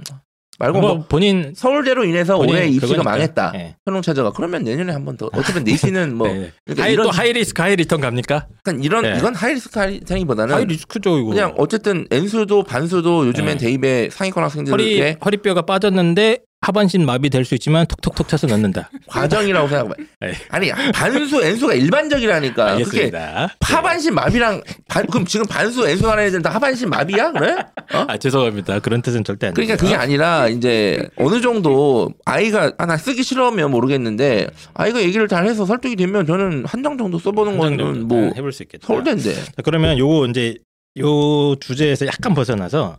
말고 0.61 0.81
뭐 0.81 0.95
뭐 0.95 1.05
본인 1.09 1.53
서울대로 1.57 2.05
인해서 2.05 2.37
본인 2.37 2.55
올해 2.55 2.67
입시가. 2.69 3.03
망했다. 3.03 3.53
예. 3.57 3.77
현웅 3.87 4.03
최저가 4.03 4.33
그러면 4.33 4.63
내년에 4.63 4.93
한 4.93 5.05
번 5.05 5.17
더 5.17 5.29
어차피 5.33 5.61
내신은 5.65 6.15
뭐 6.15 6.29
네. 6.33 6.53
그러니까 6.65 6.85
하이, 6.85 6.93
이런 6.93 7.05
또 7.07 7.11
high 7.11 7.36
risk 7.36 7.61
high 7.63 7.78
return 7.78 8.01
갑니까? 8.01 8.47
약간 8.59 8.83
이런 8.85 9.03
네. 9.03 9.17
이건 9.19 9.35
하이리스크 9.35 9.79
하이리스크보다는 9.81 10.55
하이리스크죠 10.55 11.19
이거. 11.19 11.31
그냥 11.31 11.55
어쨌든 11.59 12.07
N수도 12.11 12.63
반수도 12.63 13.27
요즘엔 13.27 13.59
네. 13.59 13.65
대입에 13.67 14.09
상위권 14.13 14.43
허리 14.43 14.49
학생들에게 14.49 15.17
허리뼈가 15.25 15.63
빠졌는데 15.63 16.39
하반신 16.63 17.07
마비 17.07 17.31
될 17.31 17.45
수 17.45 17.55
있지만 17.55 17.87
톡톡톡 17.87 18.29
쳐서 18.29 18.47
넣는다. 18.47 18.91
과정이라고 19.09 19.67
생각해. 19.67 19.95
네. 20.21 20.33
아니 20.51 20.71
반수 20.93 21.43
N수가 21.43 21.73
일반적이라니까. 21.75 22.65
그게 22.77 22.85
알겠습니다. 22.85 23.49
하반신 23.63 24.15
마비랑 24.15 24.63
반, 24.87 25.07
그럼 25.07 25.25
지금 25.25 25.47
반수 25.47 25.89
N수 25.89 26.09
하는 26.11 26.25
애들은 26.25 26.43
다 26.43 26.51
하반신 26.51 26.91
마비야? 26.91 27.33
그래? 27.33 27.55
어? 27.95 28.05
아 28.09 28.17
죄송합니다. 28.19 28.81
그런 28.81 29.01
뜻은 29.01 29.25
절대 29.25 29.47
아닙니다. 29.47 29.63
그러니까 29.63 29.83
그게 29.83 29.95
아니라 29.97 30.49
이제 30.49 31.09
어느 31.17 31.41
정도 31.41 32.13
아이가 32.27 32.73
아나 32.77 32.99
쓰기 32.99 33.23
싫으면 33.23 33.71
모르겠는데 33.71 34.49
아이가 34.75 35.01
얘기를 35.01 35.27
잘 35.29 35.47
해서 35.47 35.65
설득이 35.65 35.97
되면 35.97 36.27
저는 36.27 36.67
한장 36.67 36.99
정도 36.99 37.19
써보는 37.19 37.59
한정 37.59 37.77
거는 37.79 38.07
뭐 38.07 38.33
해볼 38.37 38.53
수 38.53 38.63
있겠다. 38.65 38.87
서울대인데 38.87 39.35
자, 39.35 39.53
그러면 39.65 39.97
요거 39.99 40.27
이제 40.27 40.57
요 40.99 41.57
주제에서 41.57 42.07
약간 42.07 42.35
벗어나서 42.35 42.99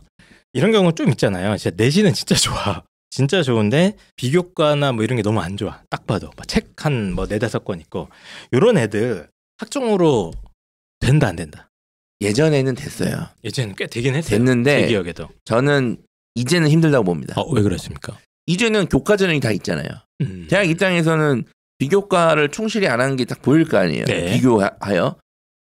이런 0.52 0.72
경우 0.72 0.92
좀 0.92 1.10
있잖아요. 1.10 1.56
진짜 1.56 1.74
내신은 1.76 2.12
진짜 2.12 2.34
좋아. 2.34 2.82
진짜 3.12 3.42
좋은데 3.42 3.94
비교과나 4.16 4.92
뭐 4.92 5.04
이런 5.04 5.16
게 5.16 5.22
너무 5.22 5.40
안 5.40 5.58
좋아. 5.58 5.82
딱 5.90 6.06
봐도 6.06 6.30
책 6.46 6.72
한 6.82 7.12
뭐 7.12 7.26
네다섯 7.26 7.64
권 7.64 7.78
있고 7.80 8.08
요런 8.54 8.78
애들 8.78 9.28
학종으로 9.58 10.32
된다 10.98 11.28
안 11.28 11.36
된다. 11.36 11.68
예전에는 12.22 12.74
됐어요. 12.74 13.28
예전에는 13.44 13.74
꽤 13.76 13.86
되긴 13.86 14.14
했어요. 14.14 14.30
제 14.30 14.38
됐는데 14.38 14.86
기억에도. 14.88 15.28
저는 15.44 15.98
이제는 16.34 16.68
힘들다고 16.70 17.04
봅니다. 17.04 17.34
어, 17.38 17.48
왜 17.52 17.60
그랬습니까? 17.62 18.16
이제는 18.46 18.86
교과 18.86 19.16
전형이 19.16 19.40
다 19.40 19.50
있잖아요. 19.52 19.86
음. 20.22 20.46
대학 20.48 20.68
입장에서는 20.68 21.44
비교과를 21.78 22.48
충실히 22.48 22.88
안 22.88 23.00
하는 23.00 23.16
게 23.16 23.24
딱 23.26 23.42
보일 23.42 23.64
거 23.66 23.76
아니에요. 23.76 24.04
네. 24.06 24.32
비교하여. 24.34 25.16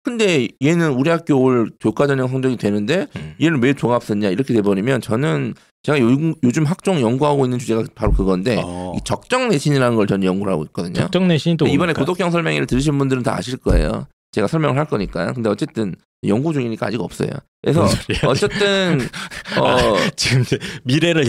근데 0.03 0.47
얘는 0.63 0.91
우리 0.91 1.09
학교 1.09 1.35
올 1.41 1.71
교과 1.79 2.07
전형 2.07 2.27
성적이 2.27 2.57
되는데 2.57 3.07
음. 3.15 3.35
얘는 3.41 3.61
왜 3.63 3.73
종합 3.73 4.03
썼냐 4.03 4.29
이렇게 4.29 4.53
돼버리면 4.53 5.01
저는 5.01 5.53
제가 5.87 6.01
요즘, 6.01 6.33
요즘 6.43 6.65
학종 6.65 6.99
연구하고 6.99 7.45
있는 7.45 7.59
주제가 7.59 7.85
바로 7.95 8.11
그건데 8.11 8.61
어. 8.61 8.93
이 8.97 8.99
적정 9.05 9.47
내신이라는 9.47 9.95
걸 9.95 10.05
저는 10.05 10.27
연구를 10.27 10.51
하고 10.51 10.65
있거든요. 10.65 10.93
적정 10.95 11.29
내신이 11.29 11.55
또 11.55 11.65
이번에 11.65 11.93
뭡니까? 11.93 12.01
구독형 12.01 12.29
설명회를 12.29 12.67
들으신 12.67 12.97
분들은 12.97 13.23
다 13.23 13.37
아실 13.37 13.55
거예요. 13.55 14.05
제가 14.33 14.47
설명을 14.47 14.77
할 14.77 14.85
거니까. 14.85 15.31
근데 15.31 15.49
어쨌든 15.49 15.95
연구 16.25 16.51
중이니까 16.51 16.87
아직 16.87 16.99
없어요. 16.99 17.29
그래서? 17.61 17.87
어쨌든 18.25 18.99
어 19.57 19.65
아, 19.65 20.09
지금 20.17 20.43
미래를 20.83 21.23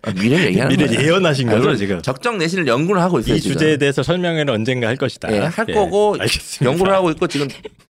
아, 0.00 0.12
미래 0.12 0.46
얘기하는 0.46 0.74
미래. 0.74 1.04
예언하신 1.04 1.46
아, 1.50 1.52
거죠 1.52 1.62
물론 1.64 1.76
지금? 1.76 2.00
적정 2.00 2.38
내신을 2.38 2.66
연구를 2.66 3.02
하고 3.02 3.18
있어요. 3.18 3.34
이 3.34 3.40
지금. 3.42 3.58
주제에 3.58 3.76
대해서 3.76 4.02
설명회를 4.02 4.54
언젠가 4.54 4.88
할 4.88 4.96
것이다. 4.96 5.30
예, 5.34 5.40
할 5.40 5.66
거고 5.66 6.16
알겠습니다. 6.18 6.64
연구를 6.64 6.94
하고 6.94 7.10
있고 7.10 7.26
지금 7.26 7.46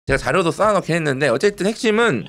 제가 0.09 0.16
자료도 0.16 0.50
쌓아놓긴 0.50 0.96
했는데 0.96 1.28
어쨌든 1.28 1.66
핵심은 1.66 2.26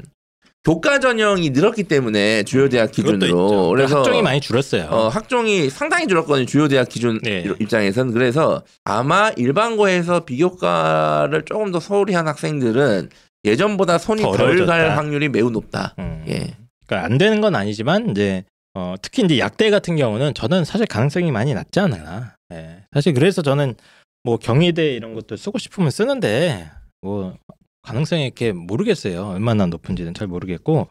교과 0.66 1.00
전형이 1.00 1.52
늘었기 1.52 1.84
때문에 1.84 2.44
주요 2.44 2.68
대학 2.68 2.92
그것도 2.92 3.26
있죠. 3.26 3.26
기준으로 3.26 3.70
그래서 3.70 3.98
학종이 4.00 4.22
많이 4.22 4.42
줄었어요. 4.42 4.88
어, 4.90 5.08
학종이 5.08 5.70
상당히 5.70 6.08
줄었거든요. 6.08 6.46
주요 6.46 6.68
대학 6.68 6.90
기준 6.90 7.20
네. 7.24 7.46
입장에서는 7.60 8.14
그래서 8.14 8.64
아마 8.84 9.32
일반고에서 9.38 10.26
비교과를 10.26 11.46
조금 11.46 11.72
더 11.72 11.80
소홀히 11.80 12.14
한 12.14 12.28
학생들은 12.28 13.10
예전보다 13.46 13.98
손이 13.98 14.22
더덜 14.22 14.66
갈. 14.66 14.98
확률이 14.98 15.30
매우 15.30 15.50
높다. 15.50 15.96
음. 15.98 16.26
예. 16.28 16.56
그러니까 16.86 17.06
안 17.06 17.18
되는 17.18 17.40
건 17.40 17.56
아니지만 17.56 18.10
이제 18.10 18.44
어, 18.74 18.96
특히 19.02 19.24
이제 19.24 19.40
약대 19.40 19.70
같은 19.70 19.96
경우는 19.96 20.34
저는 20.34 20.66
사실 20.66 20.86
가능성이 20.86 21.32
많이 21.32 21.54
낮지 21.54 21.80
않나. 21.80 22.36
예. 22.54 22.84
사실 22.94 23.14
그래서 23.14 23.42
저는 23.42 23.76
뭐 24.24 24.38
경희대 24.38 24.94
이런 24.94 25.14
것도 25.14 25.38
쓰고 25.38 25.58
싶으면 25.58 25.90
쓰는데 25.90 26.70
뭐 27.02 27.36
가능성이 27.82 28.26
이렇게 28.26 28.52
모르겠어요. 28.52 29.28
얼마나 29.30 29.66
높은지는 29.66 30.14
잘 30.14 30.28
모르겠고 30.28 30.88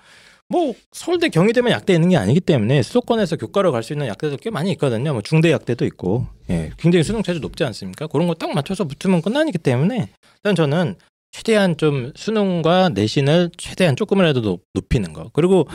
뭐 0.50 0.74
서울대 0.92 1.28
경희대만 1.28 1.70
약대 1.72 1.92
있는 1.94 2.08
게 2.08 2.16
아니기 2.16 2.40
때문에 2.40 2.82
수도권에서 2.82 3.36
교과로 3.36 3.70
갈 3.70 3.82
수 3.82 3.92
있는 3.92 4.06
약대도 4.06 4.38
꽤 4.38 4.50
많이 4.50 4.70
있거든요. 4.72 5.12
뭐 5.12 5.20
중대 5.22 5.50
약대도 5.52 5.84
있고 5.86 6.26
예. 6.50 6.70
굉장히 6.78 7.02
수능 7.04 7.22
체제 7.22 7.38
높지 7.38 7.64
않습니까? 7.64 8.06
그런 8.06 8.26
거 8.26 8.34
딱 8.34 8.52
맞춰서 8.54 8.84
붙으면 8.84 9.20
끝나기 9.22 9.58
때문에 9.58 10.08
일단 10.36 10.54
저는 10.54 10.94
최대한 11.32 11.76
좀 11.76 12.12
수능과 12.16 12.88
내신을 12.90 13.50
최대한 13.58 13.94
조금이라도 13.96 14.40
높- 14.40 14.64
높이는 14.72 15.12
거. 15.12 15.30
그리고 15.34 15.68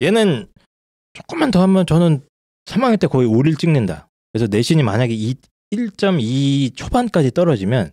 얘는 0.00 0.46
조금만 1.14 1.50
더 1.50 1.60
하면 1.62 1.84
저는 1.84 2.22
3학년 2.66 3.00
때 3.00 3.08
거의 3.08 3.26
5를 3.26 3.58
찍는다. 3.58 4.08
그래서 4.32 4.46
내신이 4.48 4.84
만약에 4.84 5.12
2, 5.12 5.34
1.2 5.72 6.76
초반까지 6.76 7.32
떨어지면 7.32 7.90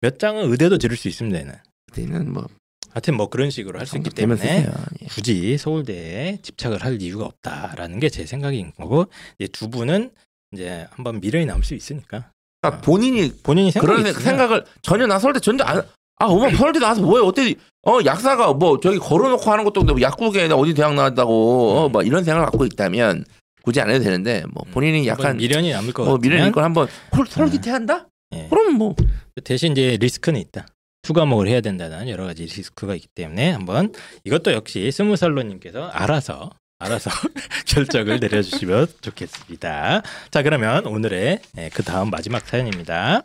몇 0.00 0.18
장은 0.18 0.50
의대도 0.50 0.78
지를 0.78 0.96
수 0.96 1.06
있습니다. 1.06 1.38
얘는. 1.38 1.54
그때는 1.90 2.32
뭐 2.32 2.46
하여튼 2.92 3.16
뭐 3.16 3.28
그런 3.28 3.50
식으로 3.50 3.78
할 3.78 3.86
수 3.86 3.96
있기 3.98 4.10
때문에 4.10 4.40
쓰세요. 4.40 4.72
예. 5.02 5.06
굳이 5.06 5.58
서울대에 5.58 6.38
집착을 6.42 6.82
할 6.84 7.00
이유가 7.02 7.24
없다라는 7.26 8.00
게 8.00 8.08
제 8.08 8.24
생각인 8.26 8.72
거고 8.76 9.06
이제 9.38 9.48
두 9.52 9.68
분은 9.70 10.10
이제 10.52 10.86
한번 10.92 11.20
미련이 11.20 11.44
남을 11.46 11.62
수 11.64 11.74
있으니까 11.74 12.30
그러니까 12.62 12.80
본인이 12.82 13.32
본인이 13.42 13.70
그런 13.72 14.00
있으면 14.00 14.14
생각을 14.22 14.64
전혀 14.82 15.06
나 15.06 15.18
서울대 15.18 15.38
전혀 15.40 15.62
안, 15.64 15.78
아 16.20 16.24
어머 16.26 16.50
서울대 16.56 16.78
나와서 16.78 17.02
뭐해 17.02 17.24
어때 17.24 17.54
어 17.86 17.98
약사가 18.04 18.54
뭐 18.54 18.80
저기 18.80 18.98
걸어놓고 18.98 19.50
하는 19.50 19.64
것도 19.64 19.80
없는데 19.80 20.00
뭐 20.00 20.00
약국에 20.00 20.46
어디 20.46 20.74
대학 20.74 20.94
나왔다고 20.94 21.78
어, 21.78 21.88
뭐 21.90 22.02
이런 22.02 22.24
생각을 22.24 22.46
갖고 22.46 22.64
있다면 22.64 23.24
굳이 23.62 23.80
안 23.80 23.90
해도 23.90 24.02
되는데 24.02 24.44
뭐 24.52 24.64
본인이 24.72 25.06
한번 25.06 25.24
약간 25.26 25.36
미련이 25.36 25.70
남을 25.72 25.92
것뭐 25.92 26.14
같으면 26.14 26.20
미련 26.32 26.48
있걸 26.48 26.64
한번 26.64 26.88
콜- 27.12 27.26
솔깃해 27.26 27.70
한다 27.70 28.06
예. 28.34 28.46
그럼 28.48 28.72
뭐 28.74 28.96
대신 29.44 29.72
이제 29.72 29.96
리스크는 30.00 30.40
있다. 30.40 30.66
투과목을 31.12 31.48
해야 31.48 31.62
된다는 31.62 32.06
여러 32.10 32.26
가지 32.26 32.42
리스크가 32.42 32.94
있기 32.94 33.08
때문에 33.14 33.50
한번 33.52 33.92
이것도 34.24 34.52
역시 34.52 34.90
스무살로님께서 34.92 35.88
알아서 35.88 36.50
알아서 36.80 37.10
결정을 37.66 38.20
내려주시면 38.20 38.86
좋겠습니다. 39.00 40.02
자 40.30 40.42
그러면 40.42 40.86
오늘의 40.86 41.40
예, 41.56 41.70
그 41.72 41.82
다음 41.82 42.10
마지막 42.10 42.46
사연입니다. 42.46 43.22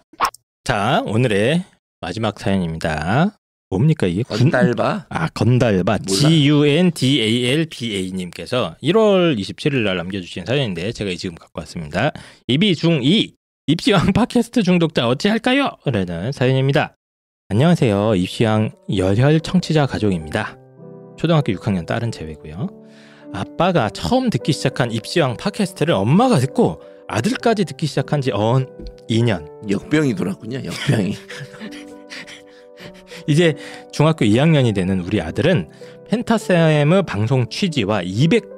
자 0.64 1.02
오늘의 1.06 1.66
마지막 2.00 2.40
사연입니다. 2.40 3.38
뭡니까 3.70 4.08
이게? 4.08 4.24
군- 4.24 4.38
건달바 4.50 5.08
아 5.10 5.28
건달바 5.30 5.98
G 6.00 6.48
U 6.48 6.66
N 6.66 6.92
D 6.92 7.20
A 7.22 7.46
L 7.48 7.66
B 7.66 7.96
A 7.98 8.12
님께서 8.14 8.78
1월 8.82 9.38
27일 9.38 9.80
날 9.84 9.98
남겨주신 9.98 10.46
사연인데 10.46 10.94
제가 10.94 11.14
지금 11.18 11.36
갖고 11.36 11.60
왔습니다. 11.60 12.12
입이 12.48 12.72
중2 12.74 13.34
입시왕 13.68 14.14
팟캐스트 14.14 14.64
중독자 14.64 15.08
어찌 15.08 15.28
할까요? 15.28 15.70
라는 15.86 16.32
사연입니다. 16.32 16.96
안녕하세요. 17.54 18.16
입시왕 18.16 18.72
열혈 18.98 19.40
청취자 19.42 19.86
가족입니다. 19.86 20.58
초등학교 21.20 21.54
6학년 21.54 21.86
딸은 21.86 22.12
제외고요. 22.12 22.68
아빠가 23.32 23.92
처음 23.92 24.32
듣기 24.32 24.52
시작한 24.52 24.92
입시왕 24.92 25.38
팟캐스트를 25.38 25.94
엄마가 25.94 26.40
듣고 26.40 26.82
아들까지 27.08 27.66
듣기 27.66 27.86
시작한 27.86 28.22
지 28.22 28.32
언 28.32 28.68
2년. 29.08 29.70
역병이 29.70 30.16
돌았군요. 30.16 30.64
역병이. 30.66 31.16
이제 33.30 33.54
중학교 33.92 34.26
2학년이 34.26 34.74
되는 34.74 35.00
우리 35.02 35.22
아들은 35.22 35.70
펜타쌤의 36.10 37.04
방송 37.06 37.48
취지와 37.48 38.02
200% 38.02 38.53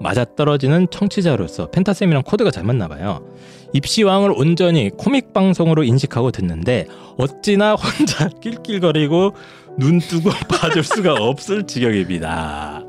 맞아떨어지는 0.00 0.88
청취자로서 0.90 1.70
펜타쌤이랑 1.70 2.22
코드가 2.24 2.50
잘 2.50 2.64
맞나 2.64 2.88
봐요. 2.88 3.24
입시왕을 3.72 4.32
온전히 4.32 4.90
코믹 4.90 5.32
방송으로 5.32 5.84
인식하고 5.84 6.30
듣는데 6.30 6.86
어찌나 7.16 7.74
혼자 7.74 8.28
낄낄거리고 8.42 9.34
눈 9.78 9.98
뜨고 9.98 10.30
봐줄 10.48 10.84
수가 10.84 11.14
없을 11.14 11.66
지경입니다. 11.66 12.84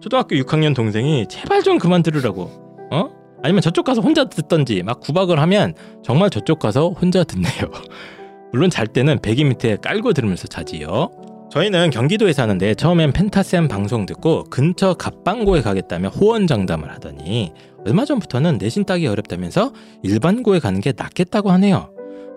초등학교 0.00 0.36
6학년 0.36 0.74
동생이 0.74 1.26
제발 1.28 1.62
좀 1.62 1.78
그만 1.78 2.02
들으라고. 2.02 2.88
어? 2.90 3.10
아니면 3.42 3.62
저쪽 3.62 3.84
가서 3.84 4.00
혼자 4.00 4.24
듣던지 4.24 4.82
막 4.82 5.00
구박을 5.00 5.38
하면 5.40 5.74
정말 6.04 6.30
저쪽 6.30 6.58
가서 6.58 6.90
혼자 6.90 7.24
듣네요. 7.24 7.70
물론 8.52 8.68
잘 8.68 8.86
때는 8.86 9.20
베개 9.20 9.44
밑에 9.44 9.76
깔고 9.76 10.12
들으면서 10.12 10.46
자지요. 10.46 11.10
저희는 11.50 11.90
경기도에 11.90 12.32
사는데 12.32 12.74
처음엔 12.74 13.12
펜타쌤 13.12 13.66
방송 13.66 14.06
듣고 14.06 14.44
근처 14.44 14.94
갑방고에 14.94 15.62
가겠다며 15.62 16.08
호언장담을 16.08 16.88
하더니 16.92 17.52
얼마 17.84 18.04
전부터는 18.04 18.58
내신 18.58 18.84
따기 18.84 19.08
어렵다면서 19.08 19.72
일반고에 20.04 20.60
가는 20.60 20.80
게 20.80 20.92
낫겠다고 20.96 21.50
하네요. 21.50 21.92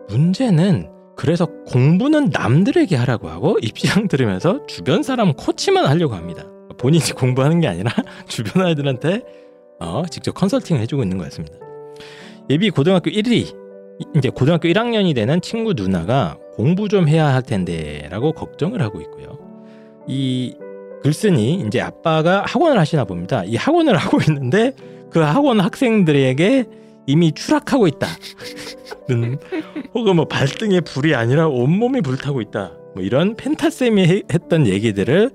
문제는 0.10 0.90
그래서 1.16 1.46
공부는 1.68 2.32
남들에게 2.32 2.96
하라고 2.96 3.30
하고 3.30 3.58
입시랑 3.62 4.08
들으면서 4.08 4.66
주변 4.66 5.04
사람 5.04 5.34
코치만 5.34 5.86
하려고 5.86 6.16
합니다. 6.16 6.46
본인이 6.80 7.04
공부하는 7.16 7.60
게 7.60 7.68
아니라 7.68 7.92
주변 8.28 8.66
아이들한테 8.66 9.22
어, 9.80 10.04
직접 10.10 10.34
컨설팅을 10.34 10.82
해주고 10.82 11.04
있는 11.04 11.20
것 11.20 11.26
같습니다. 11.26 11.56
예비 12.50 12.72
고등학교 12.72 13.12
1위 13.12 13.56
이제 14.16 14.30
고등학교 14.30 14.68
1학년이 14.70 15.14
되는 15.14 15.40
친구 15.42 15.74
누나가 15.74 16.38
공부 16.56 16.88
좀 16.88 17.08
해야 17.08 17.34
할 17.34 17.42
텐데 17.42 18.08
라고 18.12 18.32
걱정을 18.32 18.82
하고 18.82 19.02
있고요. 19.02 19.38
이 20.08 20.56
글쓴이 21.02 21.64
이제 21.68 21.82
아빠가 21.82 22.44
학원을 22.48 22.78
하시나 22.80 23.04
봅니다. 23.06 23.44
이 23.44 23.56
학원을 23.56 23.96
하고 23.98 24.20
있는데 24.28 24.74
그 25.10 25.20
학원 25.20 25.60
학생들에게 25.60 26.66
이미 27.08 27.32
추락하고 27.34 27.88
있다. 27.88 28.08
는 29.10 29.38
혹은 29.94 30.16
뭐 30.16 30.26
발등에 30.26 30.80
불이 30.80 31.14
아니라 31.14 31.48
온몸이 31.50 32.02
불타고 32.02 32.40
있다. 32.40 32.72
뭐 32.96 33.04
이런 33.04 33.36
펜타쌤이 33.36 34.08
해- 34.08 34.22
했던 34.32 34.66
얘기들을 34.66 35.30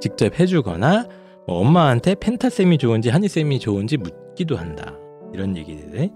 직접 0.00 0.38
해주거나 0.40 1.06
뭐 1.46 1.58
엄마한테 1.60 2.16
펜타쌤이 2.18 2.78
좋은지 2.78 3.10
한이쌤이 3.10 3.60
좋은지 3.60 3.96
묻기도 3.98 4.56
한다. 4.56 4.96
이런 5.32 5.56
얘기들. 5.56 6.10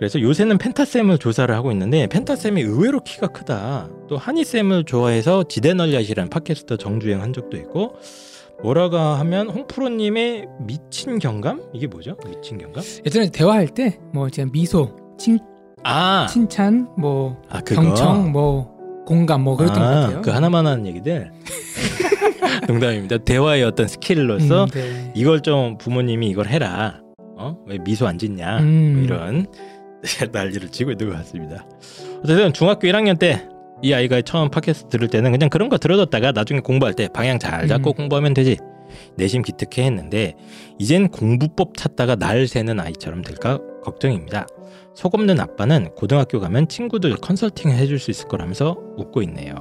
그래서 0.00 0.18
요새는 0.18 0.56
펜타쌤을 0.56 1.18
조사를 1.18 1.54
하고 1.54 1.70
있는데 1.72 2.06
펜타쌤이 2.06 2.62
의외로 2.62 3.00
키가 3.04 3.26
크다. 3.28 3.90
또 4.08 4.16
한이쌤을 4.16 4.84
좋아해서 4.84 5.44
지대널리앗이라는 5.44 6.30
팟캐스트 6.30 6.78
정주행 6.78 7.20
한 7.20 7.34
적도 7.34 7.58
있고 7.58 7.96
뭐라가 8.62 9.18
하면 9.20 9.50
홍프로님의 9.50 10.46
미친 10.60 11.18
경감? 11.18 11.64
이게 11.74 11.86
뭐죠? 11.86 12.16
미친 12.26 12.56
경감? 12.56 12.82
예전에 13.04 13.28
대화할 13.30 13.68
때 13.68 13.98
뭐 14.14 14.26
이제 14.26 14.46
미소, 14.50 14.96
칭, 15.18 15.38
아, 15.84 16.26
칭찬, 16.30 16.88
뭐 16.96 17.36
아. 17.50 17.60
경청, 17.60 18.32
뭐 18.32 18.74
공감, 19.06 19.42
뭐 19.42 19.54
그랬던 19.58 19.78
것 19.78 19.86
아, 19.86 20.00
같아요. 20.00 20.22
그 20.22 20.30
하나만 20.30 20.66
하는 20.66 20.86
얘기들. 20.86 21.30
농담입니다. 22.68 23.18
대화의 23.18 23.64
어떤 23.64 23.86
스킬로서 23.86 24.64
음, 24.64 24.68
네. 24.70 25.12
이걸 25.14 25.42
좀 25.42 25.76
부모님이 25.76 26.28
이걸 26.28 26.46
해라. 26.48 27.00
어? 27.36 27.56
왜 27.66 27.78
미소 27.78 28.06
안 28.06 28.18
짓냐? 28.18 28.60
음. 28.60 28.92
뭐 28.94 29.02
이런 29.04 29.46
난리를 30.32 30.68
치고 30.70 30.92
있는 30.92 31.10
것 31.10 31.16
같습니다. 31.18 31.66
어쨌든 32.22 32.52
중학교 32.52 32.86
1학년 32.88 33.18
때 33.18 33.50
이 33.82 33.94
아이가 33.94 34.20
처음 34.22 34.50
팟캐스트 34.50 34.88
들을 34.88 35.08
때는 35.08 35.32
그냥 35.32 35.48
그런 35.48 35.68
거 35.68 35.78
들어뒀다가 35.78 36.32
나중에 36.32 36.60
공부할 36.60 36.94
때 36.94 37.08
방향 37.12 37.38
잘 37.38 37.66
잡고 37.66 37.90
음. 37.90 37.94
공부하면 37.94 38.34
되지. 38.34 38.58
내심 39.16 39.42
기특해 39.42 39.86
했는데 39.86 40.34
이젠 40.78 41.08
공부법 41.08 41.76
찾다가 41.76 42.16
날 42.16 42.46
새는 42.48 42.80
아이처럼 42.80 43.22
될까 43.22 43.58
걱정입니다. 43.82 44.46
속 44.94 45.14
없는 45.14 45.38
아빠는 45.40 45.90
고등학교 45.94 46.40
가면 46.40 46.68
친구들 46.68 47.16
컨설팅 47.16 47.70
해줄 47.70 47.98
수 47.98 48.10
있을 48.10 48.28
거라면서 48.28 48.76
웃고 48.96 49.22
있네요. 49.22 49.54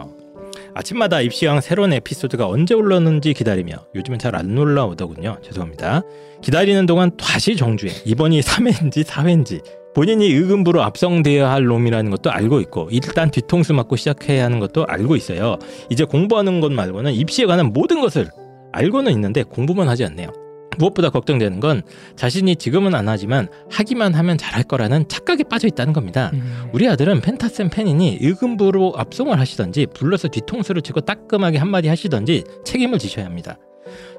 아침마다 0.74 1.22
입시왕 1.22 1.62
새로운 1.62 1.94
에피소드가 1.94 2.48
언제 2.48 2.74
올라오는지 2.74 3.34
기다리며 3.34 3.86
요즘은 3.96 4.20
잘 4.20 4.36
안 4.36 4.58
올라오더군요. 4.58 5.38
죄송합니다. 5.44 6.02
기다리는 6.42 6.86
동안 6.86 7.16
다시 7.16 7.56
정주행. 7.56 7.94
이번이 8.06 8.42
3회인지 8.42 9.04
4회인지 9.04 9.62
본인이 9.96 10.28
의금부로 10.28 10.82
압성되어야 10.84 11.52
할 11.52 11.66
놈이라는 11.66 12.12
것도 12.12 12.32
알고 12.32 12.62
있고 12.62 12.90
일단 12.92 13.32
뒤통수 13.32 13.74
맞고 13.74 13.96
시작해야 13.96 14.46
하는 14.46 14.60
것도 14.60 14.86
알고 14.86 15.16
있어요. 15.16 15.58
이제 15.90 16.04
공부하는 16.04 16.62
것 16.62 16.72
말고는 16.72 17.14
입시에 17.14 17.46
관한 17.46 17.74
모든 17.74 18.02
것을 18.02 18.30
알고는 18.72 19.12
있는데 19.14 19.44
공부만 19.44 19.90
하지 19.90 20.06
않네요. 20.06 20.30
무엇보다 20.78 21.10
걱정되는 21.10 21.60
건 21.60 21.82
자신이 22.16 22.56
지금은 22.56 22.96
안 22.96 23.10
하지만 23.10 23.50
하기만 23.70 24.14
하면 24.16 24.38
잘할 24.38 24.64
거라는 24.64 25.08
착각에 25.10 25.44
빠져 25.44 25.68
있다는 25.68 25.94
겁니다. 25.94 26.32
음. 26.34 26.70
우리 26.72 26.88
아들은 26.88 27.22
펜타쌤 27.22 27.70
팬이니 27.70 28.20
의금부로 28.22 28.94
압송을 28.96 29.40
하시던지 29.40 29.88
불러서 29.94 30.30
뒤통수를 30.30 30.82
치고 30.82 31.02
따끔하게 31.02 31.58
한마디 31.58 31.90
하시던지 31.90 32.44
책임을 32.64 32.98
지셔야 32.98 33.26
합니다. 33.26 33.58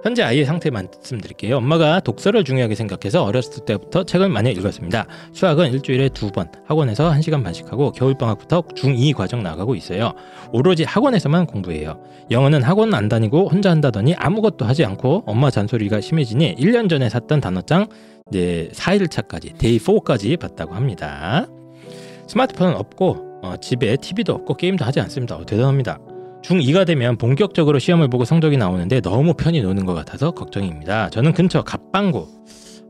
현재 0.02 0.22
아이의 0.22 0.46
상태 0.46 0.70
말씀드릴게요. 0.70 1.58
엄마가 1.58 2.00
독서를 2.00 2.44
중요하게 2.44 2.74
생각해서 2.74 3.22
어렸을 3.24 3.64
때부터 3.64 4.04
책을 4.04 4.28
많이 4.28 4.50
읽었습니다. 4.52 5.06
수학은 5.32 5.72
일주일에 5.72 6.08
두 6.08 6.30
번 6.30 6.48
학원에서 6.66 7.10
한시간 7.10 7.42
반씩 7.42 7.72
하고 7.72 7.90
겨울방학부터 7.92 8.62
중2 8.62 9.14
과정 9.14 9.42
나가고 9.42 9.74
있어요. 9.74 10.12
오로지 10.52 10.84
학원에서만 10.84 11.46
공부해요. 11.46 12.00
영어는 12.30 12.62
학원 12.62 12.94
안 12.94 13.08
다니고 13.08 13.48
혼자 13.48 13.70
한다더니 13.70 14.14
아무것도 14.14 14.64
하지 14.64 14.84
않고 14.84 15.24
엄마 15.26 15.50
잔소리가 15.50 16.00
심해지니 16.00 16.54
1년 16.56 16.88
전에 16.88 17.08
샀던 17.08 17.40
단어장 17.40 17.86
이제 18.30 18.70
4일차까지 18.72 19.58
day 19.58 19.78
4까지 19.78 20.38
봤다고 20.38 20.74
합니다. 20.74 21.46
스마트폰은 22.28 22.74
없고 22.76 23.40
어, 23.42 23.54
집에 23.60 23.96
TV도 23.96 24.32
없고 24.34 24.54
게임도 24.54 24.84
하지 24.84 25.00
않습니다. 25.00 25.34
어, 25.36 25.44
대단합니다. 25.44 25.98
중2가 26.42 26.86
되면 26.86 27.16
본격적으로 27.16 27.78
시험을 27.78 28.08
보고 28.08 28.24
성적이 28.24 28.56
나오는데 28.56 29.00
너무 29.00 29.34
편히 29.34 29.62
노는 29.62 29.84
것 29.84 29.94
같아서 29.94 30.30
걱정입니다. 30.30 31.10
저는 31.10 31.32
근처 31.32 31.62
갑방고 31.62 32.28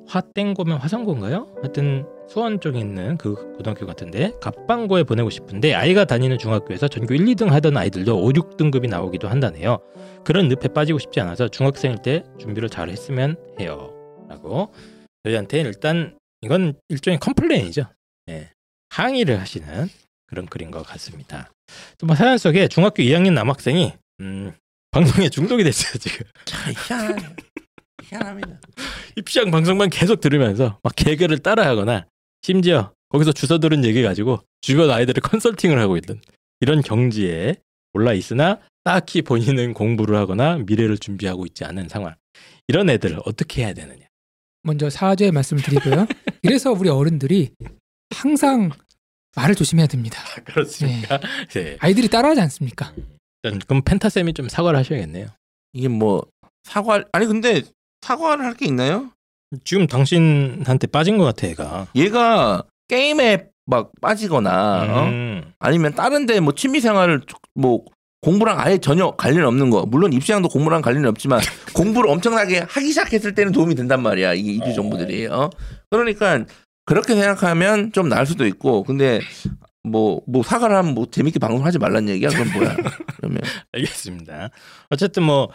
화땡고면 0.06 0.78
화성고인가요? 0.78 1.46
하여튼 1.62 2.04
수원 2.28 2.60
쪽에 2.60 2.78
있는 2.78 3.16
그 3.16 3.34
고등학교 3.56 3.86
같은데 3.86 4.32
갑방고에 4.40 5.04
보내고 5.04 5.30
싶은데 5.30 5.74
아이가 5.74 6.04
다니는 6.04 6.38
중학교에서 6.38 6.88
전교 6.88 7.14
1, 7.14 7.26
2등 7.26 7.48
하던 7.48 7.76
아이들도 7.76 8.16
5, 8.24 8.28
6등급이 8.30 8.88
나오기도 8.88 9.28
한다네요. 9.28 9.78
그런 10.24 10.48
늪에 10.48 10.68
빠지고 10.68 10.98
싶지 10.98 11.20
않아서 11.20 11.48
중학생일 11.48 11.98
때 12.02 12.24
준비를 12.38 12.68
잘 12.68 12.88
했으면 12.88 13.36
해요. 13.58 13.92
라고 14.28 14.72
저희한테 15.24 15.60
일단 15.60 16.16
이건 16.42 16.74
일종의 16.88 17.18
complain이죠. 17.18 17.84
예. 18.30 18.50
항의를 18.90 19.40
하시는 19.40 19.88
그런 20.26 20.46
글인 20.46 20.70
것 20.70 20.84
같습니다. 20.86 21.50
또뭐 21.98 22.14
사연 22.14 22.38
속에 22.38 22.68
중학교 22.68 23.02
2학년 23.02 23.32
남학생이 23.32 23.92
음, 24.20 24.52
방송에 24.90 25.28
중독이 25.28 25.64
됐어요 25.64 25.92
지금. 25.98 26.26
참 26.44 26.72
희한하네. 26.86 27.36
희한합니다. 28.02 28.60
입시왕 29.16 29.50
방송만 29.50 29.90
계속 29.90 30.20
들으면서 30.20 30.78
막 30.82 30.92
개그를 30.96 31.38
따라하거나 31.38 32.06
심지어 32.42 32.92
거기서 33.08 33.32
주워 33.32 33.58
들은 33.58 33.84
얘기 33.84 34.02
가지고 34.02 34.40
주변 34.60 34.90
아이들을 34.90 35.20
컨설팅을 35.22 35.78
하고 35.78 35.96
있는 35.96 36.20
이런 36.60 36.82
경지에 36.82 37.56
올라 37.92 38.12
있으나 38.12 38.60
딱히 38.84 39.22
본인은 39.22 39.74
공부를 39.74 40.16
하거나 40.16 40.58
미래를 40.58 40.98
준비하고 40.98 41.46
있지 41.46 41.64
않은 41.64 41.88
상황. 41.88 42.14
이런 42.68 42.88
애들을 42.88 43.20
어떻게 43.24 43.64
해야 43.64 43.74
되느냐? 43.74 44.06
먼저 44.62 44.88
사죄의 44.90 45.32
말씀을 45.32 45.62
드리고요. 45.62 46.06
그래서 46.42 46.70
우리 46.72 46.88
어른들이 46.88 47.50
항상 48.14 48.70
말을 49.36 49.54
조심해야 49.54 49.86
됩니다. 49.86 50.18
그렇습니까? 50.44 51.18
네. 51.54 51.76
아이들이 51.80 52.08
따라하지 52.08 52.40
않습니까? 52.42 52.92
일단 53.42 53.60
그럼 53.66 53.82
펜타 53.84 54.08
쌤이 54.08 54.34
좀 54.34 54.48
사과를 54.48 54.78
하셔야겠네요. 54.80 55.26
이게 55.72 55.88
뭐 55.88 56.22
사과 56.64 57.04
아니 57.12 57.26
근데 57.26 57.62
사과를 58.02 58.44
할 58.44 58.54
게 58.54 58.66
있나요? 58.66 59.10
지금 59.64 59.86
당신한테 59.86 60.86
빠진 60.88 61.18
것 61.18 61.24
같아, 61.24 61.48
얘가. 61.48 61.86
얘가 61.94 62.62
게임에 62.88 63.46
막 63.66 63.92
빠지거나 64.00 64.82
어? 64.88 65.04
음. 65.08 65.52
아니면 65.58 65.94
다른데 65.94 66.40
뭐 66.40 66.54
취미 66.54 66.80
생활을 66.80 67.22
뭐 67.54 67.84
공부랑 68.22 68.58
아예 68.60 68.78
전혀 68.78 69.12
관련 69.12 69.46
없는 69.46 69.70
거 69.70 69.86
물론 69.86 70.12
입시왕도 70.12 70.48
공부랑 70.50 70.82
관련이 70.82 71.06
없지만 71.06 71.40
공부를 71.74 72.10
엄청나게 72.10 72.60
하기 72.68 72.88
시작했을 72.88 73.34
때는 73.34 73.52
도움이 73.52 73.74
된단 73.76 74.02
말이야 74.02 74.34
이게 74.34 74.52
입시 74.52 74.74
정보들이 74.74 75.26
어 75.28 75.48
그러니까 75.88 76.44
그렇게 76.84 77.14
생각하면 77.14 77.92
좀 77.92 78.08
나을 78.08 78.26
수도 78.26 78.46
있고 78.46 78.84
근데 78.84 79.20
뭐 79.82 80.20
뭐 80.26 80.42
사과를 80.42 80.76
하면 80.76 80.94
뭐 80.94 81.06
재밌게 81.10 81.38
방송하지 81.38 81.78
말란 81.78 82.08
얘기야 82.08 82.28
그럼 82.28 82.52
뭐야 82.52 82.76
그러면 83.16 83.40
알겠습니다. 83.72 84.50
어쨌든 84.90 85.22
뭐 85.22 85.48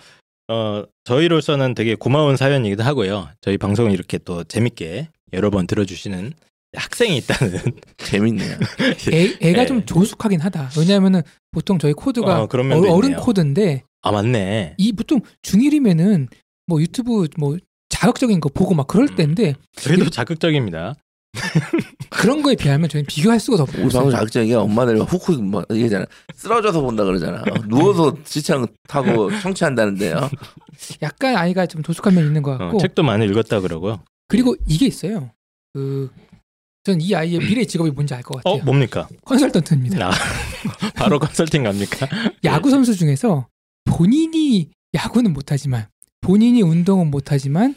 어, 0.48 0.84
저희로서는 1.06 1.74
되게 1.74 1.96
고마운 1.96 2.38
사연이기도 2.38 2.84
하고요. 2.84 3.30
저희 3.42 3.58
방송을 3.58 3.92
이렇게 3.92 4.18
또 4.20 4.44
재밌게 4.44 5.10
여러 5.34 5.50
번 5.50 5.66
들어주시는 5.68 6.34
학생이 6.76 7.18
있다는 7.18 7.60
재밌네요 7.98 8.58
애, 9.14 9.38
애가 9.42 9.62
네. 9.62 9.66
좀 9.66 9.86
조숙하긴 9.86 10.42
하다. 10.42 10.72
왜냐하면은 10.78 11.22
보통 11.52 11.80
저희 11.80 11.94
코드가 11.94 12.44
어, 12.44 12.48
그런 12.48 12.68
면도 12.68 12.92
어, 12.94 13.02
른 13.02 13.10
있네요. 13.12 13.22
코드인데 13.22 13.84
아 14.02 14.12
맞네. 14.12 14.76
이 14.78 14.92
보통 14.94 15.22
중1이면은 15.42 16.28
뭐 16.68 16.82
유튜브 16.82 17.28
뭐 17.38 17.58
자극적인 17.90 18.40
거 18.40 18.50
보고 18.50 18.74
막 18.76 18.88
그럴 18.88 19.08
음. 19.10 19.16
때인데 19.16 19.56
저희도 19.78 20.10
자극적입니다. 20.10 20.96
그런 22.10 22.42
거에 22.42 22.56
비하면 22.56 22.90
저희는 22.90 23.06
비교할 23.08 23.40
수가 23.40 23.64
우리 23.64 23.72
방송 23.82 24.02
없어요. 24.02 24.12
자극적이야 24.12 24.60
엄마들 24.60 25.00
훅훅 25.02 25.44
뭐 25.44 25.64
얘기하잖아 25.72 26.06
쓰러져서 26.36 26.82
본다 26.82 27.04
그러잖아 27.04 27.42
어, 27.42 27.68
누워서 27.68 28.16
지창 28.24 28.66
타고 28.88 29.30
청취한다는데요 29.42 30.30
약간 31.02 31.36
아이가 31.36 31.66
좀 31.66 31.84
조숙한 31.84 32.16
면이 32.16 32.28
있는 32.28 32.42
것 32.42 32.54
어, 32.54 32.58
같고 32.58 32.78
책도 32.80 33.04
많이 33.04 33.26
읽었다 33.26 33.60
그러고요. 33.60 34.02
그리고 34.28 34.56
이게 34.68 34.88
있어요. 34.88 35.32
그전이 36.84 37.14
아이의 37.16 37.40
미래 37.40 37.66
직업이 37.66 37.92
뭔지 37.92 38.14
알것어 38.14 38.42
같아요. 38.44 38.64
뭡니까? 38.64 39.08
컨설턴트입니다. 39.26 40.08
아, 40.08 40.12
바로 40.96 41.20
컨설팅 41.20 41.64
갑니까? 41.64 42.08
야구 42.44 42.70
선수 42.70 42.96
중에서 42.96 43.48
본인이 43.86 44.70
야구는 44.94 45.34
못하지만 45.34 45.88
본인이 46.22 46.62
운동은 46.62 47.12
못하지만 47.12 47.76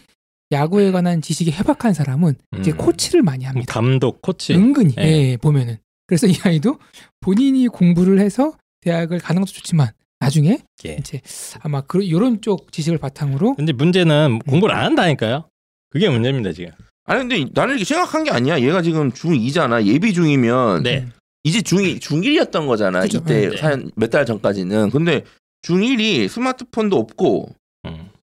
야구에 0.51 0.91
관한 0.91 1.21
지식이 1.21 1.51
해박한 1.53 1.93
사람은 1.93 2.35
이제 2.59 2.73
음. 2.73 2.77
코치를 2.77 3.23
많이 3.23 3.45
합니다. 3.45 3.73
감독, 3.73 4.23
코치. 4.23 4.55
은근히 4.55 4.95
예. 4.99 5.03
예, 5.03 5.37
보면은 5.37 5.79
그래서 6.07 6.27
이 6.27 6.35
아이도 6.43 6.79
본인이 7.21 7.69
공부를 7.69 8.19
해서 8.19 8.53
대학을 8.81 9.19
가는 9.19 9.43
것도 9.43 9.53
좋지만 9.53 9.91
나중에 10.21 10.59
예. 10.87 10.97
이제 10.99 11.21
아마 11.61 11.83
그 11.83 12.03
이런 12.03 12.41
쪽 12.41 12.73
지식을 12.73 12.99
바탕으로 12.99 13.55
근데 13.55 13.73
문제는 13.73 14.41
공부를 14.41 14.75
안 14.75 14.87
한다니까요. 14.87 15.49
그게 15.91 16.09
문제입니다 16.09 16.53
지금. 16.53 16.73
아니 17.05 17.21
근데 17.21 17.51
나는 17.55 17.77
이게 17.77 17.85
생각한 17.85 18.25
게 18.25 18.31
아니야 18.31 18.61
얘가 18.61 18.83
지금 18.83 19.11
중2잖아 19.11 19.85
예비 19.85 20.13
중이면 20.13 20.83
네. 20.83 21.07
이제 21.45 21.61
중2 21.61 22.01
중1이었던 22.01 22.67
거잖아 22.67 23.01
그죠. 23.01 23.19
이때 23.19 23.49
네. 23.51 23.57
사연 23.57 23.91
몇달 23.97 24.27
전까지는 24.27 24.91
근데 24.91 25.25
중1이 25.63 26.29
스마트폰도 26.29 26.97
없고 26.97 27.49
음. 27.49 27.55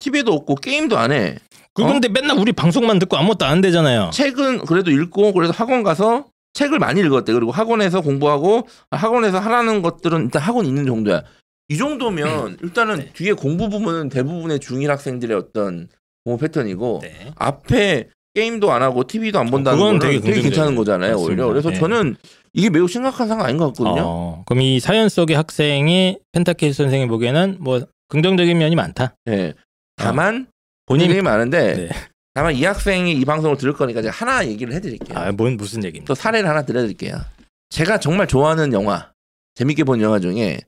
TV도 0.03 0.33
없고 0.33 0.57
게임도 0.57 0.99
안 0.99 1.13
해. 1.13 1.37
그 1.75 1.85
어? 1.85 2.01
맨날 2.11 2.37
우리 2.39 2.53
방송만 2.53 2.99
듣고 2.99 3.17
아무것도 3.17 3.47
안 3.47 3.61
되잖아요. 3.61 4.11
책은 4.13 4.65
그래도 4.67 4.91
읽고 4.91 5.33
그래서 5.33 5.53
학원 5.53 5.83
가서 5.83 6.27
책을 6.55 6.79
많이 6.79 7.01
읽었대. 7.01 7.33
그리고 7.33 7.53
학원에서 7.53 8.01
공부하고 8.03 8.67
학원에서 8.91 9.39
하라는 9.39 9.81
것들은 9.81 10.25
일단 10.25 10.43
학원 10.43 10.67
있는 10.67 10.85
정도야. 10.85 11.23
이 11.69 11.79
정도면 11.79 12.59
일단은 12.63 12.97
네. 12.97 13.13
뒤에 13.15 13.33
공부 13.33 13.71
부분은 13.71 14.09
대부분의 14.09 14.59
중1 14.59 14.89
학생들의 14.89 15.35
어떤 15.37 15.89
공부 16.25 16.43
패턴이고 16.43 16.99
네. 17.03 17.33
앞에 17.37 18.09
게임도 18.35 18.73
안 18.73 18.83
하고 18.83 19.05
TV도 19.05 19.39
안 19.39 19.47
본다는 19.47 19.79
그건 19.79 19.99
건 19.99 20.09
되게 20.09 20.21
되게, 20.21 20.35
되게 20.35 20.43
괜찮은 20.43 20.75
거잖아요. 20.75 21.13
맞습니다. 21.13 21.31
오히려 21.31 21.47
그래서 21.49 21.71
네. 21.71 21.79
저는 21.79 22.17
이게 22.53 22.69
매우 22.69 22.89
심각한 22.89 23.29
상황 23.29 23.47
아닌 23.47 23.57
것 23.57 23.67
같거든요. 23.69 24.03
어, 24.05 24.43
그럼 24.47 24.63
이 24.63 24.81
사연 24.81 25.09
속의 25.09 25.37
학생이 25.37 26.19
펜타케이스 26.33 26.83
선생이 26.83 27.07
보기에는 27.09 27.59
뭐 27.61 27.81
긍정적인 28.09 28.59
면이 28.59 28.75
많다. 28.75 29.15
네. 29.25 29.55
다만 29.97 30.47
본인 30.87 31.09
굉장히 31.09 31.23
많은데 31.23 31.75
네. 31.75 31.89
다만 32.35 32.55
이 32.55 32.65
학생이 32.65 33.13
이 33.13 33.25
방송을 33.25 33.57
들을 33.57 33.73
거니까 33.73 34.03
제가 34.03 34.15
하나 34.15 34.47
얘기를 34.47 34.73
해드릴게요. 34.75 35.19
아, 35.19 35.33
뭔 35.33 35.57
무슨 35.57 35.85
얘기입니까? 35.85 36.07
또 36.07 36.15
사례를 36.15 36.49
하나 36.49 36.63
들려드릴게요. 36.63 37.21
제가 37.71 37.99
정말 37.99 38.27
좋아하는 38.27 38.73
영화, 38.73 39.13
재밌게 39.55 39.85
본 39.85 40.01
영화 40.01 40.19
중에 40.19 40.61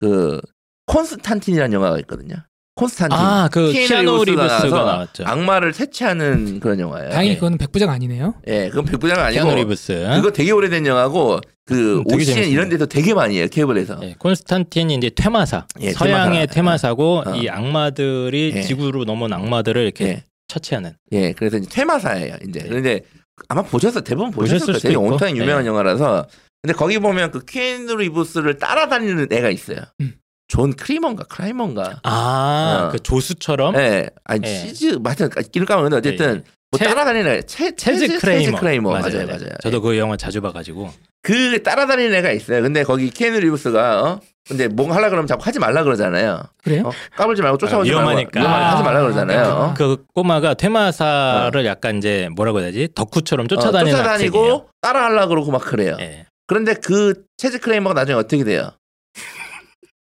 그 0.00 0.40
콘스탄틴이라는 0.86 1.72
영화가 1.72 1.98
있거든요. 2.00 2.36
콘스탄틴. 2.76 3.18
아, 3.18 3.48
그 3.50 3.72
키아누 3.72 4.24
리브스가 4.24 4.68
나왔죠. 4.68 5.24
악마를 5.26 5.72
퇴치하는 5.72 6.60
그런 6.60 6.78
영화예요. 6.78 7.10
다행히 7.10 7.30
예. 7.32 7.34
그거는 7.36 7.56
백부장 7.56 7.88
아니네요. 7.90 8.34
예, 8.46 8.68
그건 8.68 8.84
백부장 8.84 9.18
아니고 9.18 9.42
키아누 9.44 9.56
리브스. 9.60 10.08
그거 10.16 10.30
되게 10.30 10.50
오래된 10.52 10.86
영화고 10.86 11.40
그 11.64 11.98
음, 11.98 12.04
OCN. 12.06 12.48
이런 12.50 12.68
데서 12.68 12.84
되게 12.84 13.14
많이 13.14 13.38
해요. 13.38 13.46
케이블에서. 13.50 13.98
예, 14.02 14.14
콘스탄틴이 14.18 14.94
이제 14.94 15.10
퇴마사, 15.10 15.66
예, 15.80 15.92
서양의 15.92 16.46
퇴마사. 16.48 16.54
퇴마사고 16.54 17.22
어. 17.26 17.34
이 17.36 17.48
악마들이 17.48 18.52
예. 18.56 18.62
지구로 18.62 19.04
넘어온 19.04 19.32
악마들을 19.32 19.82
이렇게 19.82 20.04
예. 20.04 20.24
처치하는. 20.48 20.92
예, 21.12 21.32
그래서 21.32 21.56
이제 21.56 21.68
퇴마사예요. 21.70 22.36
이제 22.46 22.60
네. 22.60 22.68
그런데 22.68 23.00
아마 23.48 23.62
보셨어 23.62 24.02
대부분 24.02 24.30
보셨을 24.32 24.66
거예요. 24.66 24.78
되게. 24.80 24.94
워낙 24.96 25.36
유명한 25.38 25.64
네. 25.64 25.68
영화라서. 25.68 26.26
근데 26.62 26.74
거기 26.76 26.98
보면 26.98 27.30
그 27.30 27.40
키아누 27.44 27.96
리브스를 27.96 28.58
따라다니는 28.58 29.28
애가 29.32 29.48
있어요. 29.50 29.78
음. 30.02 30.12
존 30.48 30.72
크리먼가 30.74 31.24
크라이먼가. 31.24 32.00
아, 32.04 32.86
어. 32.86 32.92
그 32.92 32.98
조수처럼 33.00 33.74
예, 33.76 34.08
아니 34.24 34.42
예. 34.48 34.54
채즈 34.58 34.98
맞아 35.02 35.28
이름 35.52 35.66
까먹는데 35.66 35.96
어쨌든 35.98 36.44
뭐 36.70 36.78
체- 36.78 36.84
따라다니는 36.86 37.30
애 37.30 37.42
채, 37.42 37.74
체즈 37.74 38.18
크레이머. 38.18 38.58
크레이머 38.58 38.90
맞아요, 38.90 39.26
맞아요. 39.26 39.48
저도 39.62 39.80
그 39.80 39.96
영화 39.98 40.16
자주 40.16 40.40
봐가지고. 40.40 40.90
그 41.22 41.60
따라다니는 41.62 42.14
애가 42.18 42.30
있어요. 42.32 42.62
근데 42.62 42.84
거기 42.84 43.10
키아누 43.10 43.40
리브스가 43.40 44.02
어? 44.04 44.20
근데 44.48 44.68
뭔가 44.68 44.94
하려 44.94 45.10
그러면 45.10 45.26
자꾸 45.26 45.42
하지 45.44 45.58
말라 45.58 45.82
그러잖아요. 45.82 46.40
그래요? 46.62 46.84
어? 46.86 46.90
까불지 47.16 47.42
말고 47.42 47.58
쫓아오지 47.58 47.90
아, 47.90 47.94
위험하니까. 47.94 48.30
말고 48.38 48.38
위험하니까 48.48 48.70
하지 48.74 48.82
말라 48.84 49.00
그러잖아요. 49.00 49.40
아, 49.44 49.64
어? 49.66 49.74
그 49.76 50.04
꼬마가 50.14 50.54
퇴마사를 50.54 51.64
약간 51.66 51.98
이제 51.98 52.28
뭐라고 52.36 52.60
해야 52.60 52.68
되지? 52.70 52.88
덕후처럼 52.94 53.48
쫓아다니는 53.48 53.98
어, 53.98 54.02
학생이에요. 54.04 54.30
쫓아다니고 54.30 54.68
따라하려 54.80 55.26
그러고 55.26 55.50
막 55.50 55.62
그래요. 55.62 55.96
예. 56.00 56.26
그런데 56.46 56.74
그 56.74 57.24
체즈 57.36 57.58
크레이머가 57.58 57.94
나중에 57.94 58.16
어떻게 58.16 58.44
돼요? 58.44 58.70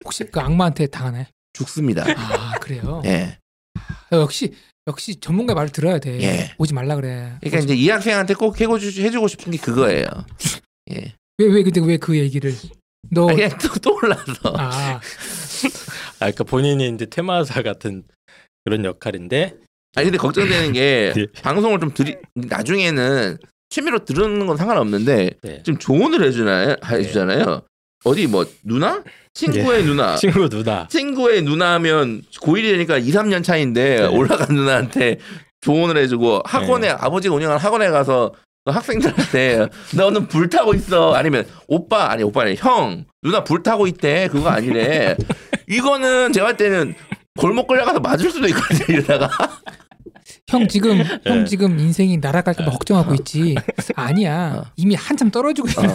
혹시 0.04 0.24
그 0.26 0.39
악마한테 0.39 0.88
당하나요? 0.88 1.26
죽습니다. 1.54 2.04
아 2.18 2.54
그래요. 2.60 3.01
예. 3.06 3.38
어, 4.12 4.18
역시 4.18 4.54
역시 4.88 5.16
전문가 5.20 5.54
말을 5.54 5.70
들어야 5.72 5.99
돼. 5.99 6.20
예. 6.22 6.54
오지 6.58 6.74
말라 6.74 6.95
그래. 6.95 7.34
그러니까 7.41 7.60
이제 7.64 7.74
이 7.76 7.89
학생한테 7.89 8.34
꼭 8.34 8.60
해고 8.60 8.80
해주고 8.80 9.28
싶은 9.28 9.51
게 9.51 9.58
그거예요. 9.58 10.06
예. 10.91 11.14
왜 11.38 11.47
왜 11.47 11.64
근데 11.64 11.82
왜 11.82 11.97
그 11.97 12.18
얘기를 12.18 12.54
너 13.10 13.30
아, 13.30 13.34
그냥 13.34 13.49
또 13.58 13.68
떠올라서. 13.80 14.54
아, 14.58 14.99
아, 14.99 14.99
그러니까 16.20 16.43
본인이 16.43 16.89
이제 16.89 17.06
퇴마사 17.06 17.62
같은 17.62 18.04
그런 18.66 18.86
역할인데 18.86 19.56
아니 19.95 20.06
근데 20.06 20.18
걱정되는 20.18 20.74
게 20.74 21.14
예. 21.18 21.26
방송을 21.41 21.80
좀 21.80 21.93
들이 21.93 22.18
나중에는 22.36 23.38
취미로 23.70 24.06
들은 24.06 24.45
건 24.45 24.56
상관없는데 24.58 25.32
네. 25.41 25.64
좀 25.64 25.78
조언을 25.78 26.24
해주나요? 26.28 26.76
해주잖아요. 26.86 27.64
어디 28.04 28.28
뭐 28.28 28.45
누나? 28.64 29.04
친구의 29.34 29.84
누나. 29.84 30.16
친구 30.18 30.49
누나. 30.49 30.88
친구의 30.88 31.41
누나면 31.43 32.24
고1이니까 32.41 33.06
2, 33.06 33.12
3년 33.12 33.43
차인데 33.43 33.95
네. 34.01 34.06
올라간 34.06 34.56
누나한테 34.56 35.20
조언을 35.62 35.97
해주고 35.97 36.41
학원에 36.45 36.89
아버지가 36.89 37.34
운영하는 37.36 37.60
학원에 37.62 37.89
가서 37.89 38.34
그 38.66 38.72
학생들한테 38.72 39.68
너는 39.95 40.28
불 40.28 40.49
타고 40.49 40.74
있어 40.74 41.14
아니면 41.14 41.45
오빠 41.68 42.12
아니 42.12 42.24
오빠네 42.24 42.56
형 42.58 43.06
누나 43.22 43.43
불 43.43 43.64
타고 43.64 43.88
있대 43.88 44.30
그거 44.30 44.49
아니래 44.49 45.16
이거는 45.70 46.32
제가 46.34 46.47
할 46.47 46.58
때는 46.58 46.93
골목 47.38 47.68
끌려가서 47.68 47.99
맞을 47.99 48.30
수도 48.30 48.47
있거든요 48.49 48.86
이러다가 48.99 49.30
형 50.47 50.68
지금 50.68 50.99
예. 50.99 51.20
형 51.26 51.45
지금 51.45 51.80
인생이 51.80 52.18
날아갈까 52.18 52.66
봐 52.66 52.72
걱정하고 52.72 53.14
있지. 53.16 53.56
아니야. 53.95 54.56
어. 54.58 54.72
이미 54.76 54.93
한참 54.93 55.32
떨어지고 55.32 55.68
있어. 55.68 55.82
어. 55.82 55.86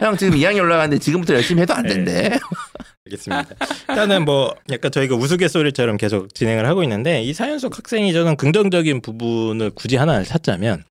형 0.00 0.16
지금 0.16 0.38
2학년 0.38 0.62
올라가는데 0.62 0.98
지금부터 0.98 1.34
열심히 1.34 1.62
해도 1.62 1.74
안 1.74 1.86
된대 1.86 2.38
알겠습니다. 3.06 3.48
일단은 3.88 4.24
뭐 4.24 4.54
약간 4.70 4.90
저희가 4.90 5.14
우스갯소리처럼 5.14 5.96
계속 5.96 6.34
진행을 6.34 6.66
하고 6.66 6.82
있는데 6.82 7.22
이 7.22 7.32
사연 7.32 7.58
속 7.58 7.76
학생이 7.76 8.12
저는 8.12 8.36
긍정적인 8.36 9.02
부분을 9.02 9.70
굳이 9.70 9.96
하나를 9.96 10.24
찾자면 10.24 10.84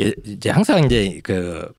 예, 0.00 0.12
이제 0.24 0.50
항상 0.50 0.84
이제 0.84 1.20
그 1.22 1.70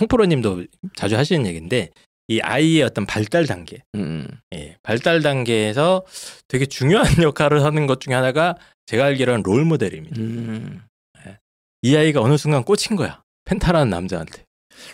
홍프로님도 0.00 0.64
자주 0.96 1.16
하시는 1.16 1.46
얘기인데 1.46 1.90
이 2.26 2.40
아이의 2.40 2.82
어떤 2.82 3.04
발달 3.04 3.46
단계, 3.46 3.82
음. 3.94 4.26
예, 4.54 4.76
발달 4.82 5.20
단계에서 5.20 6.04
되게 6.48 6.64
중요한 6.66 7.04
역할을 7.22 7.62
하는 7.62 7.86
것 7.86 8.00
중에 8.00 8.14
하나가 8.14 8.56
제가 8.86 9.04
알기로는 9.04 9.42
롤 9.42 9.64
모델입니다. 9.64 10.20
음. 10.20 10.82
이 11.82 11.94
아이가 11.96 12.22
어느 12.22 12.38
순간 12.38 12.64
꽂힌 12.64 12.96
거야. 12.96 13.22
펜타라는 13.44 13.90
남자한테. 13.90 14.43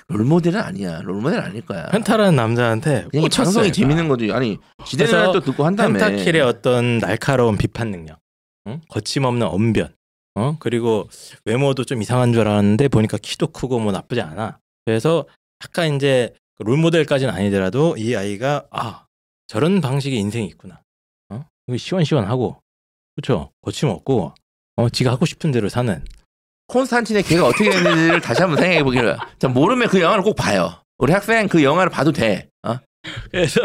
롤모델은 0.08 0.60
아니야. 0.60 1.00
롤모델 1.02 1.40
아닐 1.40 1.64
거야. 1.64 1.86
펜타라는 1.88 2.36
남자한테 2.36 3.06
그냥 3.10 3.24
이 3.24 3.28
꽂혔어요. 3.28 3.44
방송이 3.44 3.72
재밌는 3.72 4.08
거지. 4.08 4.30
아니 4.32 4.58
그래서 4.90 5.32
또 5.32 5.40
듣고 5.40 5.64
한다음에 5.64 5.98
펜타킬의 5.98 6.40
어떤 6.42 6.98
날카로운 6.98 7.56
비판 7.56 7.90
능력, 7.90 8.18
응? 8.66 8.80
거침없는 8.88 9.46
언변, 9.46 9.94
어 10.34 10.56
그리고 10.58 11.08
외모도 11.44 11.84
좀 11.84 12.02
이상한 12.02 12.32
줄 12.32 12.42
알았는데 12.48 12.88
보니까 12.88 13.18
키도 13.18 13.48
크고 13.48 13.78
뭐 13.78 13.92
나쁘지 13.92 14.20
않아. 14.20 14.58
그래서 14.84 15.26
약간 15.64 15.94
이제 15.96 16.34
롤모델까지는 16.58 17.32
아니더라도 17.32 17.96
이 17.96 18.14
아이가 18.14 18.66
아 18.70 19.06
저런 19.46 19.80
방식의 19.80 20.18
인생이 20.18 20.46
있구나. 20.46 20.82
어 21.30 21.44
시원시원하고 21.76 22.60
그렇죠. 23.16 23.50
거침없고 23.62 24.34
어 24.76 24.88
지가 24.88 25.10
하고 25.12 25.26
싶은 25.26 25.50
대로 25.50 25.68
사는. 25.68 26.02
콘스탄틴의 26.70 27.24
걔가 27.24 27.46
어떻게 27.46 27.70
됐는지를 27.70 28.20
다시 28.20 28.42
한번 28.42 28.58
생각해 28.58 28.82
보기를. 28.84 29.16
자 29.38 29.48
모르면 29.48 29.88
그 29.88 30.00
영화를 30.00 30.22
꼭 30.22 30.34
봐요. 30.34 30.82
우리 30.98 31.12
학생 31.12 31.48
그 31.48 31.62
영화를 31.62 31.90
봐도 31.90 32.12
돼. 32.12 32.48
어? 32.66 32.76
그래서 33.30 33.60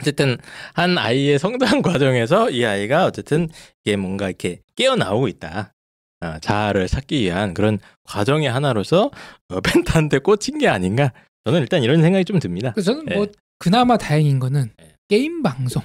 어쨌든 0.00 0.36
한 0.74 0.98
아이의 0.98 1.38
성장 1.38 1.82
과정에서 1.82 2.50
이 2.50 2.64
아이가 2.64 3.06
어쨌든 3.06 3.48
이게 3.84 3.96
뭔가 3.96 4.28
이렇게 4.28 4.60
깨어 4.76 4.96
나오고 4.96 5.28
있다. 5.28 5.72
어, 6.20 6.38
자아를 6.40 6.88
찾기 6.88 7.20
위한 7.20 7.54
그런 7.54 7.78
과정의 8.04 8.50
하나로서 8.50 9.10
어, 9.48 9.60
펜타한테 9.62 10.18
꽂힌 10.18 10.58
게 10.58 10.68
아닌가. 10.68 11.12
저는 11.44 11.60
일단 11.60 11.82
이런 11.82 12.02
생각이 12.02 12.24
좀 12.24 12.38
듭니다. 12.38 12.74
저는 12.74 13.06
네. 13.06 13.16
뭐 13.16 13.26
그나마 13.58 13.96
다행인 13.96 14.38
거는 14.38 14.70
네. 14.76 14.94
게임 15.08 15.42
방송 15.42 15.82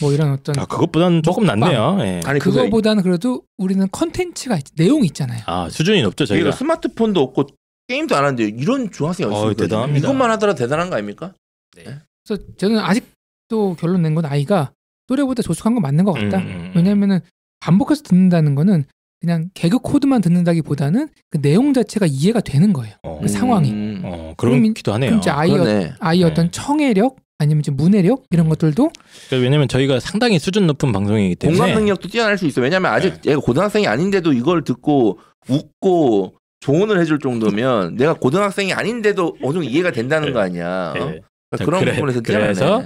뭐 0.00 0.12
이런 0.12 0.32
어떤 0.32 0.58
아 0.58 0.66
그것보다는 0.66 1.22
조금 1.22 1.44
먹방. 1.44 1.60
낫네요. 1.60 1.98
예. 2.00 2.20
아니 2.24 2.38
그거 2.40 2.56
그거보다는 2.58 3.02
그래도 3.02 3.42
우리는 3.58 3.86
컨텐츠가 3.90 4.56
있- 4.56 4.64
내용이 4.76 5.06
있잖아요. 5.06 5.42
아 5.46 5.68
수준이 5.70 6.02
높죠 6.02 6.24
저희가 6.26 6.44
저희가. 6.44 6.56
스마트폰도 6.56 7.20
없고 7.20 7.46
게임도 7.88 8.16
안 8.16 8.24
하는데 8.24 8.44
이런 8.44 8.90
중학생이 8.90 9.26
어디 9.28 9.36
있습니까? 9.36 9.62
대단합니다. 9.64 10.06
이것만 10.08 10.30
하더라도 10.32 10.58
대단한 10.58 10.88
거 10.90 10.96
아닙니까? 10.96 11.32
그래서 11.74 12.42
저는 12.56 12.78
아직도 12.78 13.76
결론 13.78 14.02
낸 14.02 14.14
건 14.14 14.24
아이가 14.26 14.72
또래보다 15.06 15.42
조숙한 15.42 15.74
건 15.74 15.82
맞는 15.82 16.04
것 16.04 16.12
같다. 16.12 16.38
음, 16.38 16.42
음, 16.42 16.48
음. 16.48 16.72
왜냐하면은 16.76 17.20
반복해서 17.60 18.02
듣는다는 18.02 18.54
거는 18.54 18.84
그냥 19.20 19.50
개그 19.54 19.78
코드만 19.78 20.20
듣는다기보다는 20.20 21.08
그 21.30 21.40
내용 21.40 21.72
자체가 21.74 22.06
이해가 22.06 22.40
되는 22.40 22.72
거예요. 22.72 22.94
어, 23.02 23.20
그 23.22 23.28
상황이. 23.28 23.70
음. 23.70 24.02
어 24.04 24.34
그럼 24.36 24.62
그렇기도 24.62 24.92
하네요. 24.94 25.10
그럼 25.10 25.20
이제 25.20 25.30
아이 25.30 25.50
어. 25.52 25.92
아이 26.00 26.24
어떤 26.24 26.46
네. 26.46 26.50
청해력 26.50 27.16
아니면 27.42 27.60
이제 27.60 27.70
문해력 27.70 28.24
이런 28.30 28.48
것들도 28.48 28.90
그러니까 29.28 29.44
왜냐면 29.44 29.68
저희가 29.68 30.00
상당히 30.00 30.38
수준 30.38 30.66
높은 30.66 30.92
방송이기 30.92 31.36
때문에 31.36 31.58
공감 31.58 31.74
능력도 31.78 32.08
뛰어날 32.08 32.38
수 32.38 32.46
있어. 32.46 32.60
왜냐면 32.60 32.92
아직 32.92 33.20
네. 33.22 33.30
얘가 33.32 33.40
고등학생이 33.40 33.86
아닌데도 33.86 34.32
이걸 34.32 34.64
듣고 34.64 35.18
웃고 35.48 36.36
조언을 36.60 37.00
해줄 37.00 37.18
정도면 37.18 37.96
내가 37.96 38.14
고등학생이 38.14 38.72
아닌데도 38.72 39.36
어느 39.42 39.52
정도 39.54 39.62
이해가 39.64 39.90
된다는 39.90 40.28
네. 40.28 40.32
거 40.32 40.40
아니야. 40.40 40.92
어? 40.92 40.94
예. 40.96 41.00
그러니까 41.00 41.56
자, 41.58 41.64
그런 41.64 41.80
그래- 41.80 41.94
부분에서 41.94 42.20
뛰어나네. 42.20 42.44
그래서 42.54 42.84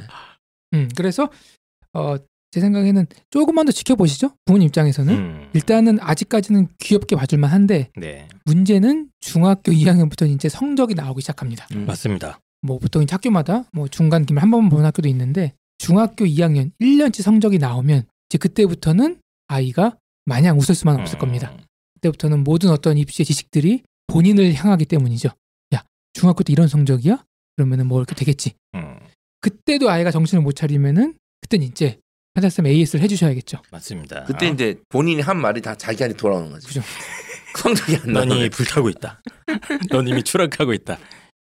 음 0.75 0.89
그래서 0.97 1.29
어 1.93 2.17
제 2.53 2.61
생각에는 2.61 3.07
조금만 3.31 3.67
더 3.67 3.73
지켜보시죠. 3.73 4.31
부모님 4.47 4.69
입장에서는 4.69 5.13
음, 5.15 5.51
일단은 5.53 5.99
아직까지는 6.01 6.69
귀엽게 6.79 7.15
봐줄만 7.15 7.51
한데 7.51 7.91
네 7.97 8.29
문제는 8.47 9.09
중학교 9.21 9.73
2학년부터 9.73 10.27
이제 10.31 10.49
성적이 10.49 10.95
나오기 10.95 11.21
시작합니다. 11.21 11.67
음. 11.75 11.85
맞습니다. 11.87 12.39
뭐 12.67 12.79
보통 12.79 13.03
이제 13.03 13.13
학교마다 13.13 13.65
뭐 13.73 13.89
중간 13.89 14.27
기말 14.27 14.43
한 14.43 14.51
번만 14.51 14.69
보는 14.69 14.85
학교도 14.85 15.09
있는데 15.09 15.55
중학교 15.79 16.25
2학년 16.25 16.73
1년치 16.81 17.23
성적이 17.23 17.59
나오면 17.59 18.05
이제 18.29 18.39
그때부터는 18.39 19.21
아이가 19.49 19.97
마냥 20.25 20.59
웃을 20.59 20.75
수만 20.75 21.01
없을 21.01 21.17
음, 21.17 21.21
겁니다. 21.21 21.57
그때부터는 21.95 22.45
모든 22.45 22.71
어떤 22.71 22.99
입시의 22.99 23.25
지식들이 23.25 23.83
본인을 24.09 24.55
향하기 24.55 24.85
때문이죠. 24.87 25.31
야 25.75 25.85
중학교 26.13 26.43
때 26.43 26.53
이런 26.53 26.69
성적이야? 26.69 27.25
그러면은 27.57 27.87
뭐 27.87 28.01
이렇게 28.01 28.15
되겠지. 28.15 28.55
음, 28.75 28.99
그때도 29.41 29.89
아이가 29.89 30.11
정신을 30.11 30.43
못 30.43 30.53
차리면은 30.53 31.15
그때는 31.43 31.67
이제 31.67 31.99
한달쌤 32.35 32.67
AS를 32.67 33.03
해주셔야겠죠. 33.03 33.63
맞습니다. 33.71 34.25
그때 34.25 34.49
이제 34.49 34.79
본인이 34.89 35.23
한 35.23 35.41
말이 35.41 35.63
다 35.63 35.75
자기한테 35.75 36.17
돌아오는 36.17 36.51
거지. 36.51 36.67
그죠. 36.67 36.83
성적이 37.57 37.97
안넌 37.97 38.13
나오네. 38.13 38.37
이미 38.41 38.51
불타고 38.51 38.91
있다. 38.91 39.23
넌 39.91 40.07
이미 40.07 40.23
추락하고 40.23 40.75
있다. 40.75 40.99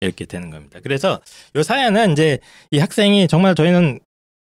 이렇게 0.05 0.25
되는 0.25 0.49
겁니다. 0.49 0.79
그래서 0.83 1.21
이 1.55 1.63
사연은 1.63 2.11
이제 2.13 2.39
이 2.71 2.79
학생이 2.79 3.27
정말 3.27 3.55
저희는 3.55 3.99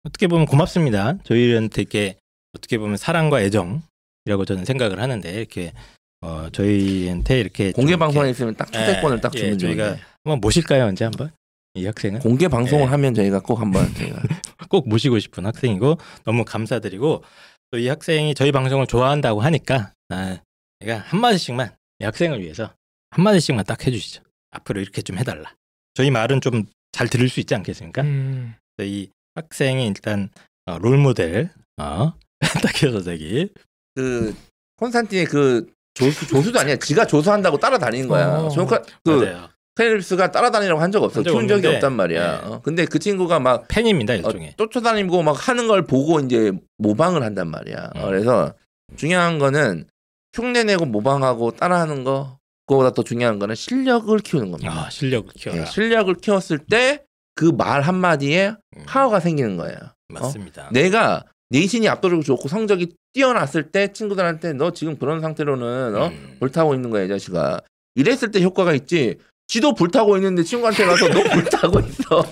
어떻게 0.05 0.27
보면 0.27 0.47
고맙습니다. 0.47 1.19
저희한테 1.25 1.83
이렇게 1.83 2.17
어떻게 2.57 2.79
보면 2.79 2.97
사랑과 2.97 3.41
애정이라고 3.43 4.45
저는 4.47 4.65
생각을 4.65 5.01
하는데 5.01 5.31
이렇게 5.31 5.73
어 6.21 6.49
저희한테 6.51 7.41
이렇게 7.41 7.73
공개 7.73 7.93
좀 7.93 8.01
방송에 8.01 8.31
있으면 8.31 8.55
딱 8.57 8.73
초대권을 8.73 9.21
딱 9.21 9.35
예, 9.35 9.39
주는 9.39 9.59
저희가 9.59 9.91
저희가 9.91 10.05
한번 10.25 10.41
모실까요 10.41 10.85
언제 10.87 11.05
한번 11.05 11.31
이 11.75 11.87
학생은 11.87 12.21
공개 12.21 12.49
방송을 12.49 12.87
예. 12.87 12.89
하면 12.91 13.15
저희가 13.15 13.41
꼭 13.41 13.61
한번 13.61 13.93
저희가 13.95 14.21
꼭 14.69 14.89
모시고 14.89 15.19
싶은 15.19 15.47
학생이고 15.47 15.99
너무 16.25 16.45
감사드리고 16.45 17.23
또 17.71 17.79
이 17.79 17.87
학생이 17.87 18.35
저희 18.35 18.51
방송을 18.51 18.87
좋아한다고 18.87 19.43
하니까 19.43 19.93
아, 20.09 20.39
제가 20.81 21.01
한 21.01 21.21
마디씩만 21.21 21.71
이 22.01 22.05
학생을 22.05 22.41
위해서 22.41 22.73
한 23.11 23.23
마디씩만 23.25 23.67
딱 23.67 23.87
해주시죠. 23.87 24.23
앞으로 24.51 24.81
이렇게 24.81 25.03
좀 25.03 25.19
해달라. 25.19 25.55
저희 25.95 26.11
말은 26.11 26.41
좀 26.41 26.65
잘 26.93 27.07
들을 27.07 27.29
수 27.29 27.39
있지 27.41 27.55
않겠습니까? 27.55 28.03
음, 28.03 28.55
이 28.81 29.11
학생이 29.35 29.87
일단 29.87 30.31
어, 30.67 30.79
롤 30.79 30.97
모델 30.97 31.51
어, 31.77 32.15
펜타키오 32.41 33.03
저기 33.03 33.53
그 33.95 34.35
콘스탄틴의 34.77 35.27
그 35.27 35.67
조수 35.95 36.27
조수도 36.27 36.59
아니야. 36.59 36.77
지가 36.77 37.07
조수한다고 37.07 37.59
따라다니는 37.59 38.09
거야. 38.09 38.39
어. 38.39 38.49
조카 38.49 38.83
그. 39.05 39.49
페일스가 39.75 40.33
따라다니라고 40.33 40.81
한 40.81 40.91
적 40.91 41.03
없어. 41.05 41.19
한적 41.21 41.33
키운 41.35 41.47
적이 41.47 41.67
없는데, 41.69 41.77
없단 41.77 41.93
말이야. 41.93 42.41
네. 42.41 42.47
어, 42.49 42.61
근데 42.65 42.85
그 42.85 42.99
친구가 42.99 43.39
막 43.39 43.69
팬입니다 43.69 44.15
어, 44.15 44.17
일종의. 44.17 44.55
쫓아다니고 44.57 45.23
막 45.23 45.49
하는 45.49 45.69
걸 45.69 45.85
보고 45.85 46.19
이제 46.21 46.51
모방을 46.79 47.23
한단 47.23 47.49
말이야. 47.49 47.91
어, 47.95 48.01
음. 48.01 48.07
그래서 48.07 48.55
중요한 48.97 49.39
거는 49.39 49.87
흉내내고 50.35 50.87
모방하고 50.87 51.53
따라하는 51.53 52.03
거 52.03 52.38
그거보다 52.69 52.93
더 52.93 53.03
중요한 53.03 53.39
거는 53.39 53.55
실력을 53.55 54.17
키우는 54.21 54.51
겁니다. 54.53 54.73
아 54.87 54.91
실력을 54.91 55.33
키워라. 55.35 55.63
예, 55.63 55.67
실력을 55.67 56.15
키웠을 56.15 56.59
때 56.59 57.03
그 57.35 57.53
말 57.53 57.83
한마디에 57.83 58.49
음, 58.77 58.83
파워가 58.87 59.21
생기는 59.21 59.57
거예요. 59.57 59.77
맞습니다. 60.09 60.69
내가 60.73 61.23
내신이 61.51 61.89
압도적으로 61.89 62.23
좋고 62.25 62.49
성적이 62.49 62.95
뛰어났을 63.13 63.71
때 63.71 63.93
친구들한테 63.93 64.53
너 64.55 64.73
지금 64.73 64.99
그런 64.99 65.21
상태로는 65.21 65.97
어? 65.97 66.07
음. 66.09 66.37
불타고 66.41 66.75
있는 66.75 66.91
거야 66.91 67.05
이 67.05 67.09
자식아. 67.09 67.61
이랬을 67.95 68.33
때 68.33 68.43
효과가 68.43 68.75
있지. 68.75 69.19
지도 69.47 69.73
불타고 69.73 70.17
있는데 70.17 70.43
친구한테 70.43 70.85
가서 70.85 71.09
너 71.09 71.23
불타고 71.33 71.81
있어. 71.81 72.25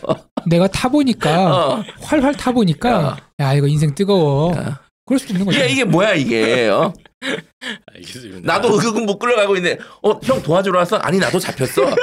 내가 0.47 0.67
타보니까 0.67 1.55
어. 1.77 1.85
활활 2.03 2.35
타보니까 2.35 3.17
야 3.41 3.55
이거 3.55 3.67
인생 3.69 3.95
뜨거워. 3.95 4.55
야. 4.57 4.81
그럴 5.07 5.19
수도 5.21 5.35
있는 5.35 5.47
거죠. 5.47 5.57
이게 5.59 5.69
이게 5.73 5.85
뭐야 5.85 6.15
이게? 6.15 6.69
어? 6.69 6.93
알겠습니다. 7.95 8.53
나도 8.53 8.77
그건 8.77 9.07
못 9.07 9.19
끌어가고 9.19 9.57
있는데 9.57 9.83
어형 10.03 10.43
도와주러 10.43 10.79
왔어? 10.79 10.97
아니 10.97 11.19
나도 11.19 11.39
잡혔어. 11.39 11.83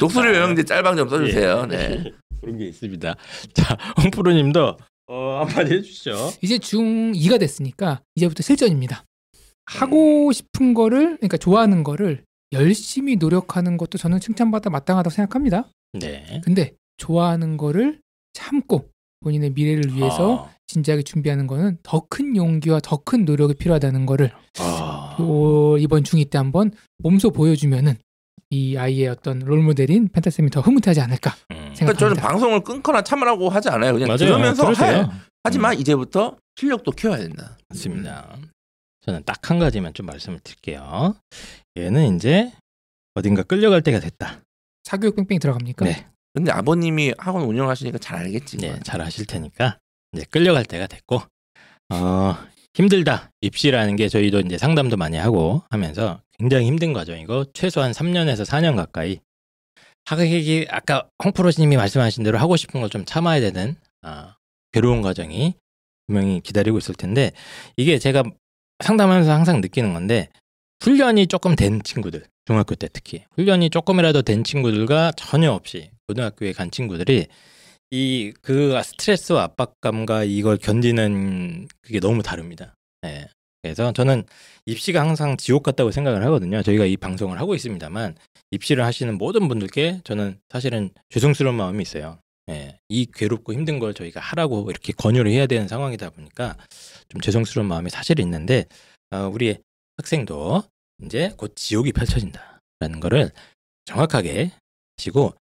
독수리 0.00 0.28
요영제 0.28 0.64
짤방 0.64 0.96
좀 0.96 1.08
써주세요. 1.08 1.68
예. 1.72 1.76
네. 1.76 2.12
그런 2.40 2.58
게 2.58 2.68
있습니다. 2.68 3.14
자, 3.52 3.76
홍프로님도 4.02 4.76
어, 5.08 5.44
한마디 5.46 5.74
해주시죠. 5.74 6.32
이제 6.40 6.58
중2가 6.58 7.38
됐으니까 7.38 8.00
이제부터 8.14 8.42
실전입니다. 8.42 9.04
하고 9.66 10.32
싶은 10.32 10.74
거를 10.74 11.16
그러니까 11.16 11.36
좋아하는 11.36 11.84
거를 11.84 12.24
열심히 12.52 13.16
노력하는 13.16 13.76
것도 13.76 13.98
저는 13.98 14.20
칭찬받아 14.20 14.70
마땅하다고 14.70 15.12
생각합니다. 15.12 15.68
네. 15.92 16.40
근데 16.44 16.72
좋아하는 16.96 17.56
거를 17.56 18.00
참고 18.32 18.88
본인의 19.20 19.50
미래를 19.50 19.94
위해서 19.94 20.32
어, 20.32 20.50
진지하게 20.66 21.02
준비하는 21.02 21.46
거는 21.46 21.78
더 21.82 22.00
큰 22.08 22.36
용기와 22.36 22.80
더 22.80 22.96
큰 23.04 23.24
노력이 23.24 23.54
필요하다는 23.54 24.06
거를 24.06 24.32
어, 24.60 25.16
요 25.20 25.76
이번 25.78 26.02
중2 26.02 26.30
때 26.30 26.38
한번 26.38 26.72
몸소 26.98 27.30
보여주면은 27.30 27.96
이 28.50 28.76
아이의 28.76 29.08
어떤 29.08 29.38
롤모델인 29.40 30.08
펜타쌤이 30.08 30.50
더 30.50 30.60
흐뭇하지 30.60 31.00
않을까 31.00 31.30
음. 31.52 31.56
그러니까 31.76 31.76
저는 31.76 32.14
생각합니다. 32.16 32.28
방송을 32.28 32.60
끊거나 32.64 33.02
참으라고 33.02 33.48
하지 33.48 33.68
않아요. 33.68 33.92
그냥 33.92 34.08
맞아요. 34.08 34.18
들으면서. 34.18 34.72
해. 34.84 35.06
하지만 35.44 35.78
이제부터 35.78 36.36
실력도 36.56 36.90
키워야 36.92 37.18
된다. 37.18 37.56
맞습니다. 37.68 38.36
저는 39.02 39.22
딱 39.24 39.50
한 39.50 39.58
가지만 39.58 39.94
좀 39.94 40.06
말씀을 40.06 40.40
드릴게요. 40.40 41.14
얘는 41.76 42.16
이제 42.16 42.52
어딘가 43.14 43.42
끌려갈 43.42 43.82
때가 43.82 44.00
됐다. 44.00 44.40
사교육 44.84 45.16
뺑뺑이 45.16 45.38
들어갑니까? 45.38 45.84
네. 45.84 46.06
근데 46.32 46.52
아버님이 46.52 47.14
학원 47.18 47.44
운영하시니까 47.44 47.98
잘 47.98 48.18
알겠지. 48.18 48.58
네. 48.58 48.78
잘 48.84 49.00
아실 49.00 49.26
테니까 49.26 49.78
이제 50.12 50.24
끌려갈 50.30 50.64
때가 50.64 50.86
됐고 50.86 51.22
어, 51.92 52.36
힘들다. 52.74 53.30
입시라는 53.40 53.96
게 53.96 54.08
저희도 54.08 54.40
이제 54.40 54.56
상담도 54.58 54.96
많이 54.96 55.16
하고 55.16 55.62
하면서 55.70 56.22
굉장히 56.38 56.66
힘든 56.66 56.92
과정이고 56.92 57.52
최소한 57.52 57.90
3년에서 57.92 58.44
4년 58.46 58.76
가까이 58.76 59.18
하객이 60.06 60.66
아까 60.70 61.08
홍프로님이 61.22 61.76
말씀하신 61.76 62.22
대로 62.24 62.38
하고 62.38 62.56
싶은 62.56 62.80
걸 62.80 62.88
좀 62.88 63.04
참아야 63.04 63.40
되는 63.40 63.76
아, 64.02 64.36
괴로운 64.72 65.02
과정이 65.02 65.54
분명히 66.06 66.40
기다리고 66.40 66.78
있을 66.78 66.94
텐데 66.94 67.32
이게 67.76 67.98
제가 67.98 68.22
상담하면서 68.82 69.30
항상 69.32 69.60
느끼는 69.60 69.92
건데 69.92 70.28
훈련이 70.82 71.26
조금 71.26 71.54
된 71.54 71.82
친구들, 71.82 72.24
중학교 72.46 72.74
때 72.74 72.88
특히 72.90 73.24
훈련이 73.36 73.68
조금이라도 73.70 74.22
된 74.22 74.42
친구들과 74.42 75.12
전혀 75.16 75.52
없이 75.52 75.90
고등학교에 76.10 76.52
간 76.52 76.70
친구들이 76.70 77.26
이 77.92 78.32
그 78.42 78.80
스트레스와 78.82 79.42
압박감과 79.44 80.24
이걸 80.24 80.56
견디는 80.56 81.68
그게 81.82 82.00
너무 82.00 82.22
다릅니다. 82.22 82.74
예. 83.04 83.28
그래서 83.62 83.92
저는 83.92 84.24
입시가 84.66 85.00
항상 85.00 85.36
지옥 85.36 85.62
같다고 85.62 85.90
생각을 85.90 86.24
하거든요. 86.26 86.62
저희가 86.62 86.86
이 86.86 86.96
방송을 86.96 87.38
하고 87.38 87.54
있습니다만 87.54 88.16
입시를 88.52 88.84
하시는 88.84 89.18
모든 89.18 89.48
분들께 89.48 90.00
저는 90.04 90.38
사실은 90.48 90.90
죄송스러운 91.10 91.56
마음이 91.56 91.82
있어요. 91.82 92.18
예, 92.48 92.78
이 92.88 93.06
괴롭고 93.06 93.52
힘든 93.52 93.78
걸 93.78 93.92
저희가 93.92 94.18
하라고 94.20 94.70
이렇게 94.70 94.92
권유를 94.92 95.30
해야 95.30 95.46
되는 95.46 95.68
상황이다 95.68 96.10
보니까 96.10 96.56
좀 97.08 97.20
죄송스러운 97.20 97.68
마음이 97.68 97.90
사실 97.90 98.18
있는데 98.20 98.64
어, 99.10 99.30
우리 99.32 99.58
학생도 99.98 100.62
이제 101.04 101.32
곧 101.36 101.54
지옥이 101.54 101.92
펼쳐진다라는 101.92 103.00
거를 103.00 103.30
정확하게 103.84 104.52
하시고 104.96 105.34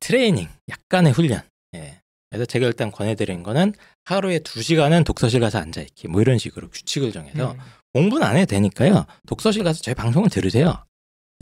트레이닝, 0.00 0.48
약간의 0.68 1.12
훈련. 1.12 1.42
예. 1.74 2.00
그래서 2.30 2.44
제가 2.44 2.66
일단 2.66 2.90
권해드린 2.90 3.42
거는 3.42 3.72
하루에 4.04 4.40
두 4.40 4.62
시간은 4.62 5.04
독서실 5.04 5.40
가서 5.40 5.58
앉아 5.58 5.80
있기 5.82 6.08
뭐 6.08 6.20
이런 6.20 6.38
식으로 6.38 6.68
규칙을 6.68 7.12
정해서 7.12 7.52
음. 7.52 7.58
공부는 7.94 8.26
안 8.26 8.36
해도 8.36 8.46
되니까요. 8.50 9.06
독서실 9.26 9.62
가서 9.64 9.80
저희 9.80 9.94
방송을 9.94 10.28
들으세요. 10.28 10.84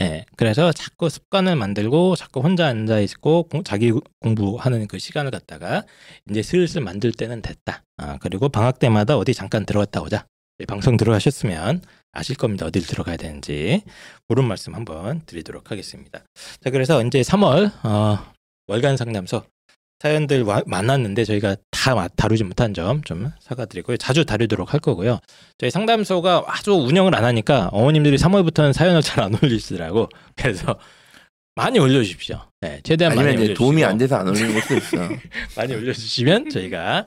예. 0.00 0.24
그래서 0.36 0.72
자꾸 0.72 1.08
습관을 1.08 1.56
만들고 1.56 2.16
자꾸 2.16 2.40
혼자 2.40 2.66
앉아 2.66 3.00
있고 3.00 3.44
공- 3.44 3.64
자기 3.64 3.92
공부하는 4.20 4.86
그 4.88 4.98
시간을 4.98 5.30
갖다가 5.30 5.84
이제 6.30 6.42
슬슬 6.42 6.80
만들 6.82 7.12
때는 7.12 7.42
됐다. 7.42 7.82
아, 7.96 8.18
그리고 8.20 8.48
방학 8.48 8.78
때마다 8.78 9.16
어디 9.16 9.32
잠깐 9.34 9.64
들어갔다 9.64 10.02
오자. 10.02 10.26
이 10.58 10.66
방송 10.66 10.96
들어가셨으면 10.96 11.80
아실 12.14 12.36
겁니다. 12.36 12.66
어딜 12.66 12.86
들어가야 12.86 13.16
되는지. 13.16 13.82
그런 14.28 14.46
말씀 14.48 14.74
한번 14.74 15.22
드리도록 15.26 15.70
하겠습니다. 15.70 16.20
자, 16.62 16.70
그래서 16.70 17.02
이제 17.04 17.20
3월 17.22 17.70
어, 17.84 18.18
월간 18.68 18.96
상담소 18.96 19.42
사연들 20.00 20.42
와- 20.42 20.62
많았는데 20.66 21.24
저희가 21.24 21.56
다 21.70 21.94
마- 21.94 22.08
다루지 22.08 22.44
못한 22.44 22.74
점 22.74 23.02
좀 23.04 23.30
사과드리고요. 23.40 23.96
자주 23.96 24.24
다루도록 24.24 24.72
할 24.72 24.80
거고요. 24.80 25.18
저희 25.58 25.70
상담소가 25.70 26.44
아주 26.46 26.72
운영을 26.72 27.14
안 27.14 27.24
하니까 27.24 27.68
어머님들이 27.72 28.16
3월부터는 28.16 28.72
사연을 28.72 29.02
잘 29.02 29.24
안 29.24 29.34
올리시더라고. 29.42 30.08
그래서 30.36 30.78
많이 31.56 31.78
올려주십시오. 31.78 32.40
네, 32.60 32.80
최대한 32.82 33.14
많이 33.14 33.28
아니면 33.28 33.34
이제 33.44 33.50
올려주시고 33.52 33.64
도움이 33.64 33.84
안 33.84 33.96
돼서 33.98 34.16
안 34.16 34.28
올리는 34.28 34.52
것도 34.60 34.76
있어. 34.76 34.96
많이 35.56 35.74
올려주시면 35.74 36.50
저희가 36.50 37.06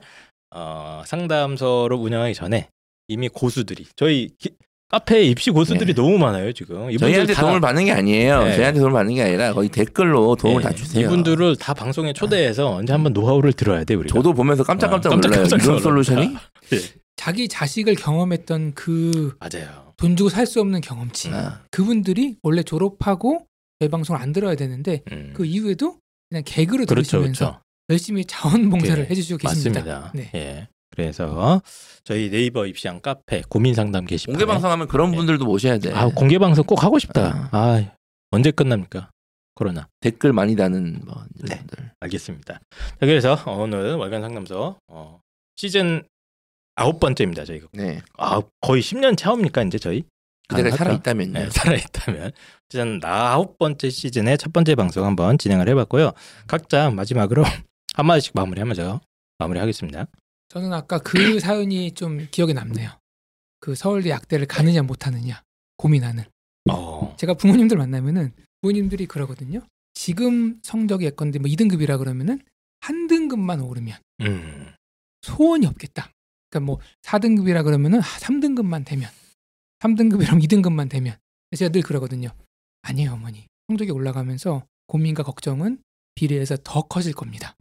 어, 0.50 1.02
상담소를 1.06 1.96
운영하기 1.96 2.34
전에 2.34 2.68
이미 3.08 3.28
고수들이 3.28 3.86
저희 3.96 4.30
기- 4.38 4.54
카페에 4.90 5.22
입시 5.24 5.50
고수들이 5.50 5.92
네. 5.92 5.94
너무 5.94 6.16
많아요 6.18 6.52
지금. 6.52 6.90
이분들 6.90 6.98
저희한테 6.98 7.34
다- 7.34 7.42
도움을 7.42 7.60
받는 7.60 7.84
게 7.84 7.92
아니에요. 7.92 8.44
네. 8.44 8.54
저희한테 8.56 8.80
도움을 8.80 8.92
받는 8.94 9.14
게 9.14 9.22
아니라 9.22 9.52
거의 9.52 9.68
댓글로 9.68 10.36
도움을 10.36 10.62
네, 10.62 10.68
다 10.68 10.74
주세요. 10.74 11.04
이분들을 11.06 11.56
다 11.56 11.74
방송에 11.74 12.12
초대해서 12.14 12.74
언제 12.76 12.92
한번 12.92 13.12
노하우를 13.12 13.52
들어야 13.52 13.84
돼 13.84 13.94
우리가. 13.94 14.14
저도 14.14 14.32
보면서 14.32 14.64
깜짝깜짝 14.64 15.12
어, 15.12 15.16
놀라요. 15.16 15.44
이런. 15.44 15.78
솔루션이? 15.80 16.34
자기 17.16 17.48
자식을 17.48 17.96
경험했던 17.96 18.74
그돈 18.74 19.32
맞아요. 19.40 19.92
주고 20.16 20.30
살 20.30 20.46
수 20.46 20.60
없는 20.60 20.80
경험치. 20.80 21.30
아, 21.34 21.60
그분들이 21.70 22.36
원래 22.42 22.62
졸업하고 22.62 23.44
저희 23.80 23.90
방송을 23.90 24.20
안 24.22 24.32
들어야 24.32 24.54
되는데 24.54 25.02
음. 25.12 25.32
그 25.34 25.44
이후에도 25.44 25.96
그냥 26.30 26.42
개그로 26.46 26.86
그렇죠, 26.86 26.94
들으시면서 27.18 27.44
그렇죠. 27.46 27.60
열심히 27.90 28.24
자원봉사를 28.24 29.02
네, 29.04 29.10
해주시고 29.10 29.38
계십니다. 29.38 29.80
맞습니다. 29.82 30.12
네. 30.32 30.68
예. 30.96 31.02
그래서 31.02 31.62
저희 32.04 32.30
네이버 32.30 32.66
입시한 32.66 33.00
카페 33.00 33.42
고민 33.48 33.74
상담 33.74 34.04
게시판에 34.04 34.34
공개 34.36 34.46
방송하면 34.46 34.88
그런 34.88 35.10
네. 35.10 35.16
분들도 35.16 35.44
모셔야 35.44 35.78
돼. 35.78 35.92
아 35.92 36.08
공개 36.08 36.38
방송 36.38 36.64
꼭 36.64 36.82
하고 36.82 36.98
싶다. 36.98 37.48
아 37.52 37.84
언제 38.30 38.50
끝납니까? 38.50 39.10
코로나. 39.54 39.88
댓글 40.00 40.32
많이 40.32 40.56
다는 40.56 41.00
뭐 41.04 41.24
네. 41.42 41.56
분들. 41.58 41.90
알겠습니다. 42.00 42.54
자, 42.54 42.60
그래서 43.00 43.36
오늘 43.46 43.94
월간 43.96 44.22
상담소 44.22 44.76
어, 44.88 45.20
시즌 45.56 46.02
아홉 46.76 47.00
번째입니다. 47.00 47.44
저희가 47.44 47.66
네. 47.72 48.00
아 48.16 48.40
거의 48.60 48.82
10년 48.82 49.16
차입니까 49.16 49.62
이제 49.64 49.78
저희? 49.78 50.04
그대가 50.48 50.70
가능할까? 50.70 50.84
살아 50.84 50.94
있다면요. 50.94 51.32
네, 51.32 51.50
살아있다면 51.50 52.32
시즌 52.70 53.00
아홉 53.04 53.58
번째 53.58 53.90
시즌의 53.90 54.38
첫 54.38 54.52
번째 54.52 54.74
방송 54.76 55.04
한번 55.04 55.36
진행을 55.38 55.68
해봤고요. 55.68 56.12
각자 56.46 56.90
마지막으로 56.90 57.44
한 57.94 58.06
마디씩 58.06 58.32
마무리하면서 58.34 59.00
마무리하겠습니다. 59.38 60.06
저는 60.48 60.72
아까 60.72 60.98
그 60.98 61.12
사연이 61.40 61.92
좀 61.92 62.26
기억에 62.30 62.52
남네요. 62.52 62.90
그 63.60 63.74
서울대 63.74 64.10
약대를 64.10 64.46
가느냐 64.46 64.82
못하느냐 64.82 65.42
고민하는. 65.76 66.24
어, 66.70 67.14
제가 67.18 67.34
부모님들 67.34 67.76
만나면은 67.76 68.32
부모님들이 68.60 69.06
그러거든요. 69.06 69.62
지금 69.94 70.60
성적이 70.62 71.06
예컨대 71.06 71.38
뭐 71.38 71.50
2등급이라 71.50 71.98
그러면은 71.98 72.40
한 72.80 73.06
등급만 73.08 73.60
오르면 73.60 73.98
음, 74.22 74.72
소원이 75.22 75.66
없겠다. 75.66 76.10
그러니까 76.50 76.66
뭐 76.66 76.80
4등급이라 77.02 77.64
그러면은 77.64 78.00
3등급만 78.00 78.84
되면 78.84 79.10
3등급이라면 79.80 80.42
2등급만 80.44 80.88
되면 80.88 81.16
제가 81.56 81.70
늘 81.70 81.82
그러거든요. 81.82 82.30
아니에요, 82.82 83.12
어머니. 83.12 83.46
성적이 83.68 83.90
올라가면서 83.90 84.64
고민과 84.86 85.22
걱정은 85.22 85.82
비례해서 86.14 86.56
더 86.62 86.82
커질 86.82 87.12
겁니다. 87.12 87.54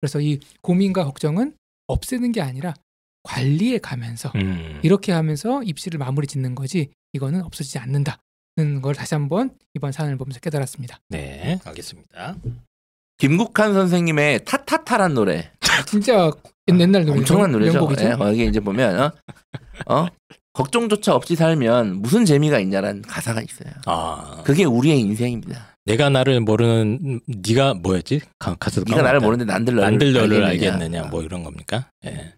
그래서 0.00 0.20
이 0.20 0.40
고민과 0.62 1.04
걱정은 1.04 1.56
없애는 1.92 2.32
게 2.32 2.40
아니라 2.40 2.74
관리해 3.22 3.78
가면서 3.78 4.32
음. 4.34 4.80
이렇게 4.82 5.12
하면서 5.12 5.62
입시를 5.62 5.98
마무리 5.98 6.26
짓는 6.26 6.54
거지 6.54 6.90
이거는 7.12 7.42
없어지지 7.42 7.78
않는다는 7.78 8.82
걸 8.82 8.94
다시 8.94 9.14
한번 9.14 9.56
이번 9.74 9.92
사연을 9.92 10.16
보면서 10.16 10.40
깨달았습니다. 10.40 10.98
네, 11.08 11.58
알겠습니다. 11.64 12.36
김국한 13.18 13.74
선생님의 13.74 14.44
타타타란 14.44 15.14
노래. 15.14 15.52
진짜 15.86 16.30
옛날 16.68 17.04
노래 17.04 17.18
엄청난 17.18 17.52
노래죠. 17.52 17.78
명곡이죠. 17.78 18.04
예, 18.04 18.12
거기 18.14 18.46
이제 18.46 18.60
보면 18.60 19.00
어? 19.00 19.12
어? 19.86 20.06
걱정조차 20.52 21.14
없이 21.14 21.34
살면 21.34 22.02
무슨 22.02 22.24
재미가 22.24 22.58
있냐라는 22.58 23.02
가사가 23.02 23.40
있어요. 23.40 23.72
아, 23.86 24.42
그게 24.44 24.64
우리의 24.64 25.00
인생입니다. 25.00 25.71
내가 25.84 26.08
나를 26.10 26.40
모르는 26.40 27.20
네가 27.26 27.74
뭐였지? 27.74 28.20
가, 28.38 28.54
가사도 28.54 28.84
네가 28.88 29.02
나를. 29.02 29.20
모르는데 29.20 29.52
난들 29.52 29.74
너를, 29.74 29.90
난들 29.90 30.12
너를 30.12 30.44
알겠느냐. 30.44 30.72
알겠느냐 30.74 31.04
뭐 31.08 31.22
이런 31.22 31.42
겁니까? 31.42 31.88
예. 32.04 32.34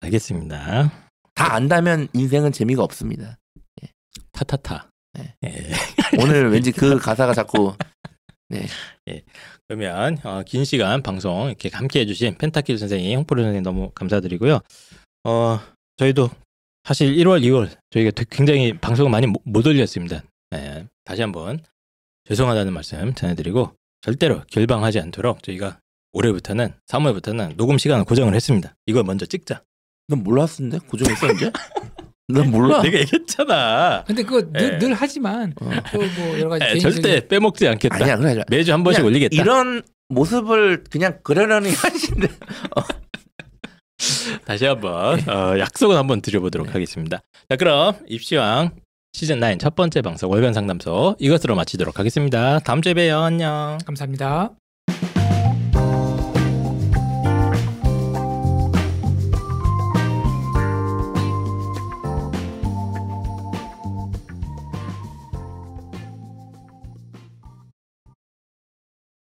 알겠습니다. 0.00 0.92
다 1.34 1.54
안다면 1.54 2.08
인생은 2.14 2.52
재미가 2.52 2.82
없습니다. 2.82 3.36
타타타. 4.32 4.88
네. 5.14 5.34
예. 5.44 5.70
오늘 6.20 6.50
왠지 6.50 6.72
그 6.72 6.98
가사가 6.98 7.34
자꾸 7.34 7.74
그러면 9.68 10.18
어, 10.22 10.42
긴 10.46 10.64
시간 10.64 11.02
방송 11.02 11.48
이렇게 11.48 11.68
함께 11.72 12.00
해주신 12.00 12.36
펜타킬 12.38 12.78
선생님, 12.78 13.18
홍포르 13.18 13.42
선생님 13.42 13.62
너무 13.62 13.90
감사드리고요. 13.94 14.60
어, 15.24 15.60
저희도 15.96 16.30
사실 16.84 17.16
1월, 17.16 17.42
2월 17.42 17.76
저희가 17.90 18.12
굉장히 18.30 18.78
방송을 18.78 19.10
많이 19.10 19.26
못, 19.26 19.42
못 19.44 19.66
올렸습니다. 19.66 20.22
예, 20.54 20.86
다시 21.04 21.22
한번 21.22 21.60
죄송하다는 22.28 22.72
말씀 22.72 23.14
전해드리고 23.14 23.72
절대로 24.00 24.42
결방하지 24.50 25.00
않도록 25.00 25.42
저희가 25.42 25.78
올해부터는 26.12 26.72
3월부터는 26.88 27.56
녹음 27.56 27.78
시간을 27.78 28.04
고정을 28.04 28.34
했습니다. 28.34 28.74
이걸 28.86 29.04
먼저 29.04 29.26
찍자. 29.26 29.62
넌 30.08 30.22
몰랐는데 30.22 30.78
고정했어 30.88 31.32
이제? 31.32 31.50
넌 32.28 32.50
몰라. 32.50 32.82
내가 32.82 32.98
얘기했잖아. 32.98 34.04
근데 34.04 34.22
그거 34.24 34.50
늘, 34.52 34.74
예. 34.74 34.78
늘 34.78 34.94
하지만 34.94 35.54
어. 35.60 35.70
또뭐 35.92 36.38
여러 36.40 36.48
가지 36.48 36.64
예, 36.64 36.68
개인적인 36.72 37.02
절대 37.02 37.28
빼먹지 37.28 37.68
않겠다. 37.68 37.96
아니야 37.96 38.16
그래. 38.16 38.42
매주 38.48 38.72
한 38.72 38.82
번씩 38.82 39.02
그냥 39.02 39.06
올리겠다. 39.06 39.40
이런 39.40 39.82
모습을 40.08 40.84
그냥 40.90 41.20
그러려니 41.22 41.72
하신데 41.72 42.26
다시 44.44 44.64
한번 44.64 45.20
어, 45.28 45.58
약속은 45.58 45.96
한번 45.96 46.20
드려보도록 46.20 46.68
네. 46.68 46.72
하겠습니다. 46.72 47.20
자 47.48 47.56
그럼 47.56 47.94
입시왕 48.08 48.72
시즌 49.16 49.40
9 49.40 49.56
첫 49.56 49.74
번째 49.74 50.02
방송 50.02 50.30
월간 50.30 50.52
상담소 50.52 51.16
이것으로 51.18 51.54
마치도록 51.54 51.98
하겠습니다. 51.98 52.58
다음 52.58 52.82
주에 52.82 52.92
봬요. 52.92 53.20
안녕. 53.20 53.78
감사합니다. 53.86 54.50